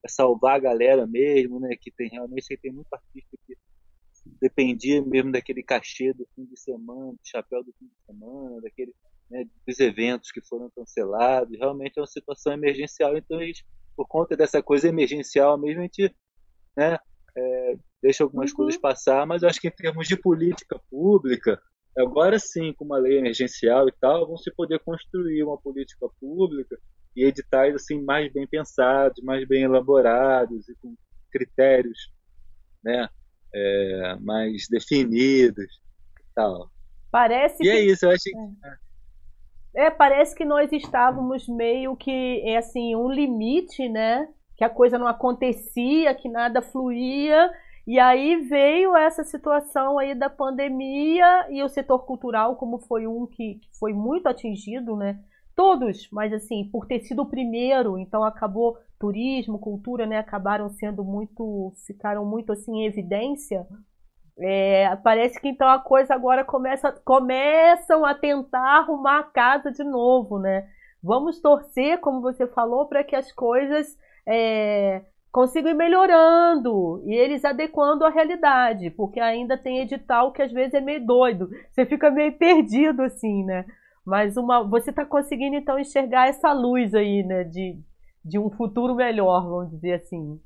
é 0.04 0.08
salvar 0.08 0.56
a 0.56 0.60
galera 0.60 1.06
mesmo, 1.06 1.58
né? 1.58 1.76
Que 1.80 1.90
tem 1.90 2.08
realmente 2.08 2.56
tem 2.56 2.72
muito 2.72 2.92
artista 2.92 3.36
que 3.46 3.56
dependia 4.40 5.02
mesmo 5.02 5.32
daquele 5.32 5.62
cachê 5.62 6.12
do 6.12 6.26
fim 6.34 6.44
de 6.44 6.58
semana, 6.58 7.12
do 7.12 7.20
chapéu 7.24 7.64
do 7.64 7.72
fim 7.72 7.86
de 7.86 8.06
semana, 8.06 8.60
daquele, 8.60 8.94
né, 9.30 9.44
dos 9.66 9.80
eventos 9.80 10.30
que 10.30 10.40
foram 10.40 10.70
cancelados. 10.70 11.58
Realmente 11.58 11.98
é 11.98 12.00
uma 12.00 12.06
situação 12.06 12.52
emergencial, 12.52 13.16
então 13.16 13.38
a 13.38 13.44
gente, 13.44 13.66
por 13.96 14.06
conta 14.06 14.36
dessa 14.36 14.62
coisa 14.62 14.88
emergencial 14.88 15.58
mesmo, 15.58 15.80
a 15.80 15.84
gente 15.84 16.14
né, 16.76 16.98
é, 17.36 17.76
deixa 18.02 18.22
algumas 18.22 18.50
uhum. 18.50 18.56
coisas 18.56 18.80
passar, 18.80 19.26
mas 19.26 19.42
eu 19.42 19.48
acho 19.48 19.60
que 19.60 19.68
em 19.68 19.72
termos 19.72 20.06
de 20.06 20.16
política 20.16 20.80
pública, 20.90 21.60
Agora 21.98 22.38
sim, 22.38 22.72
com 22.72 22.84
uma 22.84 22.98
lei 22.98 23.18
emergencial 23.18 23.88
e 23.88 23.92
tal, 24.00 24.26
vão 24.26 24.36
se 24.36 24.52
poder 24.54 24.78
construir 24.80 25.42
uma 25.42 25.58
política 25.58 26.06
pública 26.20 26.78
e 27.16 27.24
editais 27.24 27.74
assim 27.74 28.00
mais 28.02 28.32
bem 28.32 28.46
pensados, 28.46 29.22
mais 29.24 29.46
bem 29.46 29.64
elaborados 29.64 30.68
e 30.68 30.74
com 30.76 30.94
critérios, 31.30 32.12
né, 32.82 33.08
é, 33.52 34.16
mais 34.20 34.66
definidos 34.70 35.80
e 36.20 36.34
tal. 36.34 36.70
Parece. 37.10 37.64
E 37.64 37.68
é 37.68 37.72
que... 37.72 37.78
é 37.78 37.84
isso, 37.84 38.06
eu 38.06 38.10
acho. 38.10 38.22
Que... 38.22 38.36
É. 38.64 38.88
É, 39.74 39.90
parece 39.90 40.34
que 40.34 40.44
nós 40.44 40.72
estávamos 40.72 41.46
meio 41.46 41.96
que, 41.96 42.42
é 42.44 42.56
assim, 42.56 42.96
um 42.96 43.10
limite, 43.10 43.88
né? 43.88 44.28
Que 44.56 44.64
a 44.64 44.70
coisa 44.70 44.98
não 44.98 45.06
acontecia, 45.06 46.14
que 46.14 46.28
nada 46.28 46.60
fluía. 46.60 47.50
E 47.88 47.98
aí 47.98 48.36
veio 48.36 48.94
essa 48.94 49.24
situação 49.24 49.98
aí 49.98 50.14
da 50.14 50.28
pandemia 50.28 51.46
e 51.50 51.62
o 51.62 51.68
setor 51.68 52.04
cultural, 52.04 52.56
como 52.56 52.78
foi 52.80 53.06
um 53.06 53.26
que 53.26 53.60
foi 53.80 53.92
muito 53.92 54.28
atingido, 54.28 54.94
né? 54.94 55.18
Todos, 55.56 56.08
mas 56.12 56.32
assim, 56.32 56.68
por 56.70 56.86
ter 56.86 57.00
sido 57.00 57.22
o 57.22 57.30
primeiro, 57.30 57.98
então 57.98 58.22
acabou 58.22 58.78
turismo, 59.00 59.58
cultura, 59.58 60.06
né? 60.06 60.18
Acabaram 60.18 60.68
sendo 60.68 61.02
muito, 61.02 61.72
ficaram 61.86 62.24
muito 62.24 62.52
assim 62.52 62.82
em 62.82 62.86
evidência 62.86 63.66
é, 64.40 64.94
parece 64.96 65.40
que 65.40 65.48
então 65.48 65.68
a 65.68 65.80
coisa 65.80 66.14
agora 66.14 66.44
começa, 66.44 66.92
começam 67.04 68.04
a 68.04 68.14
tentar 68.14 68.78
arrumar 68.78 69.18
a 69.18 69.24
casa 69.24 69.70
de 69.72 69.82
novo, 69.82 70.38
né? 70.38 70.68
Vamos 71.02 71.40
torcer, 71.40 71.98
como 72.00 72.20
você 72.20 72.46
falou, 72.46 72.86
para 72.86 73.02
que 73.02 73.16
as 73.16 73.32
coisas 73.32 73.98
é, 74.26 75.02
consigam 75.38 75.70
ir 75.70 75.74
melhorando 75.74 77.00
e 77.06 77.14
eles 77.14 77.44
adequando 77.44 78.04
à 78.04 78.10
realidade, 78.10 78.90
porque 78.90 79.20
ainda 79.20 79.56
tem 79.56 79.78
edital 79.78 80.32
que 80.32 80.42
às 80.42 80.50
vezes 80.50 80.74
é 80.74 80.80
meio 80.80 81.06
doido, 81.06 81.48
você 81.70 81.86
fica 81.86 82.10
meio 82.10 82.36
perdido 82.36 83.02
assim, 83.02 83.44
né? 83.44 83.64
Mas 84.04 84.36
uma, 84.36 84.64
você 84.64 84.90
está 84.90 85.06
conseguindo 85.06 85.54
então 85.54 85.78
enxergar 85.78 86.26
essa 86.26 86.52
luz 86.52 86.92
aí, 86.92 87.22
né? 87.22 87.44
De, 87.44 87.78
de 88.24 88.36
um 88.36 88.50
futuro 88.50 88.96
melhor, 88.96 89.48
vamos 89.48 89.70
dizer 89.70 89.92
assim. 89.92 90.40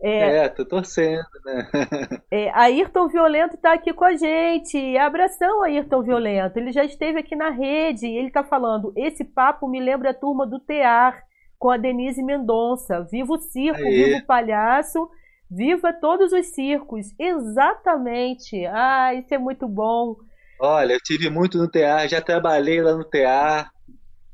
É, 0.00 0.38
é 0.38 0.48
tô 0.48 0.64
torcendo, 0.64 1.26
né? 1.44 1.68
é, 2.32 2.50
Ayrton 2.58 3.08
Violento 3.08 3.56
está 3.56 3.74
aqui 3.74 3.92
com 3.92 4.04
a 4.04 4.16
gente. 4.16 4.96
Abração, 4.96 5.62
Ayrton 5.62 6.02
Violento. 6.02 6.56
Ele 6.56 6.72
já 6.72 6.84
esteve 6.84 7.18
aqui 7.18 7.36
na 7.36 7.50
rede 7.50 8.06
e 8.06 8.16
ele 8.16 8.28
está 8.28 8.42
falando: 8.42 8.94
esse 8.96 9.24
papo 9.24 9.68
me 9.68 9.78
lembra 9.78 10.12
a 10.12 10.14
turma 10.14 10.46
do 10.46 10.58
Tear 10.58 11.25
com 11.58 11.70
a 11.70 11.76
Denise 11.76 12.22
Mendonça. 12.22 13.02
Viva 13.02 13.32
o 13.32 13.38
circo, 13.38 13.82
Aê. 13.82 14.04
viva 14.04 14.18
o 14.18 14.26
palhaço, 14.26 15.08
viva 15.50 15.92
todos 15.92 16.32
os 16.32 16.46
circos. 16.46 17.14
Exatamente. 17.18 18.64
Ah, 18.66 19.14
isso 19.14 19.34
é 19.34 19.38
muito 19.38 19.66
bom. 19.68 20.16
Olha, 20.60 20.94
eu 20.94 21.00
tive 21.00 21.28
muito 21.28 21.58
no 21.58 21.68
Tear, 21.68 22.08
já 22.08 22.20
trabalhei 22.20 22.80
lá 22.80 22.94
no 22.94 23.04
Tear, 23.04 23.70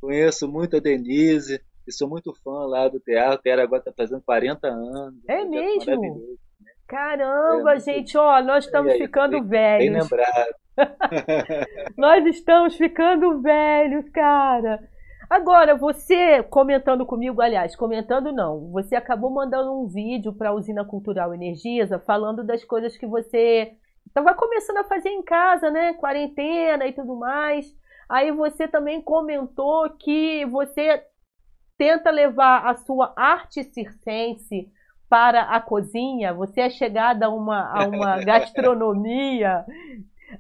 conheço 0.01 0.49
muito 0.49 0.77
a 0.77 0.81
Denise. 0.81 1.61
E 1.87 1.93
sou 1.93 2.09
muito 2.09 2.33
fã 2.45 2.65
lá 2.67 2.89
do 2.89 3.01
teatro. 3.01 3.41
O 3.41 3.43
teatro 3.43 3.63
agora 3.63 3.81
está 3.81 3.93
fazendo 3.93 4.23
40 4.23 4.69
anos. 4.69 5.21
É 5.29 5.45
mesmo? 5.45 6.01
Né? 6.61 6.71
Caramba, 6.87 7.75
é, 7.75 7.81
gente, 7.81 8.17
ó, 8.17 8.41
nós 8.43 8.67
estamos 8.67 8.93
ficando 8.93 9.41
bem, 9.41 9.49
velhos. 9.49 9.79
Bem 9.79 10.03
lembrado. 10.03 10.55
nós 11.99 12.25
estamos 12.27 12.77
ficando 12.77 13.41
velhos, 13.41 14.09
cara. 14.11 14.79
Agora, 15.33 15.75
você 15.75 16.43
comentando 16.43 17.07
comigo, 17.07 17.41
aliás, 17.41 17.75
comentando 17.75 18.31
não, 18.31 18.71
você 18.71 18.95
acabou 18.95 19.31
mandando 19.31 19.73
um 19.73 19.87
vídeo 19.87 20.31
para 20.35 20.51
a 20.51 20.53
Usina 20.53 20.85
Cultural 20.85 21.33
Energisa 21.33 21.99
falando 21.99 22.45
das 22.45 22.63
coisas 22.65 22.99
que 22.99 23.07
você 23.07 23.73
estava 24.07 24.35
começando 24.35 24.77
a 24.77 24.85
fazer 24.85 25.09
em 25.09 25.23
casa, 25.23 25.71
né? 25.71 25.95
Quarentena 25.95 26.87
e 26.87 26.93
tudo 26.93 27.17
mais. 27.17 27.75
Aí 28.11 28.31
você 28.31 28.69
também 28.69 29.01
comentou 29.01 29.89
que 29.97 30.45
você 30.45 31.03
tenta 31.79 32.11
levar 32.11 32.67
a 32.67 32.75
sua 32.77 33.15
arte 33.17 33.65
circense 33.65 34.71
para 35.09 35.45
a 35.45 35.63
cozinha, 35.63 36.35
você 36.35 36.61
é 36.61 36.69
chegada 36.69 37.25
a 37.25 37.31
uma, 37.31 37.73
a 37.73 37.87
uma 37.87 38.21
gastronomia, 38.23 39.65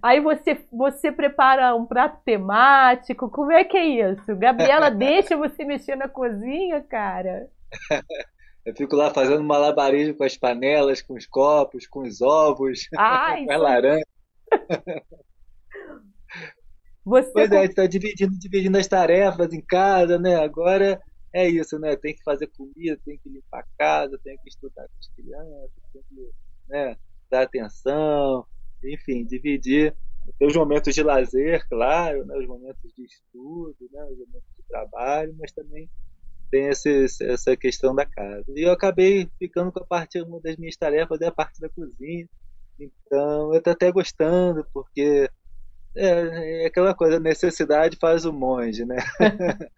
aí 0.00 0.20
você, 0.20 0.58
você 0.72 1.10
prepara 1.10 1.74
um 1.74 1.84
prato 1.84 2.22
temático, 2.24 3.28
como 3.28 3.52
é 3.52 3.64
que 3.64 3.76
é 3.76 4.12
isso? 4.12 4.36
Gabriela 4.36 4.88
deixa 4.90 5.36
você 5.36 5.64
mexer 5.64 5.96
na 5.96 6.08
cozinha, 6.08 6.80
cara? 6.82 7.48
Eu 8.64 8.76
fico 8.76 8.94
lá 8.94 9.12
fazendo 9.12 9.42
malabarismo 9.42 10.14
com 10.14 10.22
as 10.22 10.36
panelas, 10.36 11.02
com 11.02 11.14
os 11.14 11.26
copos, 11.26 11.84
com 11.86 12.02
os 12.02 12.20
ovos, 12.20 12.88
Ai, 12.96 13.44
com 13.46 13.52
a 13.52 13.56
laranja. 13.56 14.06
Você 17.04 17.32
pois 17.32 17.50
é, 17.50 17.58
a 17.58 17.60
gente 17.62 17.70
está 17.70 17.86
dividindo, 17.86 18.38
dividindo 18.38 18.78
as 18.78 18.86
tarefas 18.86 19.52
em 19.52 19.60
casa, 19.60 20.16
né? 20.16 20.36
Agora 20.36 21.02
é 21.34 21.48
isso, 21.48 21.76
né? 21.78 21.96
Tem 21.96 22.14
que 22.14 22.22
fazer 22.22 22.46
comida, 22.56 22.96
tem 23.04 23.18
que 23.18 23.28
limpar 23.28 23.60
a 23.60 23.66
casa, 23.76 24.20
tem 24.22 24.36
que 24.38 24.48
estudar 24.48 24.84
com 24.84 24.98
as 25.00 25.08
crianças, 25.08 25.70
tem 25.92 26.02
que 26.08 26.30
né, 26.68 26.96
dar 27.28 27.42
atenção, 27.42 28.46
enfim, 28.84 29.24
dividir 29.24 29.94
os 30.40 30.54
momentos 30.54 30.94
de 30.94 31.02
lazer, 31.02 31.66
claro, 31.68 32.24
né, 32.24 32.36
os 32.36 32.46
momentos 32.46 32.92
de 32.96 33.04
estudo, 33.04 33.76
né, 33.92 34.04
os 34.04 34.18
momentos 34.18 34.50
de 34.56 34.62
trabalho, 34.68 35.34
mas 35.38 35.52
também 35.52 35.88
tem 36.50 36.68
esse, 36.68 37.06
essa 37.22 37.56
questão 37.56 37.94
da 37.94 38.04
casa. 38.04 38.44
E 38.54 38.62
eu 38.62 38.72
acabei 38.72 39.28
ficando 39.38 39.72
com 39.72 39.80
a 39.80 39.86
parte, 39.86 40.20
uma 40.20 40.40
das 40.40 40.56
minhas 40.56 40.76
tarefas 40.76 41.20
é 41.20 41.26
a 41.26 41.32
parte 41.32 41.60
da 41.60 41.68
cozinha. 41.68 42.28
Então, 42.78 43.52
eu 43.52 43.58
estou 43.58 43.72
até 43.72 43.90
gostando, 43.90 44.66
porque 44.72 45.28
é, 45.96 46.62
é 46.64 46.66
aquela 46.66 46.94
coisa, 46.94 47.18
necessidade 47.18 47.96
faz 48.00 48.24
o 48.24 48.32
monge, 48.32 48.84
né? 48.84 48.96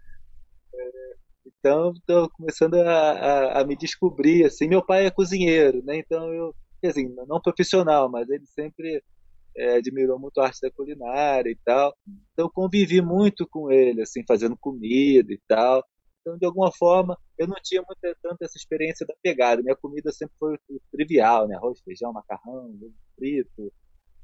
Então, 1.64 1.92
estou 1.92 2.28
começando 2.28 2.74
a, 2.74 3.12
a, 3.12 3.60
a, 3.62 3.64
me 3.64 3.74
descobrir. 3.74 4.44
Assim, 4.44 4.68
meu 4.68 4.84
pai 4.84 5.06
é 5.06 5.10
cozinheiro, 5.10 5.82
né? 5.82 5.96
Então 5.96 6.30
eu, 6.30 6.54
assim, 6.86 7.14
não 7.26 7.40
profissional, 7.40 8.10
mas 8.10 8.28
ele 8.28 8.46
sempre 8.46 9.02
é, 9.56 9.76
admirou 9.76 10.18
muito 10.18 10.40
a 10.40 10.46
arte 10.46 10.60
da 10.60 10.70
culinária 10.70 11.50
e 11.50 11.58
tal. 11.64 11.94
Então 12.32 12.50
convivi 12.52 13.00
muito 13.00 13.46
com 13.48 13.70
ele, 13.70 14.02
assim, 14.02 14.22
fazendo 14.26 14.56
comida 14.56 15.32
e 15.32 15.40
tal. 15.48 15.84
Então, 16.20 16.38
de 16.38 16.46
alguma 16.46 16.72
forma, 16.72 17.18
eu 17.36 17.46
não 17.46 17.56
tinha 17.62 17.82
muita, 17.82 18.16
tanta 18.22 18.46
essa 18.46 18.56
experiência 18.56 19.06
da 19.06 19.14
pegada. 19.22 19.62
Minha 19.62 19.76
comida 19.76 20.10
sempre 20.10 20.34
foi 20.38 20.56
trivial, 20.90 21.46
né? 21.46 21.54
Arroz, 21.54 21.80
feijão, 21.82 22.12
macarrão, 22.14 22.74
frito, 23.14 23.70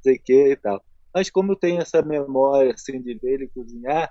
sei 0.02 0.16
o 0.16 0.22
que 0.22 0.52
e 0.52 0.56
tal. 0.56 0.82
Mas 1.14 1.28
como 1.30 1.52
eu 1.52 1.56
tenho 1.56 1.80
essa 1.80 2.00
memória, 2.02 2.72
assim, 2.72 3.02
de 3.02 3.14
ver 3.18 3.34
ele 3.34 3.48
cozinhar, 3.48 4.10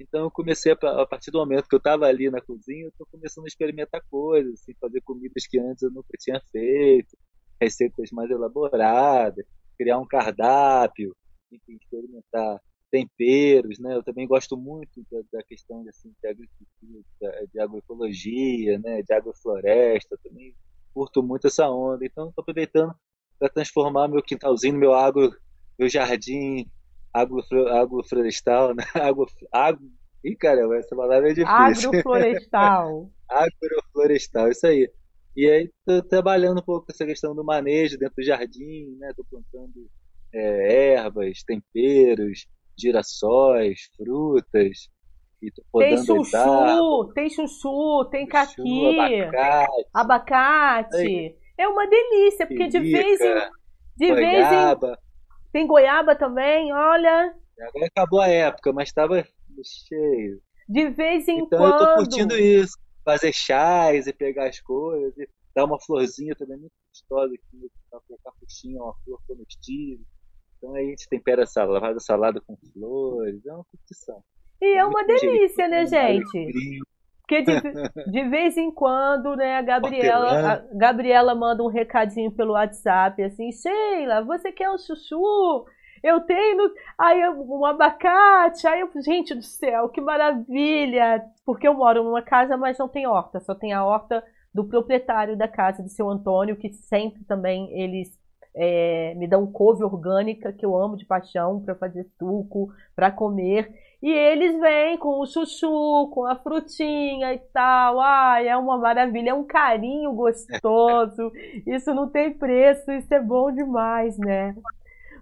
então 0.00 0.24
eu 0.24 0.30
comecei 0.30 0.72
a, 0.72 1.02
a 1.02 1.06
partir 1.06 1.30
do 1.30 1.38
momento 1.38 1.66
que 1.68 1.74
eu 1.74 1.78
estava 1.78 2.06
ali 2.06 2.30
na 2.30 2.40
cozinha, 2.40 2.84
eu 2.84 2.88
estou 2.90 3.06
começando 3.10 3.44
a 3.44 3.48
experimentar 3.48 4.02
coisas, 4.10 4.54
assim, 4.54 4.74
fazer 4.80 5.00
comidas 5.02 5.46
que 5.46 5.58
antes 5.58 5.82
eu 5.82 5.90
nunca 5.90 6.16
tinha 6.18 6.40
feito, 6.52 7.16
receitas 7.60 8.10
mais 8.10 8.30
elaboradas, 8.30 9.44
criar 9.76 9.98
um 9.98 10.06
cardápio, 10.06 11.14
enfim, 11.50 11.76
experimentar 11.80 12.60
temperos, 12.90 13.78
né? 13.78 13.94
Eu 13.94 14.02
também 14.02 14.26
gosto 14.26 14.56
muito 14.56 15.04
da, 15.10 15.20
da 15.32 15.42
questão 15.42 15.82
de, 15.82 15.90
assim, 15.90 16.12
de 16.22 16.28
agricultura, 16.28 17.46
de 17.52 17.60
agroecologia, 17.60 18.78
né? 18.78 19.02
De 19.02 19.12
agrofloresta, 19.12 20.18
também 20.22 20.54
curto 20.94 21.22
muito 21.22 21.46
essa 21.46 21.68
onda. 21.68 22.04
Então 22.04 22.28
estou 22.28 22.42
aproveitando 22.42 22.94
para 23.38 23.48
transformar 23.48 24.08
meu 24.08 24.22
quintalzinho, 24.22 24.76
meu 24.76 24.94
agro, 24.94 25.30
meu 25.78 25.88
jardim 25.88 26.68
agroflorestal, 27.12 28.74
né? 28.74 28.84
Agro, 28.94 29.26
agro, 29.52 29.90
Ih, 30.24 30.36
caramba, 30.36 30.76
essa 30.76 30.96
palavra 30.96 31.30
é 31.30 31.34
difícil. 31.34 31.90
Agroflorestal. 31.90 33.10
agroflorestal, 33.28 34.50
isso 34.50 34.66
aí. 34.66 34.90
E 35.38 35.48
aí, 35.48 35.70
tô 35.86 36.02
trabalhando 36.02 36.58
um 36.58 36.64
pouco 36.64 36.86
com 36.86 36.92
essa 36.92 37.06
questão 37.06 37.32
do 37.32 37.44
manejo 37.44 37.96
dentro 37.96 38.16
do 38.16 38.24
jardim, 38.24 38.96
né? 38.98 39.12
Tô 39.16 39.22
plantando 39.22 39.88
é, 40.34 40.94
ervas, 40.94 41.44
temperos, 41.44 42.48
girassóis, 42.76 43.82
frutas. 43.96 44.88
E 45.40 45.52
tô 45.52 45.62
tem 45.78 45.96
chuchu, 45.96 47.12
tem 47.14 47.30
chuchu, 47.30 48.04
tem 48.10 48.26
chuchu, 48.26 48.32
caqui, 48.32 48.98
abacate. 48.98 49.86
abacate. 49.94 51.36
É 51.56 51.68
uma 51.68 51.86
delícia, 51.86 52.44
porque 52.44 52.66
de 52.66 52.80
vez 52.80 53.20
em 53.20 53.34
de 53.96 54.12
vez 54.12 54.44
em 54.44 54.96
tem 55.52 55.68
goiaba 55.68 56.16
também, 56.16 56.72
olha. 56.72 57.32
Agora 57.60 57.86
acabou 57.86 58.20
a 58.20 58.26
época, 58.26 58.72
mas 58.72 58.88
estava 58.88 59.24
cheio. 59.62 60.40
De 60.68 60.90
vez 60.90 61.28
em 61.28 61.42
então, 61.42 61.60
quando. 61.60 61.74
Então 61.76 61.90
eu 61.90 61.94
tô 61.94 61.94
curtindo 61.94 62.36
isso. 62.36 62.76
Fazer 63.08 63.32
chás 63.32 64.06
e 64.06 64.12
pegar 64.12 64.48
as 64.48 64.60
coisas. 64.60 65.16
E 65.16 65.28
dar 65.54 65.64
uma 65.64 65.80
florzinha 65.80 66.34
também 66.36 66.58
muito 66.58 66.72
gostosa 66.90 67.34
aqui. 67.34 67.70
Pra 67.90 68.00
colocar 68.06 68.32
puxinha, 68.38 68.82
uma 68.82 68.94
flor 69.04 69.20
comestível. 69.26 70.04
Então 70.58 70.74
aí 70.74 70.86
a 70.86 70.90
gente 70.90 71.08
tempera 71.08 71.46
salada, 71.46 71.80
faz 71.80 71.96
a 71.96 72.00
salada 72.00 72.40
com 72.40 72.56
flores. 72.72 73.46
É 73.46 73.52
uma 73.52 73.64
curtição. 73.64 74.22
E 74.60 74.76
é 74.76 74.84
uma 74.84 75.04
delícia, 75.04 75.68
né, 75.68 75.86
gente? 75.86 76.80
Porque 77.20 77.42
de, 77.42 78.10
de 78.10 78.28
vez 78.28 78.56
em 78.56 78.72
quando, 78.72 79.36
né, 79.36 79.58
a 79.58 79.62
Gabriela, 79.62 80.52
a 80.52 80.56
Gabriela 80.74 81.34
manda 81.34 81.62
um 81.62 81.68
recadinho 81.68 82.32
pelo 82.32 82.54
WhatsApp, 82.54 83.22
assim, 83.22 83.52
Sheila, 83.52 84.24
você 84.24 84.50
quer 84.50 84.70
um 84.70 84.78
chuchu? 84.78 85.66
Eu 86.02 86.20
tenho 86.20 86.70
aí 86.98 87.28
um 87.30 87.64
abacate, 87.64 88.66
aí 88.66 88.80
eu, 88.80 88.90
gente 89.02 89.34
do 89.34 89.42
céu, 89.42 89.88
que 89.88 90.00
maravilha! 90.00 91.24
Porque 91.44 91.66
eu 91.66 91.74
moro 91.74 92.04
numa 92.04 92.22
casa, 92.22 92.56
mas 92.56 92.78
não 92.78 92.88
tem 92.88 93.06
horta, 93.06 93.40
só 93.40 93.54
tem 93.54 93.72
a 93.72 93.84
horta 93.84 94.22
do 94.54 94.64
proprietário 94.64 95.36
da 95.36 95.46
casa, 95.46 95.82
de 95.82 95.90
seu 95.90 96.08
Antônio, 96.08 96.56
que 96.56 96.72
sempre 96.72 97.24
também 97.24 97.70
eles 97.72 98.18
é, 98.54 99.14
me 99.14 99.28
dão 99.28 99.46
couve 99.46 99.84
orgânica, 99.84 100.52
que 100.52 100.66
eu 100.66 100.76
amo 100.76 100.96
de 100.96 101.04
paixão, 101.04 101.60
para 101.60 101.74
fazer 101.74 102.04
suco, 102.18 102.72
para 102.96 103.10
comer. 103.10 103.72
E 104.02 104.10
eles 104.10 104.58
vêm 104.60 104.96
com 104.96 105.20
o 105.20 105.26
chuchu, 105.26 106.08
com 106.12 106.24
a 106.24 106.36
frutinha 106.36 107.34
e 107.34 107.38
tal. 107.52 108.00
Ai, 108.00 108.48
é 108.48 108.56
uma 108.56 108.78
maravilha, 108.78 109.30
é 109.30 109.34
um 109.34 109.44
carinho 109.44 110.12
gostoso. 110.12 111.32
Isso 111.66 111.92
não 111.94 112.08
tem 112.08 112.32
preço, 112.32 112.90
isso 112.92 113.12
é 113.12 113.20
bom 113.20 113.50
demais, 113.52 114.16
né? 114.18 114.54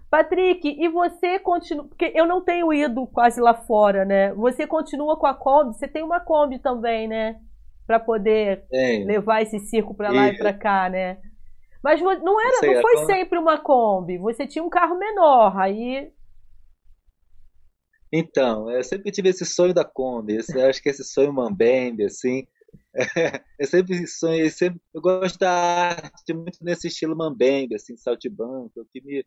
Patrick, 0.09 0.67
e 0.67 0.87
você 0.87 1.37
continua. 1.39 1.85
Porque 1.85 2.11
eu 2.15 2.25
não 2.25 2.41
tenho 2.41 2.73
ido 2.73 3.05
quase 3.07 3.41
lá 3.41 3.53
fora, 3.53 4.05
né? 4.05 4.33
Você 4.33 4.65
continua 4.65 5.17
com 5.17 5.27
a 5.27 5.33
Kombi? 5.33 5.75
Você 5.75 5.87
tem 5.87 6.03
uma 6.03 6.19
Kombi 6.19 6.59
também, 6.59 7.07
né? 7.07 7.39
Para 7.85 7.99
poder 7.99 8.65
levar 9.05 9.41
esse 9.41 9.59
circo 9.59 9.93
para 9.93 10.09
lá 10.09 10.27
e, 10.27 10.31
e 10.31 10.37
para 10.37 10.53
cá, 10.53 10.89
né? 10.89 11.19
Mas 11.83 12.01
não 12.01 12.41
era, 12.41 12.73
não 12.73 12.81
foi 12.81 13.05
sempre 13.05 13.37
uma 13.37 13.57
Kombi. 13.57 14.17
Você 14.17 14.47
tinha 14.47 14.63
um 14.63 14.69
carro 14.69 14.97
menor, 14.97 15.57
aí. 15.57 16.11
Então, 18.11 18.71
eu 18.71 18.83
sempre 18.83 19.11
tive 19.11 19.29
esse 19.29 19.45
sonho 19.45 19.73
da 19.73 19.83
Kombi. 19.83 20.37
Esse, 20.37 20.59
acho 20.61 20.81
que 20.81 20.89
esse 20.89 21.03
sonho 21.03 21.33
mambembe, 21.33 22.05
assim. 22.05 22.47
É, 22.95 23.41
eu 23.59 23.67
sempre 23.67 24.07
sonhei, 24.07 24.49
sempre, 24.49 24.79
eu 24.93 25.01
gosto 25.01 25.37
da 25.37 25.51
arte 25.51 26.33
muito 26.33 26.59
nesse 26.61 26.87
estilo 26.87 27.15
mambembe, 27.15 27.75
assim, 27.75 27.95
saltibanco, 27.97 28.85
que 28.91 29.01
me 29.01 29.25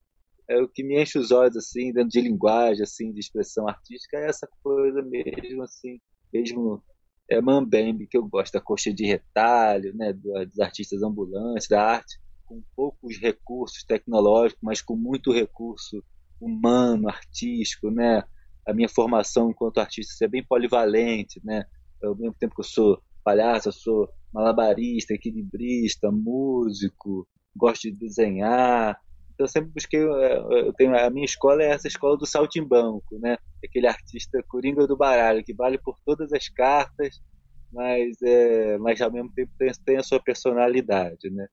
é 0.51 0.61
o 0.61 0.69
que 0.69 0.83
me 0.83 1.01
enche 1.01 1.19
os 1.19 1.31
olhos 1.31 1.57
assim, 1.57 1.93
dentro 1.93 2.11
de 2.11 2.21
linguagem, 2.21 2.83
assim, 2.83 3.13
de 3.13 3.21
expressão 3.21 3.69
artística, 3.69 4.19
é 4.19 4.29
essa 4.29 4.49
coisa 4.63 5.01
mesmo, 5.01 5.63
assim, 5.63 6.01
mesmo 6.33 6.83
é 7.31 7.41
mambembe 7.41 8.09
que 8.09 8.17
eu 8.19 8.27
gosto, 8.27 8.55
da 8.55 8.61
coxa 8.61 8.93
de 8.93 9.07
retalho, 9.07 9.95
né, 9.95 10.13
dos 10.13 10.59
artistas 10.59 11.03
ambulantes, 11.03 11.69
da 11.69 11.81
arte 11.81 12.19
com 12.45 12.61
poucos 12.75 13.17
recursos 13.21 13.85
tecnológicos, 13.85 14.61
mas 14.61 14.83
com 14.83 14.97
muito 14.97 15.33
recurso 15.33 16.03
humano, 16.41 17.09
artístico, 17.09 17.93
né? 17.93 18.25
A 18.67 18.75
minha 18.75 18.89
formação 18.89 19.51
enquanto 19.51 19.79
artista 19.79 20.25
é 20.25 20.29
bem 20.29 20.45
polivalente, 20.45 21.41
né? 21.45 21.65
Ao 22.03 22.17
mesmo 22.17 22.35
tempo 22.35 22.57
que 22.57 22.61
eu 22.63 22.65
sou 22.65 23.01
palhaço, 23.23 23.69
eu 23.69 23.73
sou 23.73 24.09
malabarista, 24.33 25.15
equilibrista, 25.15 26.11
músico, 26.11 27.25
gosto 27.55 27.83
de 27.83 27.93
desenhar. 27.93 29.01
Então 29.41 29.47
eu 29.47 29.49
sempre 29.49 29.71
busquei, 29.71 30.01
é, 30.01 30.37
eu 30.69 30.73
tenho 30.75 30.95
a 30.95 31.09
minha 31.09 31.25
escola 31.25 31.63
é 31.63 31.69
essa 31.69 31.89
escola 31.89 32.15
do 32.15 32.27
saltimbanco, 32.27 33.19
né? 33.19 33.39
Aquele 33.65 33.87
artista 33.87 34.45
coringa 34.47 34.87
do 34.87 34.99
baralho 34.99 35.43
que 35.43 35.55
vale 35.55 35.79
por 35.79 35.97
todas 36.05 36.31
as 36.35 36.47
cartas, 36.51 37.19
mas 37.73 38.21
é, 38.23 38.77
mas 38.77 39.01
ao 39.01 39.11
mesmo 39.11 39.33
tempo 39.33 39.51
tem, 39.59 39.73
tem 39.87 39.97
a 39.97 40.03
sua 40.03 40.21
personalidade, 40.21 41.31
né? 41.31 41.49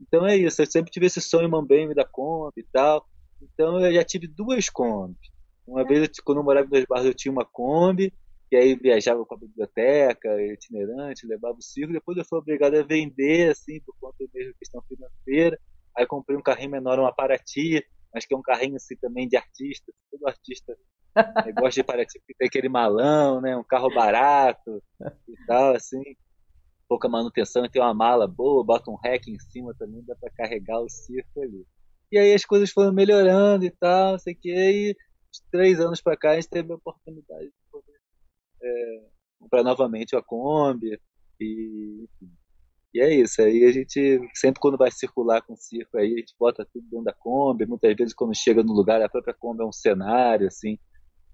Então 0.00 0.26
é 0.26 0.36
isso, 0.36 0.60
eu 0.62 0.66
sempre 0.66 0.90
tive 0.90 1.06
esse 1.06 1.20
sonho 1.20 1.48
mambembe 1.48 1.94
da 1.94 2.04
Kombi 2.04 2.60
e 2.60 2.66
tal. 2.72 3.06
Então 3.40 3.80
eu 3.80 3.92
já 3.94 4.02
tive 4.02 4.26
duas 4.26 4.68
Kombis. 4.68 5.30
Uma 5.64 5.84
vez, 5.84 6.10
quando 6.24 6.38
eu 6.38 6.44
morava 6.44 6.66
em 6.66 6.70
Dois 6.70 6.86
Barros, 6.88 7.06
eu 7.06 7.14
tinha 7.14 7.30
uma 7.30 7.44
Kombi, 7.44 8.12
e 8.50 8.56
aí 8.56 8.74
viajava 8.74 9.24
com 9.24 9.34
a 9.34 9.38
biblioteca, 9.38 10.42
itinerante, 10.42 11.26
levava 11.26 11.56
o 11.58 11.62
circo. 11.62 11.92
Depois 11.92 12.18
eu 12.18 12.24
fui 12.24 12.38
obrigado 12.38 12.74
a 12.74 12.82
vender, 12.82 13.50
assim, 13.50 13.80
por 13.80 13.94
conta 14.00 14.24
mesmo 14.34 14.54
questão 14.58 14.82
financeira. 14.88 15.58
Aí 15.98 16.06
comprei 16.06 16.38
um 16.38 16.42
carrinho 16.42 16.70
menor, 16.70 16.98
uma 16.98 17.12
Paraty, 17.12 17.84
mas 18.14 18.24
que 18.24 18.32
é 18.32 18.36
um 18.36 18.42
carrinho 18.42 18.76
assim 18.76 18.96
também 18.96 19.28
de 19.28 19.36
artista. 19.36 19.92
Todo 20.10 20.28
artista 20.28 20.76
gosta 21.58 21.80
de 21.80 21.84
Paraty, 21.84 22.18
porque 22.20 22.34
tem 22.38 22.48
aquele 22.48 22.68
malão, 22.68 23.40
né? 23.40 23.56
Um 23.56 23.64
carro 23.64 23.92
barato 23.92 24.82
e 25.28 25.46
tal, 25.46 25.74
assim 25.74 26.02
pouca 26.88 27.08
manutenção 27.08 27.64
e 27.64 27.68
tem 27.68 27.82
uma 27.82 27.92
mala 27.92 28.26
boa, 28.26 28.64
bota 28.64 28.90
um 28.90 28.96
rack 28.96 29.30
em 29.30 29.38
cima 29.38 29.74
também, 29.78 30.02
dá 30.04 30.16
para 30.16 30.32
carregar 30.32 30.80
o 30.80 30.88
circo 30.88 31.42
ali. 31.42 31.66
E 32.10 32.18
aí 32.18 32.32
as 32.32 32.44
coisas 32.44 32.70
foram 32.70 32.92
melhorando 32.92 33.66
e 33.66 33.70
tal, 33.70 34.18
sei 34.18 34.34
que, 34.34 34.50
e 34.50 34.96
três 35.52 35.78
anos 35.78 36.00
para 36.00 36.16
cá 36.16 36.30
a 36.30 36.34
gente 36.36 36.48
teve 36.48 36.72
a 36.72 36.76
oportunidade 36.76 37.44
de 37.44 37.52
poder 37.70 38.00
é, 38.62 39.08
comprar 39.38 39.62
novamente 39.62 40.16
a 40.16 40.22
Kombi 40.22 40.98
e 41.38 42.04
enfim. 42.04 42.32
E 42.94 43.00
é 43.00 43.14
isso, 43.14 43.42
aí 43.42 43.64
a 43.64 43.72
gente, 43.72 44.18
sempre 44.34 44.60
quando 44.60 44.78
vai 44.78 44.90
circular 44.90 45.42
com 45.42 45.52
o 45.52 45.56
circo 45.56 45.98
aí, 45.98 46.14
a 46.14 46.18
gente 46.18 46.34
bota 46.38 46.66
tudo 46.72 46.86
dentro 46.90 47.04
da 47.04 47.12
Kombi, 47.12 47.66
muitas 47.66 47.94
vezes 47.94 48.14
quando 48.14 48.34
chega 48.34 48.62
no 48.62 48.72
lugar, 48.72 49.02
a 49.02 49.08
própria 49.08 49.34
Kombi 49.34 49.62
é 49.62 49.66
um 49.66 49.72
cenário, 49.72 50.46
assim, 50.46 50.78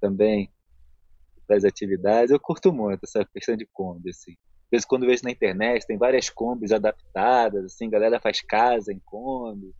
também, 0.00 0.50
das 1.48 1.64
atividades. 1.64 2.30
Eu 2.30 2.40
curto 2.40 2.72
muito 2.72 3.00
essa 3.05 3.24
questão 3.24 3.57
de 3.57 3.68
Kombi, 3.72 4.11
assim 4.11 4.34
vezes 4.74 4.84
quando 4.84 5.07
vejo 5.07 5.22
na 5.24 5.30
internet, 5.30 5.86
tem 5.86 5.96
várias 5.96 6.28
combis 6.28 6.72
adaptadas, 6.72 7.64
assim, 7.64 7.88
galera 7.88 8.20
faz 8.20 8.40
casa 8.40 8.92
em 8.92 9.00
Kombi. 9.05 9.72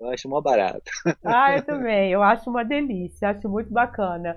Eu 0.00 0.10
acho 0.10 0.28
mó 0.28 0.40
barato. 0.40 0.90
Ah, 1.24 1.56
eu 1.56 1.64
também. 1.64 2.12
Eu 2.12 2.22
acho 2.22 2.50
uma 2.50 2.64
delícia, 2.64 3.30
acho 3.30 3.48
muito 3.48 3.72
bacana. 3.72 4.36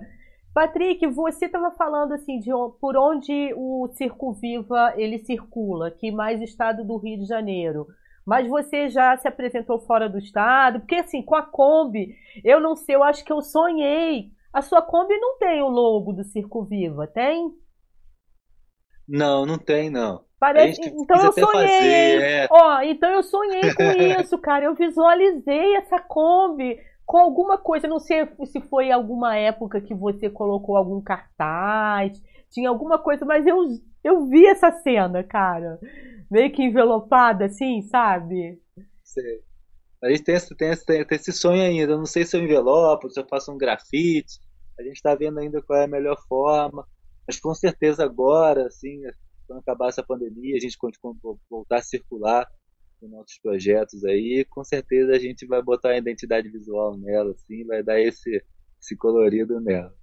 Patrick, 0.57 1.05
você 1.05 1.45
estava 1.45 1.69
falando 1.69 2.15
assim 2.15 2.39
de 2.39 2.49
por 2.81 2.97
onde 2.97 3.53
o 3.55 3.87
Circo 3.89 4.33
Viva 4.33 4.91
ele 4.97 5.19
circula, 5.19 5.91
que 5.91 6.09
mais 6.11 6.41
estado 6.41 6.83
do 6.83 6.97
Rio 6.97 7.19
de 7.19 7.25
Janeiro. 7.25 7.85
Mas 8.25 8.47
você 8.47 8.89
já 8.89 9.15
se 9.17 9.27
apresentou 9.27 9.77
fora 9.77 10.09
do 10.09 10.17
estado? 10.17 10.79
Porque 10.79 10.95
assim, 10.95 11.21
com 11.21 11.35
a 11.35 11.43
Kombi, 11.43 12.15
eu 12.43 12.59
não 12.59 12.75
sei, 12.75 12.95
eu 12.95 13.03
acho 13.03 13.23
que 13.23 13.31
eu 13.31 13.39
sonhei. 13.39 14.31
A 14.51 14.63
sua 14.63 14.81
Kombi 14.81 15.15
não 15.19 15.37
tem 15.37 15.61
o 15.61 15.67
logo 15.67 16.11
do 16.11 16.23
Circo 16.23 16.63
Viva, 16.63 17.05
tem? 17.05 17.53
Não, 19.07 19.45
não 19.45 19.59
tem, 19.59 19.91
não. 19.91 20.25
Parece. 20.39 20.81
Então 20.81 21.23
eu 21.23 21.33
sonhei. 21.33 21.67
Fazer, 21.67 22.21
é... 22.23 22.47
Ó, 22.49 22.81
então 22.81 23.11
eu 23.11 23.21
sonhei 23.21 23.75
com 23.75 23.83
isso, 24.19 24.35
cara. 24.39 24.65
Eu 24.65 24.73
visualizei 24.73 25.75
essa 25.75 25.99
Kombi 25.99 26.79
com 27.07 27.17
alguma 27.17 27.57
coisa. 27.57 27.87
Não 27.87 27.99
sei 27.99 28.27
se 28.45 28.59
foi 28.61 28.91
alguma 28.91 29.35
época 29.35 29.81
que 29.81 29.95
você 29.95 30.29
colocou 30.29 30.75
algum 30.75 31.01
cartaz, 31.01 32.21
tinha 32.51 32.69
alguma 32.69 32.99
coisa, 32.99 33.25
mas 33.25 33.47
eu, 33.47 33.57
eu 34.03 34.27
vi 34.27 34.45
essa 34.45 34.71
cena, 34.71 35.23
cara. 35.23 35.79
Meio 36.29 36.51
que 36.51 36.61
envelopada, 36.61 37.45
assim, 37.45 37.81
sabe? 37.83 38.61
Sei. 39.03 39.41
A 40.03 40.09
gente 40.09 40.23
tem 40.23 40.35
esse, 40.35 40.55
tem, 40.55 40.75
tem 41.05 41.15
esse 41.15 41.31
sonho 41.31 41.63
ainda. 41.63 41.97
Não 41.97 42.05
sei 42.05 42.25
se 42.25 42.37
eu 42.37 42.43
envelopo, 42.43 43.09
se 43.09 43.19
eu 43.19 43.25
faço 43.25 43.51
um 43.51 43.57
grafite. 43.57 44.39
A 44.77 44.83
gente 44.83 44.97
está 44.97 45.15
vendo 45.15 45.39
ainda 45.39 45.61
qual 45.61 45.79
é 45.79 45.85
a 45.85 45.87
melhor 45.87 46.17
forma. 46.27 46.85
Mas 47.25 47.39
com 47.39 47.53
certeza 47.55 48.03
agora, 48.03 48.67
assim, 48.67 49.01
quando 49.47 49.59
acabar 49.59 49.87
essa 49.87 50.03
pandemia, 50.03 50.55
a 50.55 50.59
gente 50.59 50.77
voltar 51.49 51.77
a 51.77 51.81
circular 51.81 52.47
com 52.99 53.07
nossos 53.07 53.37
projetos 53.39 54.03
aí, 54.03 54.45
com 54.49 54.63
certeza 54.63 55.13
a 55.13 55.19
gente 55.19 55.45
vai 55.45 55.61
botar 55.61 55.89
a 55.89 55.97
identidade 55.97 56.49
visual 56.49 56.97
nela, 56.97 57.31
assim, 57.31 57.65
vai 57.65 57.83
dar 57.83 57.99
esse, 57.99 58.43
esse 58.81 58.95
colorido 58.95 59.59
nela. 59.59 59.93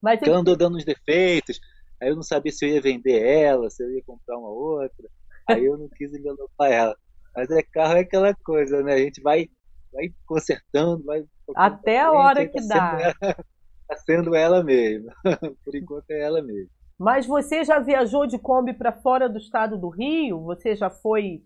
Mas 0.00 0.20
eu... 0.22 0.34
andou 0.34 0.56
dando 0.56 0.76
uns 0.76 0.84
defeitos, 0.84 1.60
aí 2.00 2.08
eu 2.08 2.16
não 2.16 2.22
sabia 2.22 2.52
se 2.52 2.64
eu 2.64 2.70
ia 2.70 2.80
vender 2.80 3.22
ela, 3.22 3.68
se 3.70 3.82
eu 3.82 3.90
ia 3.90 4.02
comprar 4.04 4.38
uma 4.38 4.50
outra, 4.50 5.08
aí 5.48 5.64
eu 5.64 5.76
não 5.76 5.88
quis 5.88 6.12
envelopar 6.12 6.70
ela. 6.70 6.96
Mas 7.34 7.50
é 7.50 7.62
carro 7.62 7.96
é 7.96 8.00
aquela 8.00 8.34
coisa, 8.34 8.82
né? 8.82 8.94
A 8.94 8.98
gente 8.98 9.20
vai, 9.20 9.48
vai 9.92 10.10
consertando, 10.26 11.04
vai. 11.04 11.24
Até 11.54 12.00
a 12.00 12.10
hora 12.10 12.48
que 12.48 12.66
dá. 12.66 13.12
Está 13.20 13.96
sendo 14.06 14.34
ela 14.34 14.64
mesma. 14.64 15.12
Por 15.64 15.74
enquanto 15.74 16.10
é 16.10 16.20
ela 16.20 16.42
mesma. 16.42 16.70
Mas 16.98 17.26
você 17.26 17.62
já 17.62 17.78
viajou 17.78 18.26
de 18.26 18.38
Kombi 18.38 18.72
para 18.72 18.90
fora 18.90 19.28
do 19.28 19.38
estado 19.38 19.76
do 19.76 19.90
Rio? 19.90 20.40
Você 20.44 20.74
já 20.74 20.88
foi 20.88 21.42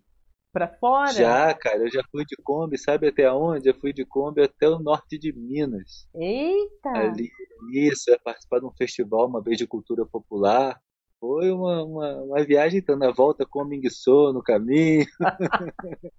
para 0.52 0.68
fora? 0.68 1.12
Já, 1.12 1.54
cara, 1.54 1.78
eu 1.78 1.90
já 1.90 2.02
fui 2.10 2.24
de 2.24 2.36
Kombi, 2.42 2.78
sabe 2.78 3.08
até 3.08 3.30
onde? 3.32 3.68
Eu 3.68 3.74
fui 3.74 3.92
de 3.92 4.04
Kombi 4.04 4.42
até 4.42 4.68
o 4.68 4.78
norte 4.78 5.18
de 5.18 5.32
Minas. 5.32 6.08
Eita! 6.14 6.90
Ali, 6.90 7.30
isso, 7.72 8.10
é 8.10 8.18
participar 8.18 8.60
de 8.60 8.66
um 8.66 8.72
festival 8.72 9.26
uma 9.28 9.42
vez 9.42 9.58
de 9.58 9.66
cultura 9.66 10.04
popular. 10.04 10.80
Foi 11.18 11.50
uma, 11.50 11.84
uma, 11.84 12.22
uma 12.22 12.44
viagem, 12.44 12.80
então, 12.80 12.96
na 12.96 13.10
volta 13.10 13.44
com 13.46 13.62
o 13.62 13.64
Minguissô 13.64 14.32
no 14.32 14.42
caminho. 14.42 15.06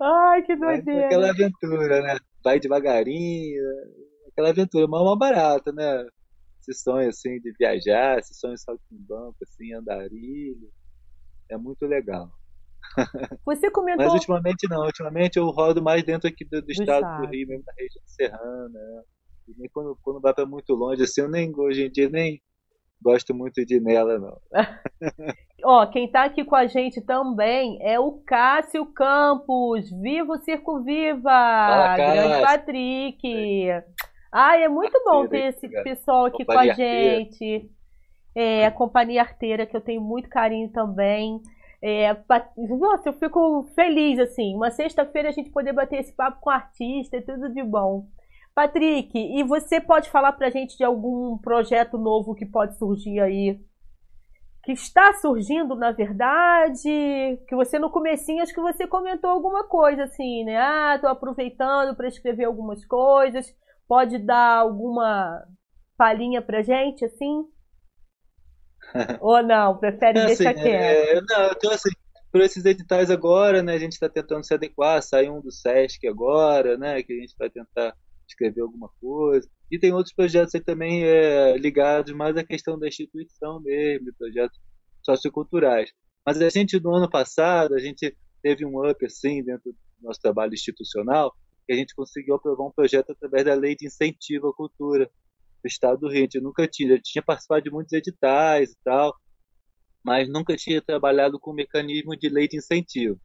Ai, 0.00 0.42
que 0.42 0.54
doideira! 0.56 1.06
aquela 1.06 1.30
aventura, 1.30 2.02
né? 2.02 2.16
Vai 2.44 2.60
devagarinho, 2.60 3.62
aquela 4.28 4.50
aventura, 4.50 4.86
mas 4.88 5.00
é 5.00 5.04
uma 5.04 5.16
barata, 5.16 5.72
né? 5.72 6.04
Esse 6.60 6.80
sonho, 6.80 7.08
assim, 7.08 7.40
de 7.40 7.52
viajar, 7.58 8.18
esse 8.18 8.34
sonho 8.34 8.54
de 8.54 8.98
banco 8.98 9.36
assim, 9.42 9.72
andarilho, 9.72 10.70
é 11.50 11.56
muito 11.56 11.86
legal. 11.86 12.30
Você 13.44 13.70
comentou... 13.70 14.04
Mas 14.04 14.14
ultimamente 14.14 14.68
não, 14.68 14.84
ultimamente 14.84 15.38
eu 15.38 15.46
rodo 15.50 15.82
mais 15.82 16.02
dentro 16.02 16.28
aqui 16.28 16.44
do, 16.44 16.60
do, 16.60 16.66
do 16.66 16.72
estado, 16.72 17.04
estado, 17.04 17.26
do 17.26 17.30
Rio, 17.30 17.48
mesmo 17.48 17.64
na 17.66 17.72
região 17.76 18.02
serrana? 18.06 19.04
E 19.48 19.54
nem 19.58 19.68
quando, 19.70 19.98
quando 20.02 20.20
vai 20.20 20.32
para 20.34 20.46
muito 20.46 20.74
longe, 20.74 21.02
assim, 21.02 21.20
eu 21.20 21.28
nem, 21.28 21.52
hoje 21.56 21.86
em 21.86 21.90
dia 21.90 22.08
nem 22.08 22.40
gosto 23.02 23.34
muito 23.34 23.64
de 23.66 23.80
nela, 23.80 24.18
não. 24.18 24.38
Ó, 25.64 25.86
quem 25.86 26.10
tá 26.10 26.24
aqui 26.24 26.44
com 26.44 26.56
a 26.56 26.66
gente 26.66 27.00
também 27.00 27.78
é 27.82 27.98
o 27.98 28.12
Cássio 28.26 28.86
Campos. 28.86 29.90
Viva 29.90 30.32
o 30.32 30.38
Circo 30.38 30.82
Viva! 30.82 31.22
Fala, 31.22 31.96
Grande 31.96 32.42
Patrick! 32.42 33.68
É. 33.68 33.84
Ai, 34.32 34.64
é 34.64 34.68
muito 34.68 35.00
bom 35.04 35.26
ter 35.26 35.48
esse 35.48 35.68
pessoal 35.82 36.26
aqui 36.26 36.44
com 36.44 36.58
a 36.58 36.72
gente. 36.72 37.70
É, 38.34 38.64
a 38.64 38.70
Companhia 38.70 39.20
Arteira, 39.20 39.66
que 39.66 39.76
eu 39.76 39.80
tenho 39.80 40.00
muito 40.00 40.28
carinho 40.28 40.70
também. 40.72 41.40
É, 41.82 42.16
nossa, 42.78 43.08
eu 43.08 43.12
fico 43.14 43.64
feliz, 43.74 44.18
assim, 44.18 44.54
uma 44.54 44.70
sexta-feira 44.70 45.30
a 45.30 45.32
gente 45.32 45.50
poder 45.50 45.72
bater 45.72 45.98
esse 46.00 46.12
papo 46.14 46.40
com 46.40 46.50
artista, 46.50 47.16
é 47.16 47.20
tudo 47.20 47.52
de 47.52 47.62
bom. 47.62 48.06
Patrick, 48.54 49.18
e 49.18 49.42
você 49.42 49.80
pode 49.80 50.10
falar 50.10 50.32
pra 50.32 50.50
gente 50.50 50.76
de 50.76 50.84
algum 50.84 51.38
projeto 51.38 51.98
novo 51.98 52.34
que 52.34 52.46
pode 52.46 52.76
surgir 52.78 53.18
aí 53.18 53.58
que 54.62 54.72
está 54.72 55.12
surgindo, 55.14 55.74
na 55.74 55.90
verdade, 55.90 56.88
que 57.48 57.54
você 57.56 57.78
no 57.78 57.90
comecinho 57.90 58.42
acho 58.42 58.54
que 58.54 58.60
você 58.60 58.86
comentou 58.86 59.28
alguma 59.28 59.64
coisa 59.64 60.04
assim, 60.04 60.44
né? 60.44 60.56
Ah, 60.56 60.98
tô 61.00 61.08
aproveitando 61.08 61.96
para 61.96 62.06
escrever 62.06 62.44
algumas 62.44 62.84
coisas. 62.84 63.52
Pode 63.88 64.18
dar 64.18 64.58
alguma 64.58 65.44
palhinha 65.96 66.40
pra 66.40 66.62
gente 66.62 67.04
assim? 67.04 67.44
Ou 69.20 69.42
não, 69.42 69.78
prefere 69.78 70.18
é, 70.18 70.26
deixar 70.26 70.50
assim, 70.50 70.62
quieto? 70.62 71.08
É, 71.08 71.20
não, 71.20 71.54
tô 71.54 71.70
assim, 71.70 71.90
por 72.30 72.40
esses 72.40 72.64
editais 72.64 73.10
agora, 73.10 73.62
né, 73.62 73.74
a 73.74 73.78
gente 73.78 73.92
está 73.92 74.08
tentando 74.08 74.44
se 74.44 74.54
adequar, 74.54 75.02
sai 75.02 75.28
um 75.28 75.40
do 75.40 75.50
SESC 75.50 76.06
agora, 76.06 76.78
né, 76.78 77.02
que 77.02 77.12
a 77.12 77.20
gente 77.20 77.34
vai 77.38 77.50
tentar 77.50 77.94
escrever 78.28 78.62
alguma 78.62 78.90
coisa. 79.00 79.48
E 79.70 79.78
tem 79.78 79.92
outros 79.92 80.14
projetos 80.14 80.54
aí 80.54 80.60
também 80.60 81.04
é, 81.04 81.56
ligados 81.56 82.12
mais 82.14 82.36
à 82.36 82.44
questão 82.44 82.78
da 82.78 82.88
instituição 82.88 83.60
mesmo, 83.60 84.12
projetos 84.18 84.58
socioculturais. 85.02 85.90
Mas 86.24 86.40
a 86.40 86.48
gente, 86.48 86.80
no 86.80 86.94
ano 86.94 87.10
passado, 87.10 87.74
a 87.74 87.78
gente 87.78 88.16
teve 88.42 88.64
um 88.64 88.88
up 88.88 89.04
assim 89.04 89.42
dentro 89.42 89.72
do 89.72 89.76
nosso 90.00 90.20
trabalho 90.20 90.54
institucional, 90.54 91.34
que 91.66 91.72
a 91.72 91.76
gente 91.76 91.94
conseguiu 91.94 92.34
aprovar 92.34 92.66
um 92.66 92.72
projeto 92.72 93.12
através 93.12 93.44
da 93.44 93.54
Lei 93.54 93.76
de 93.76 93.86
Incentivo 93.86 94.48
à 94.48 94.54
Cultura 94.54 95.10
do 95.62 95.68
Estado 95.68 96.00
do 96.00 96.08
Rio. 96.08 96.22
Gente 96.22 96.40
nunca 96.40 96.66
tinha, 96.66 96.98
tinha 96.98 97.22
participado 97.22 97.62
de 97.62 97.70
muitos 97.70 97.92
editais 97.92 98.72
e 98.72 98.76
tal, 98.84 99.14
mas 100.04 100.28
nunca 100.28 100.56
tinha 100.56 100.82
trabalhado 100.82 101.38
com 101.38 101.52
mecanismo 101.52 102.16
de 102.16 102.28
lei 102.28 102.48
de 102.48 102.56
incentivo. 102.56 103.20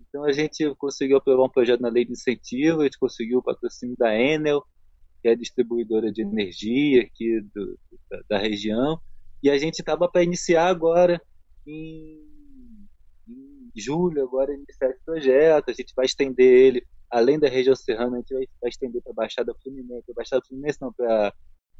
Então 0.00 0.24
a 0.24 0.32
gente 0.32 0.74
conseguiu 0.76 1.16
aprovar 1.16 1.44
um 1.44 1.50
projeto 1.50 1.80
na 1.80 1.88
lei 1.88 2.04
de 2.04 2.12
incentivo, 2.12 2.80
a 2.80 2.84
gente 2.84 2.98
conseguiu 2.98 3.38
o 3.38 3.42
patrocínio 3.42 3.96
da 3.98 4.14
Enel, 4.14 4.62
que 5.20 5.28
é 5.28 5.32
a 5.32 5.36
distribuidora 5.36 6.12
de 6.12 6.22
energia 6.22 7.02
aqui 7.02 7.40
do, 7.54 7.78
da, 8.10 8.20
da, 8.30 8.38
região, 8.38 9.00
e 9.42 9.50
a 9.50 9.58
gente 9.58 9.80
estava 9.80 10.08
para 10.08 10.22
iniciar 10.22 10.68
agora 10.68 11.20
em, 11.66 12.26
julho, 13.76 14.22
agora 14.22 14.52
iniciar 14.52 14.90
esse 14.90 15.04
projeto, 15.04 15.70
a 15.70 15.74
gente 15.74 15.92
vai 15.94 16.06
estender 16.06 16.46
ele, 16.46 16.86
além 17.10 17.38
da 17.38 17.48
região 17.48 17.76
serrana, 17.76 18.16
a 18.16 18.20
gente 18.20 18.34
vai, 18.34 18.44
vai 18.60 18.70
estender 18.70 19.02
para 19.02 19.12
a 19.12 19.14
Baixada 19.14 19.54
Fluminense, 19.62 20.12
Baixada 20.14 20.42
Fluminense 20.46 20.78
não, 20.80 20.92
para 20.92 21.32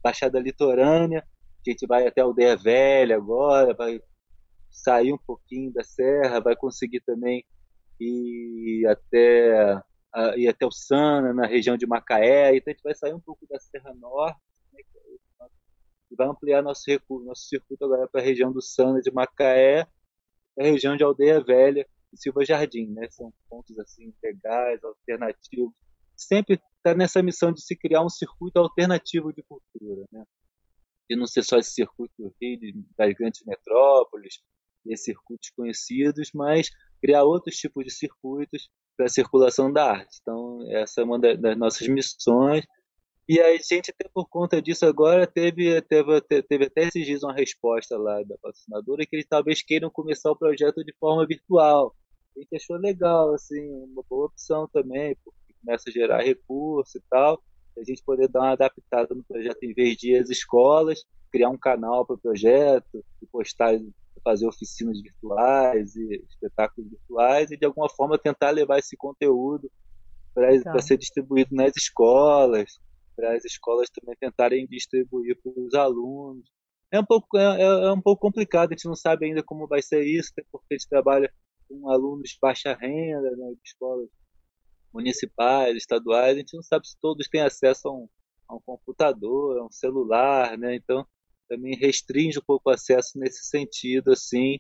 Baixada 0.09 0.41
Litorânea, 0.41 1.21
a 1.21 1.71
gente 1.71 1.87
vai 1.87 2.07
até 2.07 2.23
a 2.23 2.25
Aldeia 2.25 2.57
Velha 2.57 3.15
agora, 3.15 3.75
vai 3.75 4.01
sair 4.71 5.13
um 5.13 5.19
pouquinho 5.19 5.71
da 5.71 5.85
serra, 5.85 6.41
vai 6.41 6.57
conseguir 6.57 7.01
também 7.01 7.45
e 8.01 8.87
até 8.89 9.79
e 10.37 10.49
até 10.49 10.65
o 10.65 10.73
Sana, 10.73 11.35
na 11.35 11.47
região 11.47 11.77
de 11.77 11.87
Macaé. 11.87 12.57
Então 12.57 12.71
a 12.71 12.75
gente 12.75 12.83
vai 12.83 12.95
sair 12.95 13.13
um 13.13 13.21
pouco 13.21 13.47
da 13.51 13.61
Serra 13.61 13.93
Norte 13.95 14.41
né, 14.73 14.81
e 16.11 16.17
vai 16.17 16.27
ampliar 16.27 16.63
nosso, 16.63 16.85
recurso, 16.87 17.27
nosso 17.27 17.43
circuito 17.43 17.85
agora 17.85 18.09
para 18.09 18.23
a 18.23 18.25
região 18.25 18.51
do 18.51 18.63
Sana 18.63 19.03
de 19.03 19.11
Macaé, 19.11 19.87
a 20.59 20.63
região 20.63 20.97
de 20.97 21.05
Aldeia 21.05 21.45
Velha 21.45 21.87
e 22.15 22.17
Silva 22.17 22.47
Jardim. 22.47 22.87
Né? 22.95 23.09
São 23.11 23.31
pontos 23.51 23.79
assim 23.79 24.15
legais, 24.23 24.83
alternativos. 24.83 25.75
Sempre 26.17 26.59
está 26.79 26.95
nessa 26.95 27.23
missão 27.23 27.53
de 27.53 27.63
se 27.63 27.77
criar 27.77 28.03
um 28.05 28.09
circuito 28.09 28.59
alternativo 28.59 29.33
de 29.33 29.43
cultura. 29.43 30.07
Né? 30.11 30.25
Não 31.11 31.27
ser 31.27 31.43
só 31.43 31.59
esse 31.59 31.73
circuito 31.73 32.13
do 32.19 32.35
Rio, 32.41 32.59
das 32.97 33.15
grandes 33.15 33.43
metrópoles, 33.45 34.41
esses 34.87 35.05
circuitos 35.05 35.51
conhecidos, 35.51 36.31
mas 36.35 36.71
criar 37.01 37.25
outros 37.25 37.57
tipos 37.57 37.85
de 37.85 37.91
circuitos 37.91 38.69
para 38.97 39.07
a 39.07 39.11
circulação 39.11 39.73
da 39.73 39.93
arte. 39.93 40.19
Então, 40.21 40.59
essa 40.71 41.01
é 41.01 41.05
uma 41.05 41.19
das 41.19 41.57
nossas 41.57 41.87
missões. 41.89 42.65
E 43.29 43.39
a 43.41 43.55
gente, 43.57 43.91
até 43.91 44.09
por 44.13 44.27
conta 44.29 44.61
disso, 44.61 44.87
agora 44.87 45.27
teve, 45.27 45.81
teve, 45.83 46.21
teve 46.49 46.65
até 46.65 46.85
esses 46.85 47.05
dias 47.05 47.23
uma 47.23 47.35
resposta 47.35 47.97
lá 47.99 48.23
da 48.23 48.37
patrocinadora 48.39 49.05
que 49.05 49.17
eles 49.17 49.27
talvez 49.29 49.63
queiram 49.63 49.91
começar 49.91 50.31
o 50.31 50.37
projeto 50.37 50.83
de 50.83 50.95
forma 50.99 51.27
virtual. 51.27 51.95
A 52.35 52.41
gente 52.41 52.57
achou 52.57 52.77
legal, 52.77 53.35
assim, 53.35 53.69
uma 53.85 54.03
boa 54.09 54.27
opção 54.27 54.67
também, 54.73 55.15
porque 55.23 55.38
começa 55.61 55.89
a 55.89 55.93
gerar 55.93 56.23
recurso 56.23 56.99
e 56.99 57.03
tal. 57.11 57.43
A 57.79 57.85
gente 57.85 58.03
poder 58.03 58.29
dar 58.29 58.41
uma 58.41 58.53
adaptada 58.53 59.15
no 59.15 59.23
projeto 59.23 59.63
em 59.63 59.73
vez 59.73 59.97
de 59.97 60.13
ir 60.13 60.19
às 60.19 60.29
escolas, 60.29 61.05
criar 61.31 61.49
um 61.49 61.59
canal 61.59 62.05
para 62.05 62.17
o 62.17 62.21
projeto 62.21 63.05
e 63.23 63.27
postar 63.27 63.79
fazer 64.25 64.47
oficinas 64.47 65.01
virtuais 65.01 65.95
e 65.97 66.25
espetáculos 66.29 66.91
virtuais 66.91 67.51
e 67.51 67.57
de 67.57 67.65
alguma 67.65 67.89
forma 67.89 68.19
tentar 68.19 68.51
levar 68.51 68.79
esse 68.79 68.97
conteúdo 68.97 69.71
para 70.35 70.61
tá. 70.63 70.79
ser 70.81 70.97
distribuído 70.97 71.55
nas 71.55 71.77
escolas, 71.77 72.79
para 73.17 73.35
as 73.35 73.45
escolas 73.45 73.89
também 73.91 74.17
tentarem 74.21 74.67
distribuir 74.67 75.37
para 75.43 75.53
os 75.57 75.75
alunos. 75.75 76.49
É 76.91 77.01
um 77.01 77.05
pouco 77.05 77.37
é, 77.37 77.61
é, 77.61 77.65
é, 77.65 77.93
um 77.93 78.01
pouco 78.01 78.23
complicado, 78.23 78.71
a 78.71 78.75
gente 78.75 78.87
não 78.87 78.95
sabe 78.95 79.27
ainda 79.27 79.43
como 79.43 79.67
vai 79.67 79.83
ser 79.83 80.05
isso, 80.05 80.33
porque 80.51 80.75
a 80.75 80.75
gente 80.75 80.89
trabalha 80.89 81.33
com 81.69 81.91
alunos 81.91 82.31
de 82.31 82.39
baixa 82.41 82.75
renda, 82.75 83.31
né, 83.37 83.51
de 83.51 83.61
escolas 83.65 84.09
municipais, 84.93 85.77
estaduais, 85.77 86.37
a 86.37 86.39
gente 86.39 86.55
não 86.55 86.63
sabe 86.63 86.89
se 86.89 86.97
todos 87.01 87.29
têm 87.29 87.43
acesso 87.43 87.89
a 87.89 87.93
um, 87.93 88.09
a 88.49 88.55
um 88.57 88.61
computador, 88.61 89.59
a 89.59 89.65
um 89.65 89.71
celular, 89.71 90.57
né? 90.57 90.75
Então 90.75 91.07
também 91.49 91.75
restringe 91.77 92.39
um 92.39 92.43
pouco 92.47 92.69
o 92.69 92.73
acesso 92.73 93.19
nesse 93.19 93.45
sentido, 93.47 94.13
assim. 94.13 94.59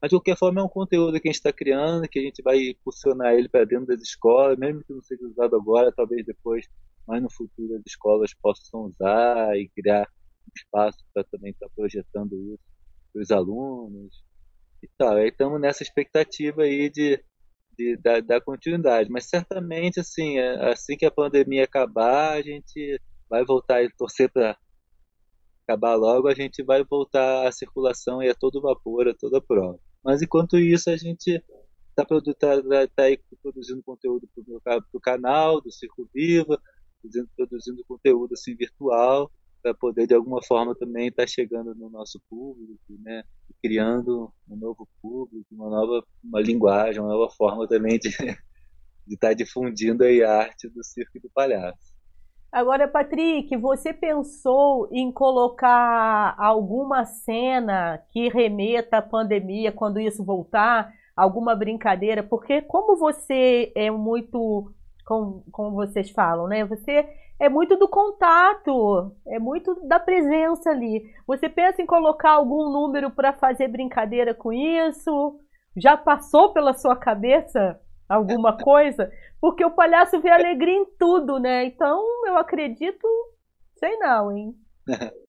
Mas, 0.00 0.08
de 0.08 0.16
qualquer 0.16 0.36
forma, 0.36 0.60
é 0.60 0.64
um 0.64 0.68
conteúdo 0.68 1.20
que 1.20 1.28
a 1.28 1.30
gente 1.30 1.36
está 1.38 1.52
criando, 1.52 2.08
que 2.08 2.18
a 2.18 2.22
gente 2.22 2.42
vai 2.42 2.70
impulsionar 2.70 3.34
ele 3.34 3.48
para 3.48 3.66
dentro 3.66 3.86
das 3.86 4.00
escolas, 4.00 4.58
mesmo 4.58 4.82
que 4.82 4.94
não 4.94 5.02
seja 5.02 5.22
usado 5.26 5.54
agora, 5.54 5.92
talvez 5.92 6.24
depois, 6.24 6.66
mais 7.06 7.22
no 7.22 7.30
futuro, 7.30 7.76
as 7.76 7.82
escolas 7.86 8.32
possam 8.32 8.86
usar 8.86 9.54
e 9.58 9.68
criar 9.68 10.08
um 10.46 10.52
espaço 10.56 11.04
para 11.12 11.22
também 11.24 11.50
estar 11.50 11.66
tá 11.66 11.72
projetando 11.76 12.34
isso 12.54 12.64
para 13.12 13.22
os 13.22 13.30
alunos 13.30 14.24
e 14.82 14.88
tal. 14.96 15.16
Aí 15.16 15.28
estamos 15.28 15.60
nessa 15.60 15.82
expectativa 15.82 16.62
aí 16.62 16.88
de, 16.88 17.22
de 17.80 17.96
da, 17.96 18.20
da, 18.20 18.40
continuidade. 18.40 19.10
Mas 19.10 19.26
certamente, 19.26 20.00
assim, 20.00 20.38
é, 20.38 20.70
assim 20.70 20.96
que 20.96 21.06
a 21.06 21.10
pandemia 21.10 21.64
acabar, 21.64 22.34
a 22.34 22.42
gente 22.42 23.00
vai 23.28 23.44
voltar 23.44 23.82
e 23.82 23.90
torcer 23.96 24.30
para 24.30 24.56
acabar 25.64 25.94
logo, 25.94 26.28
a 26.28 26.34
gente 26.34 26.62
vai 26.62 26.84
voltar 26.84 27.46
à 27.46 27.52
circulação 27.52 28.22
e 28.22 28.28
a 28.28 28.34
todo 28.34 28.60
vapor, 28.60 29.08
a 29.08 29.14
toda 29.14 29.40
prova. 29.40 29.78
Mas 30.04 30.20
enquanto 30.20 30.58
isso, 30.58 30.90
a 30.90 30.96
gente 30.96 31.42
está 31.90 32.04
tá, 32.04 32.20
tá, 32.38 32.88
tá 32.94 33.02
aí 33.04 33.18
produzindo 33.42 33.82
conteúdo 33.82 34.28
para 34.62 34.84
o 34.92 35.00
canal 35.00 35.60
do 35.60 35.70
Circo 35.72 36.08
Viva, 36.12 36.60
produzindo, 37.00 37.30
produzindo 37.36 37.84
conteúdo 37.86 38.34
assim 38.34 38.54
virtual 38.54 39.30
para 39.62 39.74
poder 39.74 40.06
de 40.06 40.14
alguma 40.14 40.42
forma 40.42 40.74
também 40.74 41.08
estar 41.08 41.22
tá 41.22 41.26
chegando 41.26 41.74
no 41.74 41.88
nosso 41.90 42.20
público, 42.28 42.80
né? 43.00 43.22
Criando 43.62 44.32
um 44.48 44.56
novo 44.56 44.88
público, 45.00 45.46
uma 45.52 45.68
nova 45.68 46.04
uma 46.22 46.40
linguagem, 46.40 47.00
uma 47.00 47.12
nova 47.12 47.30
forma 47.30 47.66
também 47.68 47.98
de 47.98 48.08
estar 49.08 49.28
tá 49.28 49.32
difundindo 49.34 50.04
a 50.04 50.30
arte 50.32 50.68
do 50.68 50.84
circo 50.84 51.16
e 51.16 51.20
do 51.20 51.30
palhaço. 51.30 51.90
Agora, 52.52 52.88
Patrick, 52.88 53.56
você 53.56 53.92
pensou 53.92 54.88
em 54.90 55.12
colocar 55.12 56.34
alguma 56.36 57.04
cena 57.04 58.02
que 58.10 58.28
remeta 58.28 58.96
à 58.96 59.02
pandemia 59.02 59.70
quando 59.70 60.00
isso 60.00 60.24
voltar? 60.24 60.92
Alguma 61.14 61.54
brincadeira? 61.54 62.24
Porque 62.24 62.60
como 62.62 62.96
você 62.96 63.70
é 63.76 63.88
muito, 63.88 64.72
como, 65.06 65.44
como 65.52 65.76
vocês 65.76 66.10
falam, 66.10 66.48
né? 66.48 66.64
Você 66.64 67.08
é 67.40 67.48
muito 67.48 67.74
do 67.74 67.88
contato, 67.88 69.16
é 69.26 69.38
muito 69.38 69.74
da 69.88 69.98
presença 69.98 70.68
ali. 70.68 71.02
Você 71.26 71.48
pensa 71.48 71.80
em 71.80 71.86
colocar 71.86 72.32
algum 72.32 72.70
número 72.70 73.10
para 73.10 73.32
fazer 73.32 73.66
brincadeira 73.68 74.34
com 74.34 74.52
isso? 74.52 75.40
Já 75.74 75.96
passou 75.96 76.52
pela 76.52 76.74
sua 76.74 76.94
cabeça 76.94 77.80
alguma 78.06 78.56
coisa? 78.62 79.10
Porque 79.40 79.64
o 79.64 79.70
palhaço 79.70 80.20
vê 80.20 80.28
alegria 80.28 80.74
em 80.74 80.84
tudo, 80.98 81.38
né? 81.38 81.64
Então 81.64 82.04
eu 82.26 82.36
acredito, 82.36 83.08
sei 83.78 83.96
não, 83.96 84.30
hein? 84.30 84.54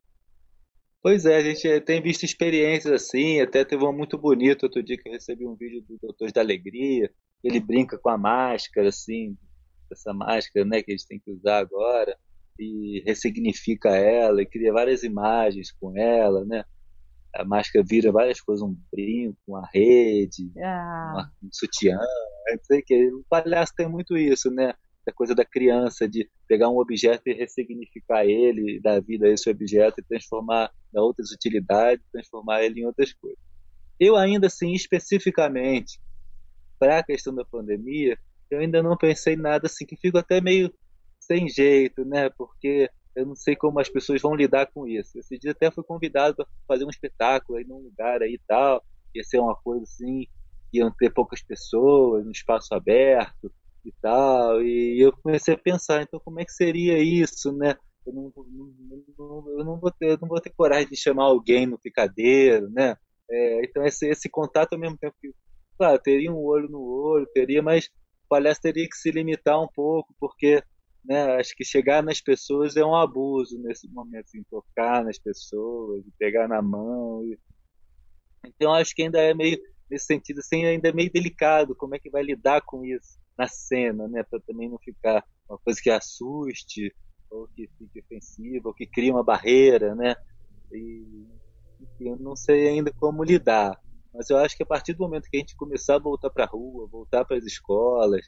Pois 1.03 1.25
é, 1.25 1.35
a 1.37 1.41
gente 1.41 1.81
tem 1.81 1.99
visto 1.99 2.23
experiências 2.23 2.93
assim, 2.93 3.41
até 3.41 3.65
teve 3.65 3.83
uma 3.83 3.91
muito 3.91 4.19
bonita 4.19 4.67
outro 4.67 4.83
dia 4.83 4.95
que 4.95 5.09
eu 5.09 5.13
recebi 5.13 5.47
um 5.47 5.55
vídeo 5.55 5.81
do 5.81 5.97
Doutores 5.97 6.31
da 6.31 6.41
Alegria, 6.41 7.09
ele 7.43 7.59
brinca 7.59 7.97
com 7.97 8.07
a 8.07 8.19
máscara, 8.19 8.89
assim, 8.89 9.35
essa 9.93 10.13
máscara, 10.13 10.65
né, 10.65 10.81
que 10.81 10.91
a 10.91 10.95
gente 10.95 11.07
tem 11.07 11.19
que 11.19 11.31
usar 11.31 11.59
agora, 11.59 12.17
e 12.59 13.01
ressignifica 13.05 13.89
ela, 13.89 14.41
e 14.41 14.45
cria 14.45 14.71
várias 14.71 15.03
imagens 15.03 15.71
com 15.71 15.97
ela, 15.97 16.45
né, 16.45 16.63
a 17.33 17.45
máscara 17.45 17.85
vira 17.87 18.11
várias 18.11 18.41
coisas, 18.41 18.61
um 18.61 18.75
brinco, 18.91 19.37
uma 19.47 19.67
rede, 19.73 20.51
ah. 20.59 21.11
uma, 21.13 21.31
um 21.43 21.49
sutiã, 21.51 21.97
não 21.97 22.63
sei 22.63 22.81
que. 22.81 23.07
O 23.13 23.23
palhaço 23.29 23.73
tem 23.75 23.87
muito 23.87 24.17
isso, 24.17 24.51
né? 24.51 24.73
A 25.07 25.11
coisa 25.13 25.33
da 25.33 25.43
criança, 25.43 26.07
de 26.07 26.29
pegar 26.47 26.69
um 26.69 26.77
objeto 26.77 27.23
e 27.25 27.33
ressignificar 27.33 28.25
ele, 28.25 28.79
dar 28.81 29.01
vida 29.01 29.27
a 29.27 29.31
esse 29.31 29.49
objeto 29.49 29.99
e 29.99 30.03
transformar, 30.03 30.71
dar 30.93 31.01
outras 31.01 31.31
utilidades, 31.31 32.05
transformar 32.11 32.63
ele 32.63 32.81
em 32.81 32.85
outras 32.85 33.13
coisas. 33.13 33.39
eu 33.99 34.15
ainda 34.15 34.47
assim, 34.47 34.73
especificamente, 34.73 35.99
para 36.77 36.99
a 36.99 37.03
questão 37.03 37.33
da 37.33 37.45
pandemia, 37.45 38.17
eu 38.51 38.59
ainda 38.59 38.83
não 38.83 38.97
pensei 38.97 39.35
nada 39.35 39.67
assim, 39.67 39.85
que 39.85 39.95
fico 39.95 40.17
até 40.17 40.41
meio 40.41 40.71
sem 41.19 41.47
jeito, 41.47 42.03
né? 42.05 42.29
Porque 42.29 42.89
eu 43.15 43.25
não 43.25 43.35
sei 43.35 43.55
como 43.55 43.79
as 43.79 43.89
pessoas 43.89 44.21
vão 44.21 44.35
lidar 44.35 44.67
com 44.67 44.87
isso. 44.87 45.17
Esse 45.17 45.37
dia 45.37 45.51
até 45.51 45.71
fui 45.71 45.83
convidado 45.83 46.35
para 46.35 46.47
fazer 46.67 46.85
um 46.85 46.89
espetáculo 46.89 47.57
aí 47.57 47.65
num 47.65 47.79
lugar 47.79 48.21
aí 48.21 48.33
e 48.33 48.41
tal, 48.47 48.83
ia 49.15 49.23
ser 49.23 49.39
uma 49.39 49.55
coisa 49.55 49.83
assim, 49.83 50.25
iam 50.73 50.91
ter 50.91 51.11
poucas 51.13 51.41
pessoas, 51.41 52.25
um 52.25 52.31
espaço 52.31 52.73
aberto 52.73 53.51
e 53.83 53.91
tal, 54.01 54.61
e 54.61 55.01
eu 55.01 55.11
comecei 55.11 55.53
a 55.53 55.57
pensar, 55.57 56.03
então 56.03 56.19
como 56.19 56.39
é 56.39 56.45
que 56.45 56.51
seria 56.51 56.99
isso, 56.99 57.51
né? 57.51 57.75
Eu 58.05 58.13
não, 58.13 58.33
não, 58.35 59.59
eu 59.59 59.65
não, 59.65 59.79
vou, 59.79 59.91
ter, 59.91 60.19
não 60.19 60.27
vou 60.27 60.39
ter 60.39 60.51
coragem 60.51 60.89
de 60.89 60.97
chamar 60.97 61.25
alguém 61.25 61.65
no 61.65 61.79
picadeiro, 61.79 62.69
né? 62.69 62.95
É, 63.29 63.65
então 63.65 63.83
esse, 63.85 64.07
esse 64.07 64.29
contato 64.29 64.73
ao 64.73 64.79
mesmo 64.79 64.97
tempo 64.97 65.15
que, 65.21 65.31
claro, 65.77 65.99
teria 65.99 66.31
um 66.31 66.37
olho 66.37 66.69
no 66.69 66.81
olho, 66.81 67.27
teria, 67.33 67.61
mas 67.61 67.89
palhaço 68.31 68.61
teria 68.61 68.87
que 68.87 68.95
se 68.95 69.11
limitar 69.11 69.61
um 69.61 69.67
pouco, 69.67 70.15
porque 70.17 70.63
né, 71.03 71.35
acho 71.35 71.53
que 71.53 71.65
chegar 71.65 72.01
nas 72.01 72.21
pessoas 72.21 72.77
é 72.77 72.85
um 72.85 72.95
abuso 72.95 73.59
nesse 73.59 73.89
momento, 73.89 74.25
assim, 74.25 74.41
tocar 74.49 75.03
nas 75.03 75.19
pessoas, 75.19 76.01
pegar 76.17 76.47
na 76.47 76.61
mão. 76.61 77.25
E... 77.25 77.37
Então 78.45 78.73
acho 78.73 78.95
que 78.95 79.03
ainda 79.03 79.19
é 79.19 79.33
meio, 79.33 79.59
nesse 79.89 80.05
sentido, 80.05 80.39
assim, 80.39 80.63
ainda 80.63 80.87
é 80.87 80.93
meio 80.93 81.11
delicado 81.11 81.75
como 81.75 81.93
é 81.93 81.99
que 81.99 82.09
vai 82.09 82.23
lidar 82.23 82.61
com 82.61 82.85
isso 82.85 83.19
na 83.37 83.47
cena, 83.49 84.07
né, 84.07 84.23
para 84.23 84.39
também 84.39 84.69
não 84.69 84.77
ficar 84.77 85.25
uma 85.49 85.57
coisa 85.57 85.81
que 85.81 85.89
assuste 85.89 86.95
ou 87.29 87.49
que 87.49 87.67
fique 87.77 87.99
ofensiva, 87.99 88.69
ou 88.69 88.73
que 88.73 88.85
crie 88.85 89.11
uma 89.11 89.23
barreira, 89.23 89.93
né? 89.95 90.15
E, 90.71 91.25
enfim, 91.81 92.09
eu 92.09 92.17
não 92.17 92.35
sei 92.35 92.67
ainda 92.67 92.93
como 92.93 93.23
lidar. 93.23 93.77
Mas 94.13 94.29
eu 94.29 94.37
acho 94.37 94.55
que 94.55 94.63
a 94.63 94.65
partir 94.65 94.93
do 94.93 94.99
momento 94.99 95.29
que 95.29 95.37
a 95.37 95.39
gente 95.39 95.55
começar 95.55 95.95
a 95.95 95.99
voltar 95.99 96.29
para 96.29 96.43
a 96.43 96.47
rua, 96.47 96.87
voltar 96.87 97.25
para 97.25 97.37
as 97.37 97.45
escolas, 97.45 98.25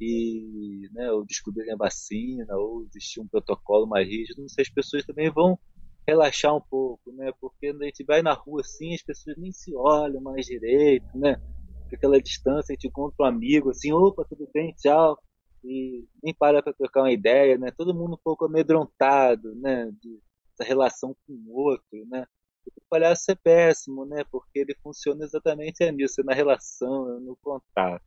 e 0.00 0.88
né, 0.92 1.10
ou 1.10 1.24
descobrirem 1.24 1.72
a 1.72 1.76
vacina, 1.76 2.54
ou 2.56 2.84
existir 2.84 3.20
um 3.20 3.26
protocolo 3.26 3.86
mais 3.86 4.06
rígido, 4.06 4.42
não 4.42 4.48
sei, 4.48 4.62
as 4.62 4.70
pessoas 4.70 5.04
também 5.04 5.30
vão 5.30 5.58
relaxar 6.06 6.54
um 6.54 6.60
pouco, 6.60 7.10
né? 7.12 7.32
Porque 7.40 7.66
a 7.68 7.84
gente 7.84 8.04
vai 8.04 8.22
na 8.22 8.32
rua 8.32 8.60
assim, 8.60 8.94
as 8.94 9.02
pessoas 9.02 9.36
nem 9.36 9.52
se 9.52 9.74
olham 9.74 10.20
mais 10.20 10.46
direito, 10.46 11.06
né? 11.14 11.36
Fica 11.84 11.96
aquela 11.96 12.20
distância, 12.20 12.72
a 12.72 12.74
gente 12.74 12.88
encontra 12.88 13.24
um 13.24 13.28
amigo 13.28 13.70
assim, 13.70 13.92
opa, 13.92 14.24
tudo 14.28 14.48
bem, 14.52 14.72
tchau, 14.74 15.18
e 15.64 16.06
nem 16.22 16.34
para 16.34 16.62
para 16.62 16.72
trocar 16.72 17.02
uma 17.02 17.12
ideia, 17.12 17.58
né? 17.58 17.72
Todo 17.76 17.94
mundo 17.94 18.14
um 18.14 18.22
pouco 18.22 18.44
amedrontado, 18.44 19.54
né? 19.56 19.90
De, 20.00 20.20
essa 20.52 20.66
relação 20.66 21.14
com 21.26 21.32
o 21.32 21.56
outro, 21.56 22.06
né? 22.08 22.26
O 22.74 22.88
palhaço 22.88 23.30
é 23.30 23.34
péssimo, 23.34 24.04
né? 24.04 24.24
Porque 24.30 24.60
ele 24.60 24.74
funciona 24.82 25.24
exatamente 25.24 25.90
nisso, 25.92 26.22
na 26.24 26.34
relação, 26.34 27.20
no 27.20 27.36
contato. 27.36 28.04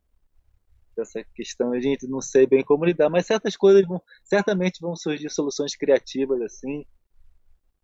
Essa 0.98 1.24
questão 1.34 1.72
a 1.72 1.80
gente 1.80 2.06
não 2.06 2.20
sei 2.20 2.46
bem 2.46 2.62
como 2.62 2.84
lidar, 2.84 3.08
mas 3.08 3.26
certas 3.26 3.56
coisas 3.56 3.86
vão, 3.86 4.02
certamente 4.22 4.80
vão 4.80 4.94
surgir 4.94 5.30
soluções 5.30 5.74
criativas 5.74 6.40
assim, 6.42 6.84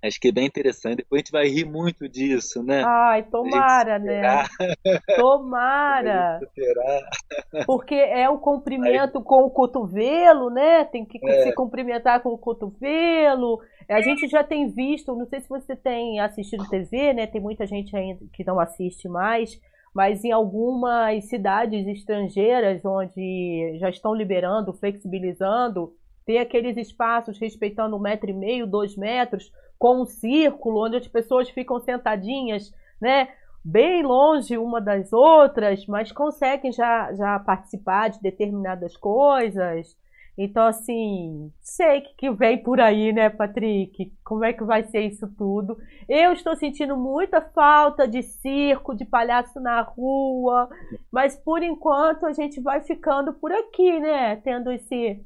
Acho 0.07 0.21
que 0.21 0.29
é 0.29 0.33
bem 0.33 0.47
interessante. 0.47 0.99
Depois 0.99 1.19
a 1.19 1.23
gente 1.23 1.33
vai 1.33 1.49
rir 1.49 1.65
muito 1.65 2.09
disso, 2.09 2.63
né? 2.63 2.83
Ai, 2.85 3.23
tomara, 3.25 3.99
né? 3.99 4.45
Tomara. 5.17 6.41
Porque 7.67 7.95
é 7.95 8.29
o 8.29 8.39
cumprimento 8.39 9.19
Aí... 9.19 9.25
com 9.25 9.43
o 9.45 9.51
cotovelo, 9.51 10.51
né? 10.51 10.85
Tem 10.85 11.05
que 11.05 11.19
é. 11.29 11.43
se 11.43 11.53
cumprimentar 11.55 12.21
com 12.23 12.31
o 12.31 12.39
cotovelo. 12.39 13.61
A 13.89 14.01
gente 14.01 14.29
já 14.29 14.43
tem 14.43 14.69
visto, 14.69 15.15
não 15.15 15.27
sei 15.27 15.41
se 15.41 15.49
você 15.49 15.77
tem 15.77 16.21
assistido 16.21 16.69
TV, 16.69 17.13
né? 17.13 17.27
Tem 17.27 17.41
muita 17.41 17.67
gente 17.67 17.97
ainda 17.97 18.25
que 18.33 18.45
não 18.45 18.59
assiste 18.59 19.09
mais, 19.09 19.61
mas 19.95 20.25
em 20.25 20.33
algumas 20.33 21.25
cidades 21.25 21.87
estrangeiras 21.87 22.85
onde 22.85 23.79
já 23.79 23.89
estão 23.89 24.15
liberando, 24.15 24.73
flexibilizando, 24.73 25.93
ter 26.27 26.39
aqueles 26.39 26.77
espaços 26.77 27.39
respeitando 27.39 27.97
um 27.97 28.01
metro 28.01 28.29
e 28.29 28.35
meio, 28.35 28.67
dois 28.67 28.97
metros, 28.97 29.53
com 29.79 30.03
um 30.03 30.07
círculo 30.07 30.85
onde 30.87 30.97
as 30.97 31.07
pessoas 31.07 31.49
ficam 31.51 31.79
sentadinhas, 31.81 32.73
né? 33.01 33.29
Bem 33.65 34.03
longe 34.03 34.57
uma 34.57 34.81
das 34.81 35.13
outras, 35.13 35.87
mas 35.87 36.13
conseguem 36.13 36.71
já, 36.71 37.13
já 37.15 37.39
participar 37.41 38.11
de 38.11 38.21
determinadas 38.21 38.97
coisas. 38.97 39.97
Então, 40.39 40.67
assim, 40.67 41.51
sei 41.63 42.03
que, 42.03 42.31
vem 42.31 42.63
por 42.63 42.79
aí, 42.79 43.11
né, 43.11 43.31
Patrick? 43.31 44.13
Como 44.23 44.45
é 44.45 44.53
que 44.53 44.63
vai 44.63 44.85
ser 44.85 45.01
isso 45.01 45.27
tudo? 45.37 45.79
Eu 46.07 46.33
estou 46.33 46.55
sentindo 46.55 46.95
muita 46.97 47.41
falta 47.41 48.07
de 48.07 48.23
circo, 48.23 48.95
de 48.95 49.07
palhaço 49.07 49.59
na 49.59 49.81
rua, 49.81 50.69
mas 51.11 51.37
por 51.37 51.63
enquanto 51.63 52.27
a 52.27 52.33
gente 52.33 52.61
vai 52.61 52.83
ficando 52.83 53.33
por 53.33 53.51
aqui, 53.51 53.99
né? 53.99 54.37
Tendo 54.37 54.71
esse. 54.71 55.25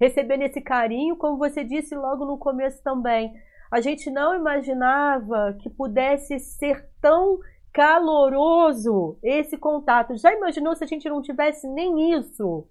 recebendo 0.00 0.42
esse 0.42 0.60
carinho, 0.60 1.16
como 1.16 1.36
você 1.38 1.64
disse 1.64 1.94
logo 1.96 2.24
no 2.24 2.38
começo 2.38 2.80
também 2.82 3.34
a 3.72 3.80
gente 3.80 4.10
não 4.10 4.36
imaginava 4.36 5.56
que 5.62 5.70
pudesse 5.70 6.38
ser 6.38 6.86
tão 7.00 7.38
caloroso 7.72 9.18
esse 9.22 9.56
contato. 9.56 10.14
Já 10.18 10.30
imaginou 10.34 10.76
se 10.76 10.84
a 10.84 10.86
gente 10.86 11.08
não 11.08 11.22
tivesse 11.22 11.66
nem 11.66 12.12
isso? 12.12 12.68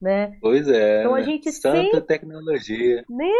Né? 0.00 0.38
Pois 0.40 0.66
é. 0.68 1.00
Então 1.00 1.14
a 1.14 1.20
gente 1.20 1.52
Santa 1.52 1.76
sente, 1.76 2.00
tecnologia. 2.00 3.04
Né? 3.10 3.30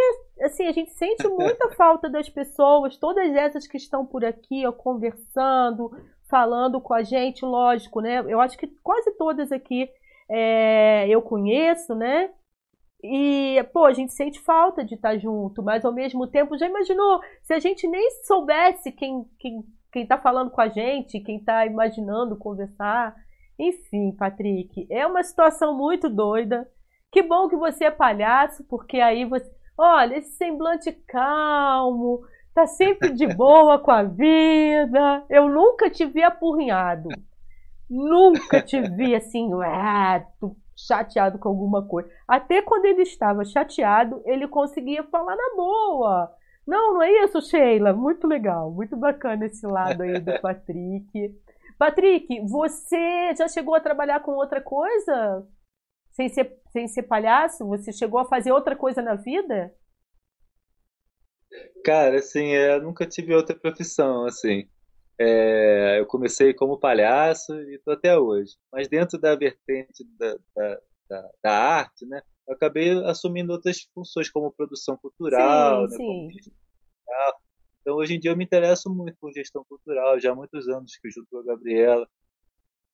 Assim, 0.43 0.67
a 0.67 0.73
gente 0.73 0.93
sente 0.93 1.27
muita 1.27 1.71
falta 1.75 2.11
das 2.11 2.29
pessoas, 2.29 2.99
todas 2.99 3.35
essas 3.35 3.67
que 3.67 3.79
estão 3.79 4.05
por 4.05 4.23
aqui, 4.23 4.67
ó, 4.67 4.71
conversando, 4.71 5.91
falando 6.29 6.79
com 6.79 6.93
a 6.93 7.03
gente, 7.03 7.43
lógico, 7.43 8.03
né? 8.03 8.23
Eu 8.29 8.39
acho 8.39 8.59
que 8.59 8.67
quase 8.83 9.13
todas 9.13 9.51
aqui 9.51 9.89
é, 10.31 11.09
eu 11.09 11.23
conheço, 11.23 11.95
né? 11.95 12.31
E, 13.03 13.61
pô, 13.73 13.85
a 13.85 13.93
gente 13.93 14.13
sente 14.13 14.41
falta 14.41 14.85
de 14.85 14.95
estar 14.95 15.19
junto, 15.19 15.63
mas 15.63 15.85
ao 15.85 15.93
mesmo 15.93 16.27
tempo, 16.27 16.57
já 16.57 16.69
imaginou 16.69 17.21
se 17.43 17.53
a 17.53 17.59
gente 17.59 17.89
nem 17.89 18.11
soubesse 18.23 18.93
quem, 18.93 19.25
quem, 19.39 19.65
quem 19.91 20.07
tá 20.07 20.17
falando 20.17 20.51
com 20.51 20.61
a 20.61 20.69
gente, 20.69 21.19
quem 21.19 21.43
tá 21.43 21.67
imaginando 21.67 22.37
conversar? 22.37 23.15
Enfim, 23.59 24.13
Patrick, 24.13 24.87
é 24.89 25.05
uma 25.05 25.23
situação 25.23 25.77
muito 25.77 26.09
doida. 26.09 26.69
Que 27.11 27.23
bom 27.23 27.49
que 27.49 27.57
você 27.57 27.87
é 27.87 27.91
palhaço, 27.91 28.65
porque 28.65 28.99
aí 28.99 29.25
você. 29.25 29.51
Olha, 29.77 30.17
esse 30.17 30.37
semblante 30.37 30.93
calmo, 31.09 32.23
tá 32.55 32.67
sempre 32.67 33.13
de 33.13 33.27
boa 33.35 33.79
com 33.81 33.91
a 33.91 34.05
vida. 34.05 35.25
Eu 35.29 35.49
nunca 35.49 35.91
te 35.91 36.07
vi 36.07 36.23
apurrinhado. 36.23 37.09
Nunca 37.91 38.63
te 38.63 38.81
vi 38.81 39.15
assim, 39.15 39.53
ué, 39.53 40.27
tu 40.41 40.57
chateado 40.87 41.39
com 41.39 41.49
alguma 41.49 41.87
coisa. 41.87 42.09
Até 42.27 42.63
quando 42.63 42.85
ele 42.85 43.03
estava 43.03 43.45
chateado, 43.45 44.23
ele 44.25 44.49
conseguia 44.49 45.05
falar 45.05 45.37
na 45.37 45.57
boa. 45.57 46.35
Não, 46.67 46.95
não 46.95 47.03
é 47.03 47.25
isso, 47.25 47.41
Sheila? 47.43 47.93
Muito 47.93 48.27
legal, 48.27 48.71
muito 48.71 48.97
bacana 48.97 49.47
esse 49.47 49.67
lado 49.67 50.03
aí 50.03 50.21
do 50.21 50.39
Patrick. 50.41 51.35
Patrick, 51.79 52.41
você 52.47 53.35
já 53.37 53.49
chegou 53.49 53.75
a 53.75 53.81
trabalhar 53.81 54.21
com 54.21 54.33
outra 54.33 54.61
coisa? 54.61 55.47
Sem 56.13 56.29
ser, 56.29 56.57
sem 56.71 56.87
ser 56.87 57.03
palhaço? 57.05 57.67
Você 57.67 57.93
chegou 57.93 58.21
a 58.21 58.25
fazer 58.29 58.53
outra 58.53 58.77
coisa 58.77 59.03
na 59.03 59.15
vida? 59.15 59.75
Cara, 61.85 62.19
assim, 62.19 62.47
eu 62.47 62.83
nunca 62.83 63.07
tive 63.07 63.35
outra 63.35 63.57
profissão, 63.59 64.25
assim. 64.25 64.69
É, 65.25 66.01
eu 66.01 66.07
comecei 66.07 66.53
como 66.53 66.79
palhaço 66.79 67.55
e 67.55 67.77
estou 67.77 67.95
até 67.95 68.19
hoje. 68.19 68.57
Mas 68.73 68.89
dentro 68.89 69.19
da 69.19 69.37
vertente 69.37 70.05
da, 70.19 70.37
da, 70.55 70.81
da, 71.09 71.31
da, 71.43 71.53
arte, 71.53 72.07
né, 72.07 72.21
eu 72.49 72.55
acabei 72.55 72.93
assumindo 73.05 73.53
outras 73.53 73.83
funções, 73.95 74.31
como 74.31 74.53
produção 74.53 74.97
cultural. 74.97 75.89
Sim, 75.89 76.27
né, 76.27 76.43
sim. 76.43 76.53
Então, 77.81 77.97
hoje 77.97 78.15
em 78.15 78.21
dia, 78.21 78.31
eu 78.31 78.37
me 78.37 78.45
interesso 78.45 78.89
muito 78.93 79.17
por 79.21 79.33
gestão 79.33 79.65
cultural. 79.69 80.19
Já 80.19 80.33
há 80.33 80.35
muitos 80.35 80.69
anos 80.69 80.97
que, 80.97 81.11
junto 81.11 81.29
com 81.31 81.39
a 81.39 81.45
Gabriela, 81.45 82.09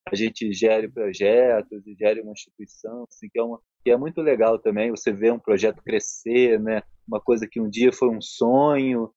a 0.05 0.15
gente 0.15 0.51
gere 0.51 0.87
projetos 0.87 1.85
e 1.85 1.95
gere 1.95 2.21
uma 2.21 2.31
instituição, 2.31 3.05
assim, 3.09 3.29
que, 3.29 3.39
é 3.39 3.43
uma, 3.43 3.61
que 3.83 3.91
é 3.91 3.97
muito 3.97 4.21
legal 4.21 4.57
também. 4.57 4.89
Você 4.91 5.11
vê 5.11 5.31
um 5.31 5.39
projeto 5.39 5.83
crescer, 5.83 6.59
né? 6.59 6.81
uma 7.07 7.19
coisa 7.19 7.47
que 7.47 7.59
um 7.59 7.69
dia 7.69 7.91
foi 7.91 8.09
um 8.09 8.21
sonho 8.21 9.11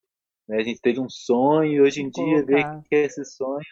né? 0.48 0.58
A 0.58 0.62
gente 0.62 0.80
teve 0.80 1.00
um 1.00 1.08
sonho 1.08 1.72
e 1.72 1.80
hoje 1.80 2.02
em 2.02 2.10
dia 2.10 2.44
vê 2.44 2.62
que 2.88 2.94
esse 2.94 3.24
sonho 3.24 3.64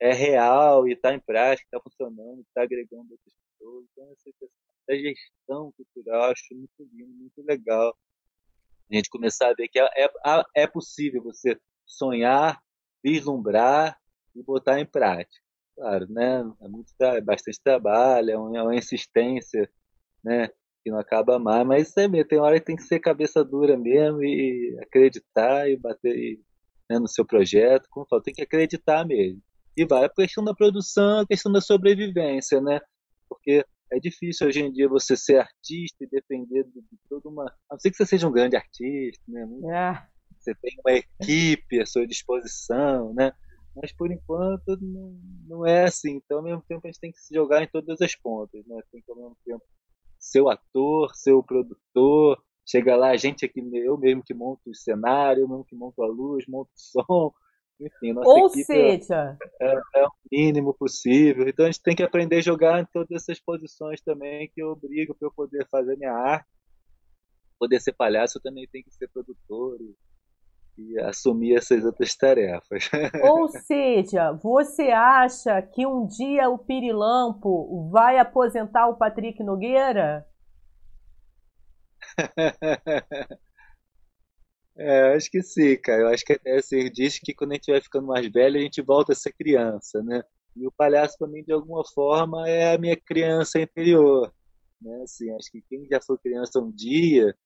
é 0.00 0.12
real 0.12 0.88
e 0.88 0.92
está 0.92 1.12
em 1.12 1.20
prática, 1.20 1.66
está 1.66 1.80
funcionando, 1.80 2.40
está 2.40 2.62
agregando 2.62 3.12
outras 3.12 3.34
pessoas. 3.34 3.84
Então, 3.92 4.12
essa 4.12 4.24
questão 4.24 4.48
da 4.88 4.96
gestão 4.96 5.72
cultural 5.72 6.30
acho 6.30 6.54
muito 6.54 6.88
lindo, 6.92 7.12
muito 7.12 7.42
legal. 7.42 7.96
A 8.90 8.94
gente 8.94 9.10
começar 9.10 9.50
a 9.50 9.54
ver 9.54 9.68
que 9.68 9.78
é, 9.78 9.84
é, 9.84 10.08
é 10.56 10.66
possível 10.66 11.22
você 11.22 11.58
sonhar, 11.86 12.60
vislumbrar 13.02 13.98
e 14.34 14.42
botar 14.42 14.80
em 14.80 14.86
prática. 14.86 15.44
Claro, 15.76 16.06
né? 16.10 16.40
É, 16.60 16.68
muito, 16.68 16.92
é 17.00 17.20
bastante 17.20 17.60
trabalho, 17.62 18.30
é 18.30 18.36
uma, 18.36 18.58
é 18.58 18.62
uma 18.62 18.76
insistência, 18.76 19.70
né? 20.22 20.50
Que 20.82 20.90
não 20.90 20.98
acaba 20.98 21.38
mais, 21.38 21.66
mas 21.66 21.88
isso 21.88 22.00
é 22.00 22.08
mesmo, 22.08 22.28
tem 22.28 22.38
hora 22.38 22.58
que 22.58 22.66
tem 22.66 22.76
que 22.76 22.82
ser 22.82 23.00
cabeça 23.00 23.44
dura 23.44 23.76
mesmo 23.76 24.22
e 24.22 24.78
acreditar 24.82 25.68
e 25.68 25.76
bater 25.76 26.40
né, 26.90 26.98
no 26.98 27.08
seu 27.08 27.24
projeto, 27.24 27.86
como 27.90 28.06
falo, 28.08 28.22
tem 28.22 28.34
que 28.34 28.42
acreditar 28.42 29.06
mesmo. 29.06 29.40
e 29.76 29.86
vai. 29.86 30.04
A 30.04 30.08
questão 30.08 30.42
da 30.42 30.54
produção, 30.54 31.20
a 31.20 31.26
questão 31.26 31.52
da 31.52 31.60
sobrevivência, 31.60 32.60
né? 32.60 32.80
Porque 33.28 33.64
é 33.92 33.98
difícil 34.00 34.46
hoje 34.46 34.60
em 34.60 34.72
dia 34.72 34.88
você 34.88 35.16
ser 35.16 35.38
artista 35.38 36.04
e 36.04 36.08
depender 36.08 36.64
de, 36.64 36.80
de 36.80 36.98
toda 37.08 37.28
uma. 37.28 37.44
A 37.68 37.74
não 37.74 37.78
ser 37.78 37.90
que 37.90 37.96
você 37.96 38.06
seja 38.06 38.28
um 38.28 38.32
grande 38.32 38.56
artista, 38.56 39.22
né? 39.28 39.46
É. 39.72 40.20
Você 40.38 40.54
tem 40.54 40.74
uma 40.84 40.96
equipe 40.96 41.80
à 41.80 41.86
sua 41.86 42.06
disposição, 42.06 43.12
né? 43.14 43.32
Mas 43.76 43.92
por 43.92 44.10
enquanto 44.10 44.76
não, 44.80 45.20
não 45.46 45.66
é 45.66 45.84
assim. 45.84 46.16
Então, 46.16 46.38
ao 46.38 46.44
mesmo 46.44 46.62
tempo, 46.66 46.80
a 46.84 46.88
gente 46.88 47.00
tem 47.00 47.12
que 47.12 47.20
se 47.20 47.34
jogar 47.34 47.62
em 47.62 47.68
todas 47.68 48.00
as 48.00 48.16
pontas, 48.16 48.64
né? 48.66 48.80
Tem 48.90 49.02
que, 49.02 49.10
ao 49.10 49.16
mesmo 49.16 49.36
tempo, 49.44 49.62
ser 50.20 50.42
o 50.42 50.50
ator, 50.50 51.14
ser 51.14 51.32
o 51.32 51.42
produtor, 51.42 52.40
chega 52.68 52.94
lá, 52.94 53.10
a 53.10 53.16
gente 53.16 53.44
aqui, 53.44 53.60
eu 53.74 53.96
mesmo 53.96 54.22
que 54.22 54.34
monto 54.34 54.70
o 54.70 54.74
cenário, 54.74 55.42
eu 55.42 55.48
mesmo 55.48 55.64
que 55.64 55.74
monto 55.74 56.02
a 56.02 56.06
luz, 56.06 56.44
monto 56.46 56.70
o 56.76 56.78
som, 56.78 57.32
enfim, 57.80 58.12
nossa 58.12 58.28
Ou 58.28 58.48
equipe 58.48 58.72
é, 58.72 59.00
seja, 59.00 59.38
é, 59.60 59.80
é, 59.96 60.06
o 60.06 60.10
mínimo 60.30 60.74
possível. 60.74 61.48
Então 61.48 61.64
a 61.64 61.70
gente 61.70 61.82
tem 61.82 61.96
que 61.96 62.02
aprender 62.02 62.36
a 62.36 62.42
jogar 62.42 62.80
em 62.80 62.86
todas 62.92 63.10
essas 63.10 63.40
posições 63.40 64.02
também 64.02 64.50
que 64.54 64.62
obrigam 64.62 65.16
para 65.18 65.26
eu 65.26 65.32
poder 65.32 65.66
fazer 65.68 65.96
minha 65.96 66.12
arte. 66.12 66.48
Poder 67.58 67.80
ser 67.80 67.92
palhaço, 67.92 68.38
eu 68.38 68.42
também 68.42 68.68
tenho 68.70 68.84
que 68.84 68.94
ser 68.94 69.08
produtor 69.08 69.80
e, 69.80 69.94
e 70.76 70.98
assumir 71.00 71.56
essas 71.56 71.84
outras 71.84 72.14
tarefas. 72.16 72.88
Ou 73.22 73.48
seja, 73.48 74.32
você 74.32 74.90
acha 74.90 75.60
que 75.62 75.86
um 75.86 76.06
dia 76.06 76.48
o 76.48 76.58
Pirilampo 76.58 77.88
vai 77.90 78.18
aposentar 78.18 78.88
o 78.88 78.96
Patrick 78.96 79.42
Nogueira? 79.42 80.26
É, 84.76 85.14
acho 85.14 85.30
que 85.30 85.42
sim, 85.42 85.76
cara. 85.76 86.02
Eu 86.02 86.08
acho 86.08 86.24
que 86.24 86.32
até 86.32 86.56
assim, 86.56 86.90
diz 86.90 87.18
que 87.18 87.34
quando 87.34 87.52
a 87.52 87.54
gente 87.56 87.70
vai 87.70 87.82
ficando 87.82 88.06
mais 88.06 88.26
velho, 88.32 88.58
a 88.58 88.62
gente 88.62 88.80
volta 88.80 89.12
a 89.12 89.14
ser 89.14 89.30
criança, 89.34 90.02
né? 90.02 90.22
E 90.56 90.66
o 90.66 90.72
palhaço, 90.72 91.18
para 91.18 91.28
mim, 91.28 91.44
de 91.44 91.52
alguma 91.52 91.84
forma, 91.84 92.48
é 92.48 92.74
a 92.74 92.78
minha 92.78 92.96
criança 92.96 93.60
interior. 93.60 94.32
Né? 94.80 95.02
Assim, 95.02 95.30
acho 95.32 95.50
que 95.50 95.62
quem 95.68 95.86
já 95.86 96.00
foi 96.00 96.16
criança 96.18 96.60
um 96.60 96.70
dia 96.70 97.36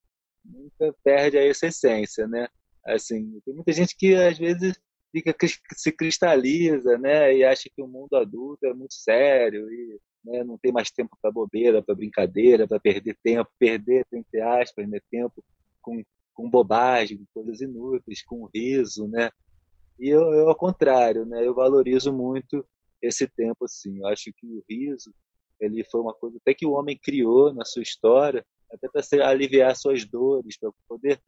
nunca 0.44 0.94
perde 1.02 1.36
essa 1.36 1.66
essência, 1.66 2.26
né? 2.28 2.46
Assim, 2.86 3.40
tem 3.44 3.54
muita 3.54 3.72
gente 3.72 3.96
que 3.96 4.14
às 4.14 4.38
vezes 4.38 4.78
fica 5.12 5.34
se 5.76 5.92
cristaliza, 5.92 6.98
né? 6.98 7.36
E 7.36 7.44
acha 7.44 7.70
que 7.74 7.82
o 7.82 7.88
mundo 7.88 8.14
adulto 8.14 8.66
é 8.66 8.74
muito 8.74 8.94
sério 8.94 9.70
e 9.70 10.00
né, 10.24 10.42
não 10.44 10.58
tem 10.58 10.72
mais 10.72 10.90
tempo 10.90 11.16
para 11.20 11.30
bobeira, 11.30 11.82
para 11.82 11.94
brincadeira, 11.94 12.66
para 12.66 12.80
perder 12.80 13.16
tempo, 13.22 13.50
perder 13.58 14.06
entre 14.12 14.40
aspas, 14.40 14.88
né? 14.88 14.98
Tempo 15.10 15.42
com 15.80 16.02
com 16.34 16.50
bobagem, 16.50 17.18
com 17.18 17.26
coisas 17.32 17.60
inúteis, 17.60 18.22
com 18.22 18.50
riso, 18.52 19.06
né? 19.08 19.30
E 19.98 20.08
eu, 20.08 20.20
eu, 20.32 20.48
ao 20.48 20.56
contrário, 20.56 21.24
né? 21.24 21.46
Eu 21.46 21.54
valorizo 21.54 22.12
muito 22.12 22.66
esse 23.00 23.26
tempo, 23.28 23.64
assim. 23.64 23.98
Eu 24.00 24.08
acho 24.08 24.32
que 24.36 24.46
o 24.46 24.64
riso, 24.68 25.14
ele 25.60 25.84
foi 25.84 26.00
uma 26.00 26.12
coisa 26.12 26.36
até 26.38 26.52
que 26.52 26.66
o 26.66 26.72
homem 26.72 26.98
criou 27.00 27.54
na 27.54 27.64
sua 27.64 27.82
história, 27.82 28.44
até 28.72 28.88
para 28.88 29.28
aliviar 29.28 29.76
suas 29.76 30.04
dores, 30.04 30.58
para 30.58 30.70
poder 30.88 31.20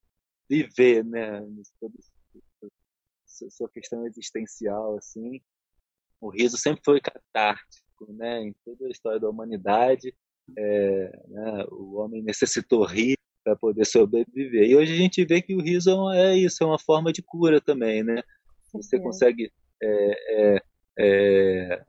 viver, 0.48 1.04
né? 1.04 1.40
Toda 1.80 1.94
sua 3.50 3.68
questão 3.68 4.06
existencial, 4.06 4.96
assim. 4.96 5.40
O 6.20 6.30
riso 6.30 6.56
sempre 6.56 6.82
foi 6.84 7.00
catártico, 7.00 8.12
né? 8.12 8.42
Em 8.42 8.54
toda 8.64 8.86
a 8.86 8.90
história 8.90 9.20
da 9.20 9.28
humanidade, 9.28 10.14
é, 10.56 11.22
né? 11.28 11.64
o 11.70 11.96
homem 11.96 12.22
necessitou 12.22 12.84
rir 12.84 13.16
para 13.44 13.56
poder 13.56 13.84
sobreviver. 13.84 14.68
E 14.68 14.76
hoje 14.76 14.92
a 14.92 14.96
gente 14.96 15.24
vê 15.24 15.40
que 15.40 15.54
o 15.54 15.62
riso 15.62 16.10
é, 16.12 16.36
isso, 16.36 16.62
é 16.62 16.66
uma 16.66 16.78
forma 16.78 17.12
de 17.12 17.22
cura 17.22 17.60
também, 17.60 18.02
né? 18.02 18.22
Você 18.72 18.98
consegue 18.98 19.52
é, 19.82 20.56
é, 20.56 20.62
é, 20.98 21.84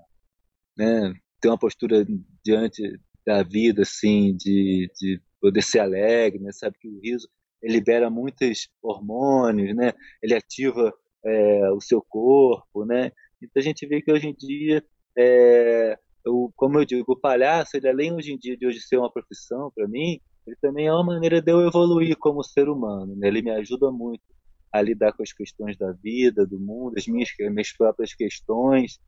né, 0.77 1.13
ter 1.41 1.47
uma 1.47 1.57
postura 1.57 2.05
diante 2.43 2.99
da 3.25 3.43
vida, 3.43 3.81
assim, 3.81 4.35
de, 4.35 4.89
de 4.99 5.21
poder 5.41 5.63
ser 5.63 5.79
alegre, 5.79 6.39
né? 6.39 6.51
Sabe 6.51 6.77
que 6.79 6.87
o 6.87 6.99
riso 6.99 7.27
ele 7.61 7.73
libera 7.73 8.09
muitos 8.09 8.69
hormônios, 8.81 9.75
né? 9.75 9.93
Ele 10.21 10.33
ativa 10.35 10.93
é, 11.25 11.71
o 11.71 11.81
seu 11.81 12.01
corpo, 12.01 12.85
né? 12.85 13.11
Então 13.41 13.59
a 13.59 13.63
gente 13.63 13.85
vê 13.87 14.01
que 14.01 14.11
hoje 14.11 14.27
em 14.27 14.33
dia 14.33 14.83
é, 15.17 15.97
eu, 16.25 16.51
como 16.55 16.79
eu 16.79 16.85
digo, 16.85 17.13
o 17.13 17.19
palhaço, 17.19 17.75
ele 17.75 17.89
além 17.89 18.13
hoje 18.13 18.33
em 18.33 18.37
dia 18.37 18.57
de 18.57 18.67
hoje 18.67 18.81
ser 18.81 18.97
uma 18.97 19.11
profissão 19.11 19.71
para 19.73 19.87
mim, 19.87 20.19
ele 20.45 20.55
também 20.61 20.87
é 20.87 20.93
uma 20.93 21.03
maneira 21.03 21.41
de 21.41 21.51
eu 21.51 21.65
evoluir 21.67 22.15
como 22.17 22.43
ser 22.43 22.69
humano. 22.69 23.15
Né? 23.15 23.27
Ele 23.27 23.41
me 23.41 23.51
ajuda 23.51 23.91
muito 23.91 24.23
a 24.71 24.81
lidar 24.81 25.13
com 25.13 25.23
as 25.23 25.33
questões 25.33 25.77
da 25.77 25.91
vida, 25.91 26.45
do 26.45 26.59
mundo, 26.59 26.95
as 26.97 27.07
minhas, 27.07 27.29
as 27.41 27.51
minhas 27.51 27.71
próprias 27.71 28.13
questões. 28.13 28.99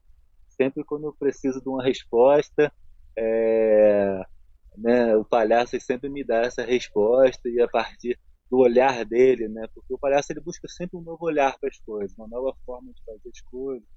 Sempre 0.49 0.83
quando 0.83 1.05
eu 1.05 1.13
preciso 1.17 1.61
de 1.61 1.69
uma 1.69 1.83
resposta, 1.83 2.71
é, 3.17 4.21
né, 4.77 5.15
o 5.15 5.23
palhaço 5.23 5.79
sempre 5.79 6.09
me 6.09 6.23
dá 6.23 6.41
essa 6.41 6.63
resposta 6.63 7.47
e 7.47 7.61
a 7.61 7.67
partir 7.67 8.17
do 8.49 8.57
olhar 8.57 9.05
dele, 9.05 9.47
né? 9.47 9.67
Porque 9.73 9.93
o 9.93 9.97
palhaço 9.97 10.31
ele 10.31 10.41
busca 10.41 10.67
sempre 10.67 10.97
um 10.97 11.01
novo 11.01 11.25
olhar 11.25 11.57
para 11.59 11.69
as 11.69 11.79
coisas, 11.79 12.17
uma 12.17 12.27
nova 12.27 12.55
forma 12.65 12.91
de 12.93 13.03
fazer 13.03 13.29
as 13.29 13.41
coisas, 13.41 13.87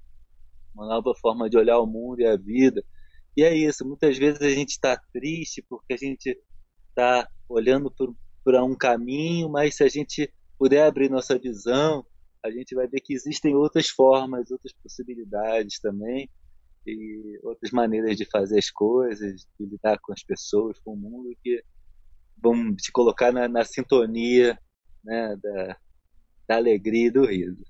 uma 0.75 0.85
nova 0.85 1.13
forma 1.15 1.49
de 1.49 1.57
olhar 1.57 1.79
o 1.79 1.87
mundo 1.87 2.19
e 2.19 2.25
a 2.25 2.37
vida. 2.37 2.83
E 3.35 3.43
é 3.43 3.55
isso. 3.55 3.85
Muitas 3.85 4.17
vezes 4.17 4.41
a 4.41 4.49
gente 4.49 4.71
está 4.71 4.99
triste 5.11 5.63
porque 5.67 5.93
a 5.93 5.97
gente 5.97 6.37
está 6.89 7.27
olhando 7.49 7.91
para 8.43 8.63
um 8.63 8.75
caminho, 8.75 9.49
mas 9.49 9.75
se 9.75 9.83
a 9.83 9.89
gente 9.89 10.31
puder 10.57 10.85
abrir 10.85 11.09
nossa 11.09 11.37
visão, 11.37 12.05
a 12.43 12.51
gente 12.51 12.75
vai 12.75 12.87
ver 12.87 13.01
que 13.01 13.13
existem 13.13 13.55
outras 13.55 13.89
formas, 13.89 14.51
outras 14.51 14.73
possibilidades 14.73 15.79
também, 15.79 16.29
e 16.85 17.39
outras 17.43 17.71
maneiras 17.71 18.17
de 18.17 18.25
fazer 18.25 18.59
as 18.59 18.69
coisas, 18.69 19.47
de 19.57 19.65
lidar 19.65 19.97
com 19.99 20.11
as 20.11 20.21
pessoas, 20.21 20.77
com 20.79 20.93
o 20.93 20.97
mundo, 20.97 21.35
que 21.41 21.63
vão 22.43 22.75
te 22.75 22.91
colocar 22.91 23.31
na, 23.31 23.47
na 23.47 23.63
sintonia 23.63 24.59
né, 25.03 25.35
da, 25.41 25.77
da 26.47 26.55
alegria 26.57 27.07
e 27.07 27.11
do 27.11 27.25
riso. 27.25 27.63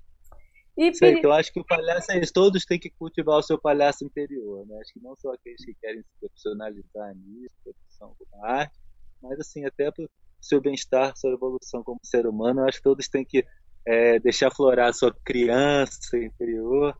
E 0.76 0.88
Isso 0.88 1.04
aí, 1.04 1.20
que 1.20 1.26
eu 1.26 1.32
acho 1.32 1.52
que 1.52 1.60
o 1.60 1.64
palhaço 1.64 2.10
é 2.10 2.18
isso. 2.18 2.32
Todos 2.32 2.64
têm 2.64 2.80
que 2.80 2.90
cultivar 2.90 3.38
o 3.38 3.42
seu 3.42 3.56
palhaço 3.56 4.04
interior, 4.04 4.66
né? 4.66 4.76
Acho 4.80 4.92
que 4.92 5.00
não 5.00 5.14
só 5.16 5.32
aqueles 5.32 5.64
que 5.64 5.72
querem 5.80 6.02
se 6.02 6.08
profissionalizar 6.18 7.14
nisso, 7.14 7.54
profissão 7.62 8.16
como 8.18 8.44
arte, 8.44 8.76
mas 9.22 9.38
assim, 9.38 9.64
até 9.64 9.92
para 9.92 10.04
o 10.04 10.08
seu 10.40 10.60
bem-estar, 10.60 11.16
sua 11.16 11.30
evolução 11.30 11.84
como 11.84 12.00
ser 12.02 12.26
humano, 12.26 12.60
eu 12.60 12.68
acho 12.68 12.78
que 12.78 12.82
todos 12.82 13.08
têm 13.08 13.24
que 13.24 13.46
é, 13.86 14.18
deixar 14.18 14.50
florar 14.50 14.88
a 14.88 14.92
sua 14.92 15.14
criança 15.24 16.18
interior 16.18 16.98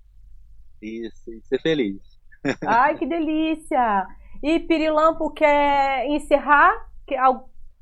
e, 0.81 1.09
e 1.09 1.41
ser 1.43 1.61
feliz. 1.61 2.01
Ai, 2.65 2.97
que 2.97 3.07
delícia! 3.07 4.07
E 4.41 4.61
Pirilampo 4.61 5.33
quer 5.33 6.07
encerrar? 6.07 6.73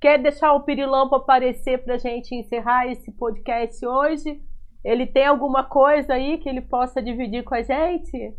Quer, 0.03 0.21
deixar 0.21 0.53
o 0.55 0.65
Pirilampo 0.65 1.15
aparecer 1.15 1.79
para 1.85 1.95
a 1.95 1.99
gente 1.99 2.35
encerrar 2.35 2.89
esse 2.89 3.13
podcast 3.13 3.87
hoje? 3.87 4.43
Ele 4.85 5.07
tem 5.07 5.25
alguma 5.25 5.63
coisa 5.63 6.15
aí 6.15 6.39
que 6.39 6.49
ele 6.49 6.61
possa 6.61 7.01
dividir 7.01 7.45
com 7.45 7.55
a 7.55 7.63
gente? 7.63 8.37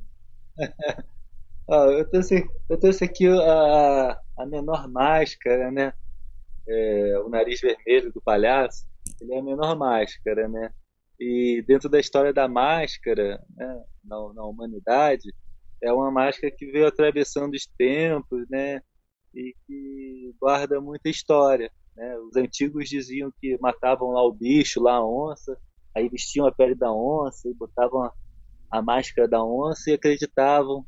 ah, 1.72 1.86
eu, 1.86 2.10
trouxe, 2.10 2.46
eu 2.70 2.78
trouxe 2.78 3.06
aqui 3.06 3.30
a, 3.30 4.20
a 4.40 4.46
menor 4.46 4.90
máscara, 4.90 5.72
né? 5.72 5.94
É, 6.68 7.20
o 7.20 7.30
nariz 7.30 7.62
vermelho 7.62 8.12
do 8.12 8.22
palhaço, 8.22 8.86
ele 9.22 9.34
é 9.34 9.40
a 9.40 9.44
menor 9.44 9.78
máscara, 9.78 10.50
né? 10.50 10.70
E 11.18 11.64
dentro 11.66 11.88
da 11.88 11.98
história 11.98 12.34
da 12.34 12.46
máscara, 12.46 13.42
né, 13.56 13.84
na, 14.04 14.34
na 14.34 14.44
humanidade, 14.44 15.34
é 15.82 15.94
uma 15.94 16.12
máscara 16.12 16.54
que 16.54 16.70
veio 16.70 16.88
atravessando 16.88 17.54
os 17.54 17.66
tempos, 17.66 18.46
né? 18.50 18.82
E 19.34 19.54
que 19.66 20.36
guarda 20.40 20.80
muita 20.80 21.10
história. 21.10 21.72
Né? 21.96 22.18
Os 22.20 22.36
antigos 22.36 22.90
diziam 22.90 23.32
que 23.40 23.58
matavam 23.60 24.10
lá 24.12 24.24
o 24.24 24.34
bicho, 24.34 24.82
lá 24.82 24.96
a 24.96 25.06
onça, 25.06 25.58
aí 25.96 26.10
vestiam 26.10 26.46
a 26.46 26.52
pele 26.52 26.76
da 26.76 26.92
onça 26.92 27.50
e 27.50 27.54
botavam 27.54 28.12
a 28.72 28.82
máscara 28.82 29.28
da 29.28 29.44
onça 29.44 29.92
e 29.92 29.94
acreditavam 29.94 30.86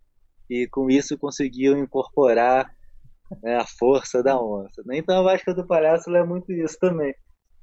que 0.47 0.67
com 0.67 0.89
isso 0.89 1.17
conseguiam 1.17 1.77
incorporar 1.77 2.69
né, 3.43 3.57
a 3.57 3.65
força 3.65 4.21
da 4.23 4.39
onça. 4.39 4.81
Né? 4.85 4.97
Então 4.97 5.19
a 5.19 5.23
máscara 5.23 5.55
do 5.55 5.67
palhaço 5.67 6.09
é 6.15 6.23
muito 6.25 6.51
isso 6.51 6.77
também. 6.79 7.13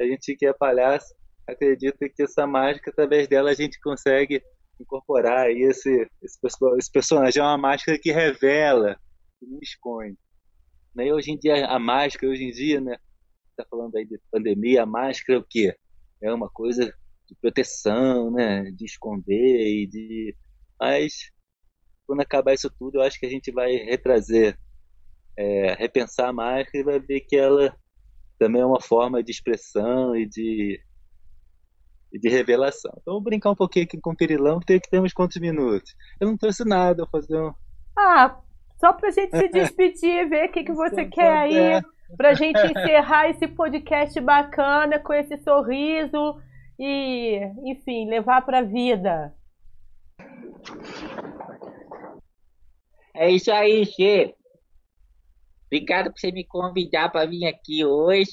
A 0.01 0.05
gente 0.05 0.35
que 0.37 0.47
é 0.47 0.53
palhaço 0.53 1.15
acredita 1.47 2.09
que 2.09 2.23
essa 2.23 2.47
mágica, 2.47 2.91
através 2.91 3.29
dela, 3.29 3.51
a 3.51 3.55
gente 3.55 3.81
consegue 3.81 4.43
incorporar 4.81 5.47
aí 5.47 5.63
esse, 5.63 6.09
esse, 6.23 6.39
esse 6.79 6.91
personagem. 6.91 7.41
É 7.41 7.45
uma 7.45 7.59
máscara 7.59 7.99
que 7.99 8.13
revela, 8.13 8.97
que 9.39 9.47
não 9.47 9.59
esconde. 9.61 10.17
Né? 10.95 11.07
E 11.07 11.13
hoje 11.13 11.33
em 11.33 11.39
dia, 11.39 11.67
a 11.67 11.79
máscara, 11.79 12.33
hoje 12.33 12.45
em 12.45 12.51
dia, 12.51 12.81
né? 12.81 12.97
Tá 13.57 13.67
falando 13.69 13.97
aí 13.97 14.07
de 14.07 14.19
pandemia, 14.31 14.83
a 14.83 14.87
máscara 14.87 15.39
é 15.39 15.41
o 15.41 15.47
quê? 15.49 15.77
É 16.21 16.33
uma 16.33 16.49
coisa 16.49 16.93
de 17.27 17.35
proteção, 17.41 18.31
né? 18.31 18.71
De 18.71 18.85
esconder 18.85 19.67
e 19.67 19.87
de. 19.87 20.37
Mas 20.81 21.31
quando 22.07 22.21
acabar 22.21 22.55
isso 22.55 22.71
tudo, 22.79 22.99
eu 22.99 23.03
acho 23.03 23.19
que 23.19 23.27
a 23.27 23.31
gente 23.31 23.51
vai 23.51 23.73
retrazer 23.77 24.59
é, 25.37 25.75
repensar 25.75 26.29
a 26.29 26.33
marca 26.33 26.77
e 26.77 26.83
vai 26.83 26.99
ver 27.01 27.21
que 27.21 27.37
ela 27.37 27.75
também 28.39 28.61
é 28.61 28.67
uma 28.67 28.81
forma 28.81 29.23
de 29.23 29.31
expressão 29.31 30.17
e 30.17 30.29
de 30.29 30.81
de 32.19 32.29
revelação. 32.29 32.93
Então, 33.01 33.15
vou 33.15 33.23
brincar 33.23 33.51
um 33.51 33.57
pouquinho 33.57 33.87
aqui 33.87 33.99
com 33.99 34.11
o 34.11 34.17
Pirilão, 34.17 34.61
que 34.61 34.81
temos 34.91 35.13
quantos 35.13 35.41
minutos? 35.41 35.95
Eu 36.21 36.29
não 36.29 36.37
trouxe 36.37 36.65
nada, 36.65 37.05
vou 37.05 37.21
fazer 37.21 37.41
um. 37.41 37.55
Ah, 37.97 38.39
só 38.83 38.93
pra 38.93 39.13
gente 39.13 39.31
se 39.37 39.49
despedir, 39.55 40.29
ver 40.29 40.49
o 40.49 40.53
que, 40.53 40.65
que 40.65 40.73
você 40.73 41.05
quer 41.05 41.33
aí, 41.37 41.83
pra 42.17 42.35
gente 42.35 42.59
encerrar 42.59 43.31
esse 43.31 43.47
podcast 43.47 44.21
bacana 44.21 44.99
com 44.99 45.13
esse 45.13 45.39
sorriso 45.39 46.41
e, 46.77 47.39
enfim, 47.65 48.09
levar 48.09 48.45
pra 48.45 48.63
vida. 48.63 49.33
É 53.15 53.31
isso 53.31 53.53
aí, 53.53 53.87
Che. 53.87 54.35
Obrigado 55.67 56.11
por 56.11 56.19
você 56.19 56.33
me 56.33 56.45
convidar 56.45 57.11
para 57.11 57.27
vir 57.27 57.47
aqui 57.47 57.85
hoje. 57.85 58.31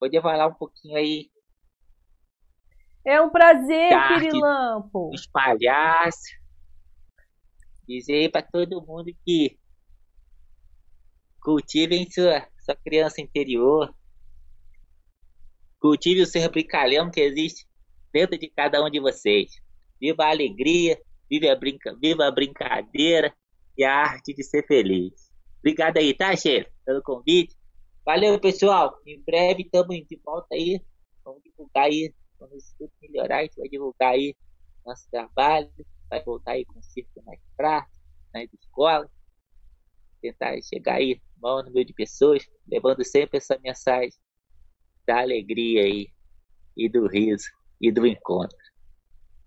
Poder 0.00 0.20
falar 0.20 0.48
um 0.48 0.54
pouquinho 0.54 0.96
aí 0.96 1.30
é 3.06 3.20
um 3.20 3.28
prazer, 3.28 3.90
Pirilampo. 4.08 5.10
Os 5.12 5.26
palhaços. 5.26 6.43
Dizer 7.86 8.30
para 8.30 8.42
todo 8.42 8.84
mundo 8.84 9.12
que 9.24 9.58
cultivem 11.40 12.10
sua, 12.10 12.46
sua 12.64 12.74
criança 12.76 13.20
interior. 13.20 13.94
Cultive 15.78 16.22
o 16.22 16.26
ser 16.26 16.48
brincalhão 16.50 17.10
que 17.10 17.20
existe 17.20 17.66
dentro 18.12 18.38
de 18.38 18.48
cada 18.48 18.82
um 18.82 18.90
de 18.90 19.00
vocês. 19.00 19.50
Viva 20.00 20.24
a 20.24 20.30
alegria, 20.30 20.98
viva 21.28 21.52
a, 21.52 21.56
brinca, 21.56 21.94
viva 22.00 22.26
a 22.26 22.30
brincadeira 22.30 23.34
e 23.76 23.84
a 23.84 23.94
arte 23.94 24.34
de 24.34 24.42
ser 24.42 24.66
feliz. 24.66 25.30
Obrigado 25.58 25.98
aí, 25.98 26.14
tá, 26.14 26.34
chefe, 26.36 26.70
pelo 26.86 27.02
convite. 27.02 27.54
Valeu, 28.04 28.38
pessoal. 28.40 28.98
Em 29.06 29.20
breve 29.22 29.62
estamos 29.62 29.96
de 29.96 30.20
volta 30.24 30.54
aí. 30.54 30.80
Vamos 31.24 31.42
divulgar 31.42 31.84
aí 31.84 32.14
tudo 32.78 32.90
melhorar, 33.02 33.38
a 33.38 33.42
gente 33.42 33.56
vai 33.56 33.68
divulgar 33.68 34.12
aí 34.12 34.34
nosso 34.84 35.08
trabalho, 35.10 35.70
vai 36.14 36.22
voltar 36.22 36.52
aí 36.52 36.64
com 36.64 36.78
o 36.78 36.82
circo 36.82 37.22
mais 37.24 37.40
prático, 37.56 37.92
nas 38.32 38.52
escolas, 38.52 39.10
tentar 40.20 40.56
chegar 40.62 40.96
aí 40.96 41.20
maior 41.42 41.64
número 41.64 41.84
de 41.84 41.92
pessoas, 41.92 42.44
levando 42.66 43.04
sempre 43.04 43.38
essa 43.38 43.58
mensagem 43.58 44.12
da 45.06 45.20
alegria 45.20 45.82
aí, 45.82 46.08
e 46.76 46.88
do 46.88 47.06
riso, 47.06 47.48
e 47.80 47.90
do 47.92 48.06
encontro. 48.06 48.56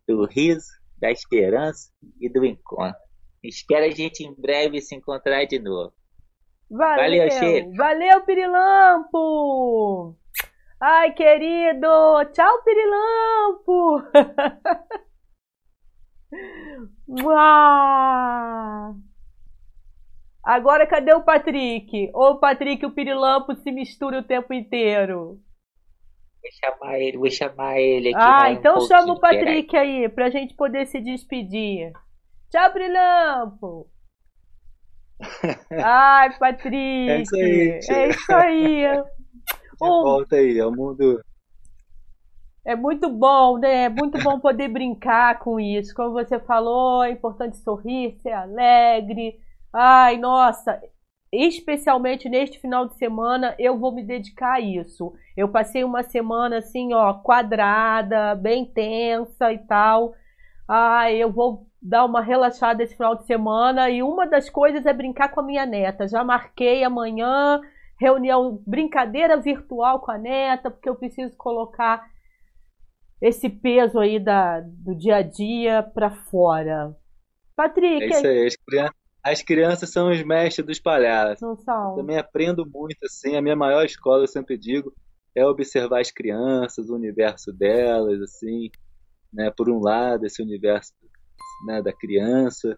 Do 0.08 0.26
riso, 0.26 0.68
da 0.98 1.12
esperança 1.12 1.92
e 2.20 2.30
do 2.30 2.46
encontro. 2.46 3.00
Espero 3.44 3.86
a 3.86 3.90
gente 3.90 4.24
em 4.24 4.34
breve 4.34 4.82
se 4.82 4.96
encontrar 4.96 5.46
de 5.46 5.60
novo. 5.60 5.94
Valeu, 6.70 7.28
Valeu 7.28 7.32
Chico. 7.32 7.76
Valeu, 7.76 8.26
Pirilampo! 8.26 10.18
Ai, 10.80 11.14
querido! 11.14 12.26
Tchau, 12.34 12.64
Pirilampo! 12.64 14.04
Agora 20.44 20.88
cadê 20.88 21.14
o 21.14 21.24
Patrick? 21.24 22.10
Ou 22.14 22.32
o 22.32 22.40
Patrick 22.40 22.84
e 22.84 22.86
o 22.86 22.92
Pirilampo 22.92 23.56
se 23.56 23.72
misturam 23.72 24.20
o 24.20 24.24
tempo 24.24 24.54
inteiro? 24.54 25.40
Vou 26.42 26.52
chamar 26.62 27.00
ele, 27.00 27.18
vou 27.18 27.30
chamar 27.30 27.80
ele 27.80 28.10
aqui. 28.10 28.18
Ah, 28.18 28.52
então 28.52 28.78
um 28.78 28.82
chama 28.88 29.14
o 29.14 29.20
Patrick 29.20 29.76
aí. 29.76 30.04
aí, 30.04 30.10
pra 30.10 30.30
gente 30.30 30.54
poder 30.56 30.86
se 30.88 31.02
despedir. 31.02 31.92
Tchau, 32.50 32.72
Pirilampo! 32.72 33.90
Ai, 35.84 36.38
Patrick! 36.38 37.10
É 37.10 37.22
isso 37.22 37.36
aí. 37.36 37.80
É 37.90 38.10
isso 38.10 38.34
aí. 38.34 38.84
De 39.80 39.80
volta 39.80 40.36
aí, 40.38 40.58
é 40.58 40.66
o 40.66 40.72
mundo. 40.72 41.22
É 42.68 42.76
muito 42.76 43.10
bom, 43.10 43.58
né? 43.58 43.86
É 43.86 43.90
muito 43.90 44.22
bom 44.22 44.42
poder 44.42 44.68
brincar 44.68 45.40
com 45.40 45.58
isso. 45.58 45.96
Como 45.96 46.12
você 46.12 46.38
falou, 46.38 47.02
é 47.02 47.12
importante 47.12 47.56
sorrir, 47.56 48.18
ser 48.22 48.34
alegre. 48.34 49.40
Ai, 49.74 50.18
nossa, 50.18 50.78
especialmente 51.32 52.28
neste 52.28 52.60
final 52.60 52.86
de 52.86 52.98
semana, 52.98 53.56
eu 53.58 53.80
vou 53.80 53.94
me 53.94 54.04
dedicar 54.04 54.56
a 54.56 54.60
isso. 54.60 55.14
Eu 55.38 55.48
passei 55.48 55.82
uma 55.86 56.04
semana 56.04 56.58
assim, 56.58 56.94
ó, 56.94 57.14
quadrada, 57.14 58.36
bem 58.36 58.66
tensa 58.66 59.54
e 59.54 59.60
tal. 59.60 60.14
Ai, 60.68 61.16
eu 61.16 61.32
vou 61.32 61.68
dar 61.82 62.04
uma 62.04 62.22
relaxada 62.22 62.84
esse 62.84 62.98
final 62.98 63.16
de 63.16 63.26
semana 63.26 63.90
e 63.90 64.04
uma 64.04 64.28
das 64.28 64.50
coisas 64.50 64.86
é 64.86 64.92
brincar 64.92 65.30
com 65.30 65.40
a 65.40 65.44
minha 65.44 65.66
neta. 65.66 66.06
Já 66.06 66.22
marquei 66.22 66.84
amanhã 66.84 67.62
reunião, 67.98 68.62
brincadeira 68.68 69.38
virtual 69.38 70.02
com 70.02 70.12
a 70.12 70.18
neta, 70.18 70.70
porque 70.70 70.90
eu 70.90 70.96
preciso 70.96 71.34
colocar 71.38 72.06
esse 73.22 73.50
peso 73.50 74.00
aí 74.00 74.20
da, 74.20 74.62
do 74.62 74.96
dia 74.96 75.18
a 75.18 75.22
dia 75.22 75.84
para 75.84 76.12
fora. 76.12 76.96
Patrick. 77.56 78.04
É 78.04 78.08
isso 78.08 78.28
aí, 78.28 78.46
as 78.46 78.56
crianças, 78.56 78.96
as 79.24 79.42
crianças 79.42 79.90
são 79.90 80.12
os 80.12 80.24
mestres 80.24 80.66
dos 80.66 80.80
palhaços. 80.80 81.42
Não 81.42 81.56
são. 81.56 81.92
Eu 81.92 81.96
também 81.98 82.18
aprendo 82.18 82.66
muito, 82.66 82.98
assim, 83.04 83.36
a 83.36 83.42
minha 83.42 83.56
maior 83.56 83.84
escola, 83.86 84.24
eu 84.24 84.28
sempre 84.28 84.58
digo, 84.58 84.94
é 85.36 85.46
observar 85.46 86.02
as 86.02 86.12
crianças, 86.12 86.90
o 86.90 86.96
universo 86.96 87.52
delas, 87.52 88.22
assim, 88.22 88.70
né, 89.34 89.52
por 89.52 89.70
um 89.70 89.80
lado, 89.80 90.26
esse 90.26 90.42
universo 90.42 90.94
né, 91.66 91.82
da 91.82 91.92
criança, 91.92 92.78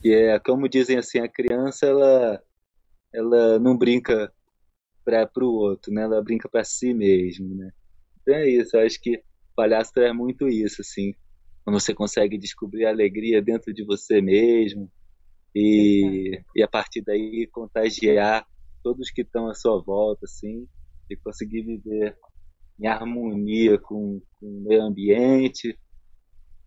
que 0.00 0.12
é, 0.12 0.38
como 0.38 0.68
dizem 0.68 0.98
assim, 0.98 1.20
a 1.20 1.28
criança, 1.28 1.86
ela, 1.86 2.42
ela 3.12 3.58
não 3.58 3.76
brinca 3.76 4.32
para 5.04 5.44
o 5.44 5.54
outro, 5.54 5.92
né? 5.92 6.02
Ela 6.02 6.22
brinca 6.22 6.48
para 6.48 6.62
si 6.64 6.92
mesmo, 6.92 7.54
né? 7.54 7.72
Então 8.20 8.34
é 8.34 8.48
isso, 8.48 8.76
eu 8.76 8.84
acho 8.84 9.00
que 9.00 9.22
palhaço 9.58 9.92
traz 9.92 10.14
muito 10.14 10.46
isso, 10.46 10.82
assim. 10.82 11.14
Quando 11.64 11.80
você 11.80 11.92
consegue 11.92 12.38
descobrir 12.38 12.86
a 12.86 12.90
alegria 12.90 13.42
dentro 13.42 13.74
de 13.74 13.84
você 13.84 14.22
mesmo 14.22 14.88
e, 15.52 16.40
e 16.54 16.62
a 16.62 16.68
partir 16.68 17.02
daí 17.02 17.48
contagiar 17.50 18.46
todos 18.84 19.10
que 19.10 19.22
estão 19.22 19.48
à 19.48 19.54
sua 19.54 19.82
volta, 19.82 20.26
assim, 20.26 20.64
e 21.10 21.16
conseguir 21.16 21.62
viver 21.62 22.16
em 22.80 22.86
harmonia 22.86 23.76
com, 23.78 24.22
com 24.38 24.46
o 24.46 24.64
meio 24.68 24.82
ambiente, 24.82 25.76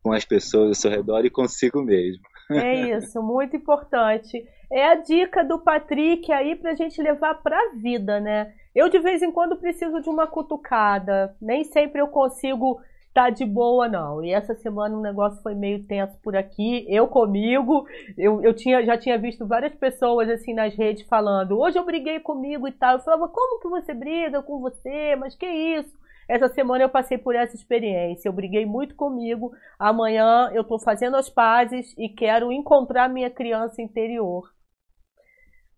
com 0.03 0.11
as 0.11 0.25
pessoas 0.25 0.67
ao 0.67 0.73
seu 0.73 0.91
redor 0.91 1.23
e 1.23 1.29
consigo 1.29 1.81
mesmo. 1.81 2.21
É 2.51 2.97
isso, 2.97 3.23
muito 3.23 3.55
importante. 3.55 4.45
É 4.69 4.85
a 4.89 4.95
dica 4.95 5.45
do 5.45 5.59
Patrick 5.59 6.29
aí 6.33 6.57
para 6.57 6.71
a 6.71 6.75
gente 6.75 7.01
levar 7.01 7.35
para 7.35 7.57
a 7.57 7.75
vida, 7.75 8.19
né? 8.19 8.53
Eu 8.73 8.89
de 8.89 8.99
vez 8.99 9.21
em 9.21 9.31
quando 9.31 9.57
preciso 9.57 10.01
de 10.01 10.09
uma 10.09 10.27
cutucada. 10.27 11.35
Nem 11.41 11.63
sempre 11.63 12.01
eu 12.01 12.07
consigo 12.07 12.81
estar 13.11 13.25
tá 13.25 13.29
de 13.29 13.45
boa, 13.45 13.87
não. 13.87 14.23
E 14.23 14.31
essa 14.31 14.55
semana 14.55 14.97
o 14.97 15.01
negócio 15.01 15.41
foi 15.41 15.53
meio 15.53 15.83
tenso 15.83 16.17
por 16.23 16.35
aqui. 16.35 16.85
Eu 16.87 17.07
comigo, 17.07 17.85
eu, 18.17 18.41
eu 18.41 18.53
tinha, 18.53 18.83
já 18.85 18.97
tinha 18.97 19.17
visto 19.17 19.45
várias 19.45 19.75
pessoas 19.75 20.29
assim 20.29 20.53
nas 20.53 20.73
redes 20.73 21.05
falando: 21.07 21.59
hoje 21.59 21.77
eu 21.77 21.85
briguei 21.85 22.19
comigo 22.19 22.67
e 22.67 22.71
tal. 22.71 22.95
Eu 22.95 23.03
falava: 23.03 23.27
como 23.27 23.59
que 23.59 23.67
você 23.67 23.93
briga 23.93 24.41
com 24.41 24.59
você? 24.59 25.15
Mas 25.17 25.35
que 25.35 25.45
isso? 25.45 25.99
Essa 26.27 26.47
semana 26.47 26.83
eu 26.83 26.89
passei 26.89 27.17
por 27.17 27.35
essa 27.35 27.55
experiência. 27.55 28.29
Eu 28.29 28.33
briguei 28.33 28.65
muito 28.65 28.95
comigo. 28.95 29.51
Amanhã 29.77 30.49
eu 30.53 30.61
estou 30.61 30.79
fazendo 30.79 31.17
as 31.17 31.29
pazes 31.29 31.93
e 31.97 32.07
quero 32.07 32.53
encontrar 32.53 33.09
minha 33.09 33.29
criança 33.29 33.81
interior. 33.81 34.49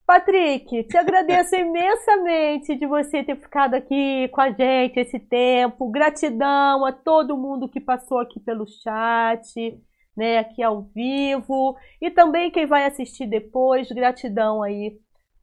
Patrick, 0.05 0.83
te 0.83 0.97
agradeço 0.97 1.55
imensamente 1.55 2.75
de 2.75 2.85
você 2.85 3.23
ter 3.23 3.37
ficado 3.37 3.75
aqui 3.75 4.27
com 4.29 4.41
a 4.41 4.51
gente 4.51 4.99
esse 4.99 5.19
tempo. 5.19 5.89
Gratidão 5.89 6.85
a 6.85 6.91
todo 6.91 7.37
mundo 7.37 7.69
que 7.69 7.79
passou 7.79 8.19
aqui 8.19 8.39
pelo 8.39 8.65
chat, 8.67 9.79
né, 10.15 10.39
aqui 10.39 10.61
ao 10.61 10.83
vivo, 10.93 11.75
e 12.01 12.11
também 12.11 12.51
quem 12.51 12.65
vai 12.65 12.85
assistir 12.85 13.27
depois. 13.27 13.89
Gratidão 13.89 14.61
aí 14.61 14.97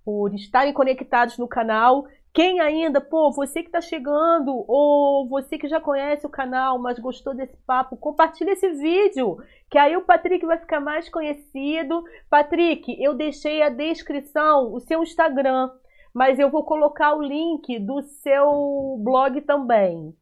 por 0.05 0.35
estarem 0.35 0.73
conectados 0.73 1.39
no 1.39 1.49
canal. 1.49 2.07
Quem 2.33 2.61
ainda, 2.61 3.01
pô, 3.01 3.33
você 3.33 3.61
que 3.61 3.69
está 3.69 3.81
chegando 3.81 4.65
ou 4.69 5.29
você 5.29 5.59
que 5.59 5.67
já 5.67 5.81
conhece 5.81 6.25
o 6.25 6.31
canal, 6.31 6.79
mas 6.79 6.99
gostou 6.99 7.35
desse 7.35 7.57
papo, 7.67 7.97
compartilha 7.97 8.53
esse 8.53 8.71
vídeo, 8.71 9.39
que 9.69 9.77
aí 9.77 9.97
o 9.97 10.05
Patrick 10.05 10.47
vai 10.47 10.59
ficar 10.59 10.81
mais 10.81 11.09
conhecido. 11.09 12.05
Patrick, 12.29 12.97
eu 13.03 13.15
deixei 13.15 13.63
a 13.63 13.69
descrição, 13.69 14.73
o 14.73 14.79
seu 14.79 15.03
Instagram, 15.03 15.71
mas 16.15 16.39
eu 16.39 16.49
vou 16.49 16.65
colocar 16.65 17.17
o 17.17 17.23
link 17.23 17.81
do 17.81 18.01
seu 18.03 19.01
blog 19.03 19.41
também, 19.41 20.15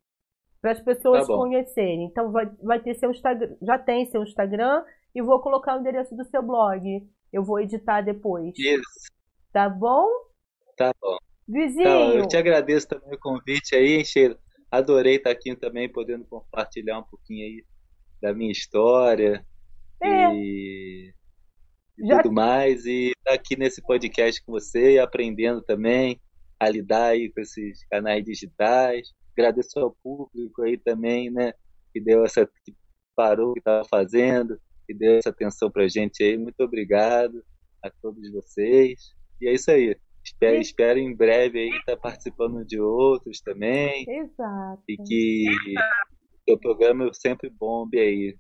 para 0.62 0.72
as 0.72 0.80
pessoas 0.80 1.26
tá 1.26 1.34
conhecerem. 1.34 2.06
Então 2.06 2.32
vai, 2.32 2.46
vai 2.62 2.80
ter 2.80 2.94
seu 2.94 3.10
Instagram, 3.10 3.54
já 3.60 3.78
tem 3.78 4.06
seu 4.06 4.22
Instagram 4.22 4.82
e 5.14 5.20
vou 5.20 5.40
colocar 5.40 5.76
o 5.76 5.80
endereço 5.80 6.16
do 6.16 6.24
seu 6.24 6.42
blog. 6.42 7.06
Eu 7.30 7.44
vou 7.44 7.60
editar 7.60 8.00
depois. 8.00 8.54
Isso. 8.58 9.12
Tá 9.52 9.68
bom? 9.68 10.08
Tá 10.74 10.90
bom. 11.02 11.18
Vizinho. 11.48 11.80
Então, 11.80 12.12
eu 12.12 12.28
te 12.28 12.36
agradeço 12.36 12.86
também 12.86 13.14
o 13.14 13.18
convite 13.18 13.74
aí, 13.74 14.04
Sheila. 14.04 14.38
Adorei 14.70 15.16
estar 15.16 15.30
aqui 15.30 15.56
também, 15.56 15.90
podendo 15.90 16.26
compartilhar 16.26 16.98
um 16.98 17.04
pouquinho 17.04 17.46
aí 17.46 17.64
da 18.20 18.34
minha 18.34 18.52
história 18.52 19.44
é. 20.02 20.34
e, 20.34 21.14
Já... 22.06 22.22
tudo 22.22 22.34
mais. 22.34 22.84
E 22.84 23.12
estar 23.16 23.32
aqui 23.32 23.56
nesse 23.56 23.80
podcast 23.80 24.44
com 24.44 24.52
você 24.52 24.94
e 24.94 24.98
aprendendo 24.98 25.62
também 25.62 26.20
a 26.60 26.68
lidar 26.68 27.08
aí 27.08 27.32
com 27.32 27.40
esses 27.40 27.82
canais 27.86 28.22
digitais. 28.22 29.08
Agradeço 29.32 29.78
ao 29.78 29.96
público 30.02 30.62
aí 30.62 30.76
também, 30.76 31.30
né? 31.30 31.54
Que 31.92 32.00
deu 32.00 32.24
essa. 32.24 32.46
que 32.64 32.74
parou 33.16 33.50
o 33.50 33.54
que 33.54 33.60
estava 33.60 33.84
fazendo, 33.88 34.60
que 34.86 34.92
deu 34.92 35.14
essa 35.14 35.30
atenção 35.30 35.70
pra 35.70 35.88
gente 35.88 36.22
aí. 36.22 36.36
Muito 36.36 36.60
obrigado 36.60 37.42
a 37.82 37.90
todos 37.90 38.30
vocês. 38.32 39.14
E 39.40 39.48
é 39.48 39.54
isso 39.54 39.70
aí. 39.70 39.96
Espero, 40.28 40.56
espero 40.56 40.98
em 40.98 41.14
breve 41.14 41.58
aí 41.58 41.70
estar 41.70 41.96
participando 41.96 42.64
de 42.64 42.78
outros 42.78 43.40
também. 43.40 44.04
Exato. 44.06 44.82
E 44.88 44.96
que 44.96 45.46
o 46.52 46.58
programa 46.58 47.08
sempre 47.12 47.50
bombe 47.50 47.98
aí. 47.98 48.36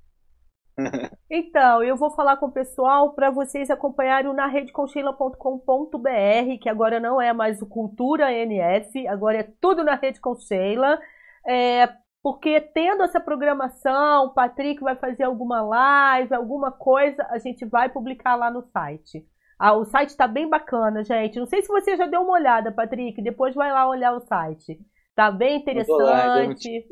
Então, 1.30 1.82
eu 1.82 1.96
vou 1.96 2.10
falar 2.12 2.36
com 2.36 2.46
o 2.46 2.52
pessoal 2.52 3.12
para 3.12 3.30
vocês 3.30 3.68
acompanharem 3.68 4.30
o 4.30 4.32
na 4.32 4.46
redeconcheila.com.br, 4.46 6.58
que 6.60 6.68
agora 6.68 7.00
não 7.00 7.20
é 7.20 7.32
mais 7.32 7.60
o 7.60 7.66
Cultura 7.66 8.32
NF, 8.32 9.06
agora 9.08 9.38
é 9.38 9.52
tudo 9.60 9.82
na 9.82 9.96
Rede 9.96 10.20
Concheila. 10.20 11.00
É, 11.46 11.88
porque 12.22 12.60
tendo 12.60 13.02
essa 13.02 13.20
programação, 13.20 14.26
o 14.26 14.34
Patrick 14.34 14.80
vai 14.80 14.94
fazer 14.96 15.24
alguma 15.24 15.60
live, 15.62 16.32
alguma 16.32 16.70
coisa, 16.70 17.26
a 17.28 17.38
gente 17.38 17.66
vai 17.66 17.88
publicar 17.88 18.36
lá 18.36 18.50
no 18.50 18.62
site. 18.62 19.26
Ah, 19.58 19.74
o 19.74 19.84
site 19.84 20.10
está 20.10 20.28
bem 20.28 20.48
bacana, 20.48 21.02
gente. 21.02 21.38
Não 21.38 21.46
sei 21.46 21.62
se 21.62 21.68
você 21.68 21.96
já 21.96 22.06
deu 22.06 22.22
uma 22.22 22.34
olhada, 22.34 22.70
Patrick. 22.70 23.20
Depois 23.20 23.54
vai 23.54 23.72
lá 23.72 23.88
olhar 23.88 24.12
o 24.14 24.20
site. 24.20 24.78
Tá 25.16 25.32
bem 25.32 25.58
interessante, 25.58 26.86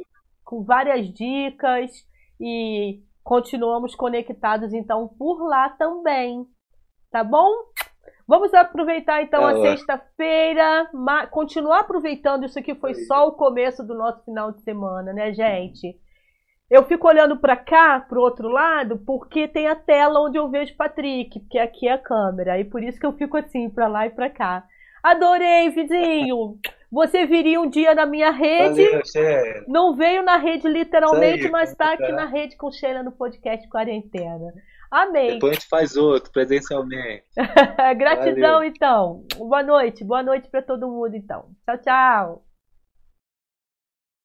com 0.45 0.65
várias 0.65 1.09
dicas 1.13 1.93
e 2.41 3.01
continuamos 3.23 3.95
conectados 3.95 4.73
então 4.73 5.07
por 5.07 5.47
lá 5.47 5.69
também. 5.71 6.45
Tá 7.09 7.23
bom? 7.23 7.49
Vamos 8.27 8.53
aproveitar 8.53 9.23
então 9.23 9.49
é, 9.49 9.53
a 9.53 9.57
sexta-feira, 9.63 10.91
continuar 11.31 11.81
aproveitando 11.81 12.45
isso 12.45 12.59
aqui 12.59 12.75
foi 12.75 12.95
só 12.95 13.29
o 13.29 13.33
começo 13.33 13.85
do 13.85 13.95
nosso 13.95 14.25
final 14.25 14.51
de 14.51 14.63
semana, 14.63 15.13
né, 15.13 15.33
gente? 15.33 15.97
Eu 16.69 16.85
fico 16.85 17.07
olhando 17.07 17.37
para 17.37 17.57
cá, 17.57 18.01
pro 18.01 18.21
outro 18.21 18.49
lado, 18.49 18.99
porque 19.07 19.47
tem 19.47 19.69
a 19.69 19.77
tela 19.77 20.21
onde 20.21 20.37
eu 20.37 20.49
vejo 20.49 20.77
Patrick, 20.77 21.39
porque 21.41 21.59
aqui 21.59 21.87
é 21.87 21.93
a 21.93 21.99
câmera, 21.99 22.59
e 22.59 22.65
por 22.65 22.83
isso 22.83 22.99
que 22.99 23.07
eu 23.07 23.13
fico 23.13 23.37
assim, 23.37 23.71
para 23.71 23.87
lá 23.87 24.07
e 24.07 24.11
para 24.11 24.29
cá. 24.29 24.65
Adorei, 25.03 25.71
vizinho! 25.71 26.59
Você 26.91 27.27
viria 27.27 27.61
um 27.61 27.69
dia 27.69 27.95
na 27.95 28.07
minha 28.07 28.31
rede. 28.31 28.85
Valeu, 28.85 29.65
não 29.69 29.95
veio 29.95 30.23
na 30.23 30.37
rede 30.37 30.67
literalmente, 30.69 31.45
aí, 31.45 31.51
mas 31.51 31.71
está 31.71 31.93
aqui 31.93 32.11
na 32.11 32.25
rede 32.25 32.57
com 32.57 32.71
Sheila 32.73 33.03
no 33.03 33.13
podcast 33.13 33.69
Quarentena. 33.69 34.53
Amém. 34.91 35.35
Depois 35.35 35.53
a 35.53 35.55
gente 35.55 35.69
faz 35.69 35.97
outro, 35.97 36.33
presencialmente. 36.33 37.25
Gratidão, 37.99 38.55
Valeu. 38.55 38.65
então. 38.65 39.25
Boa 39.37 39.63
noite. 39.63 40.05
Boa 40.05 40.23
noite 40.23 40.49
para 40.49 40.63
todo 40.63 40.89
mundo, 40.89 41.15
então. 41.15 41.51
Tchau, 41.65 41.79
tchau. 41.79 42.46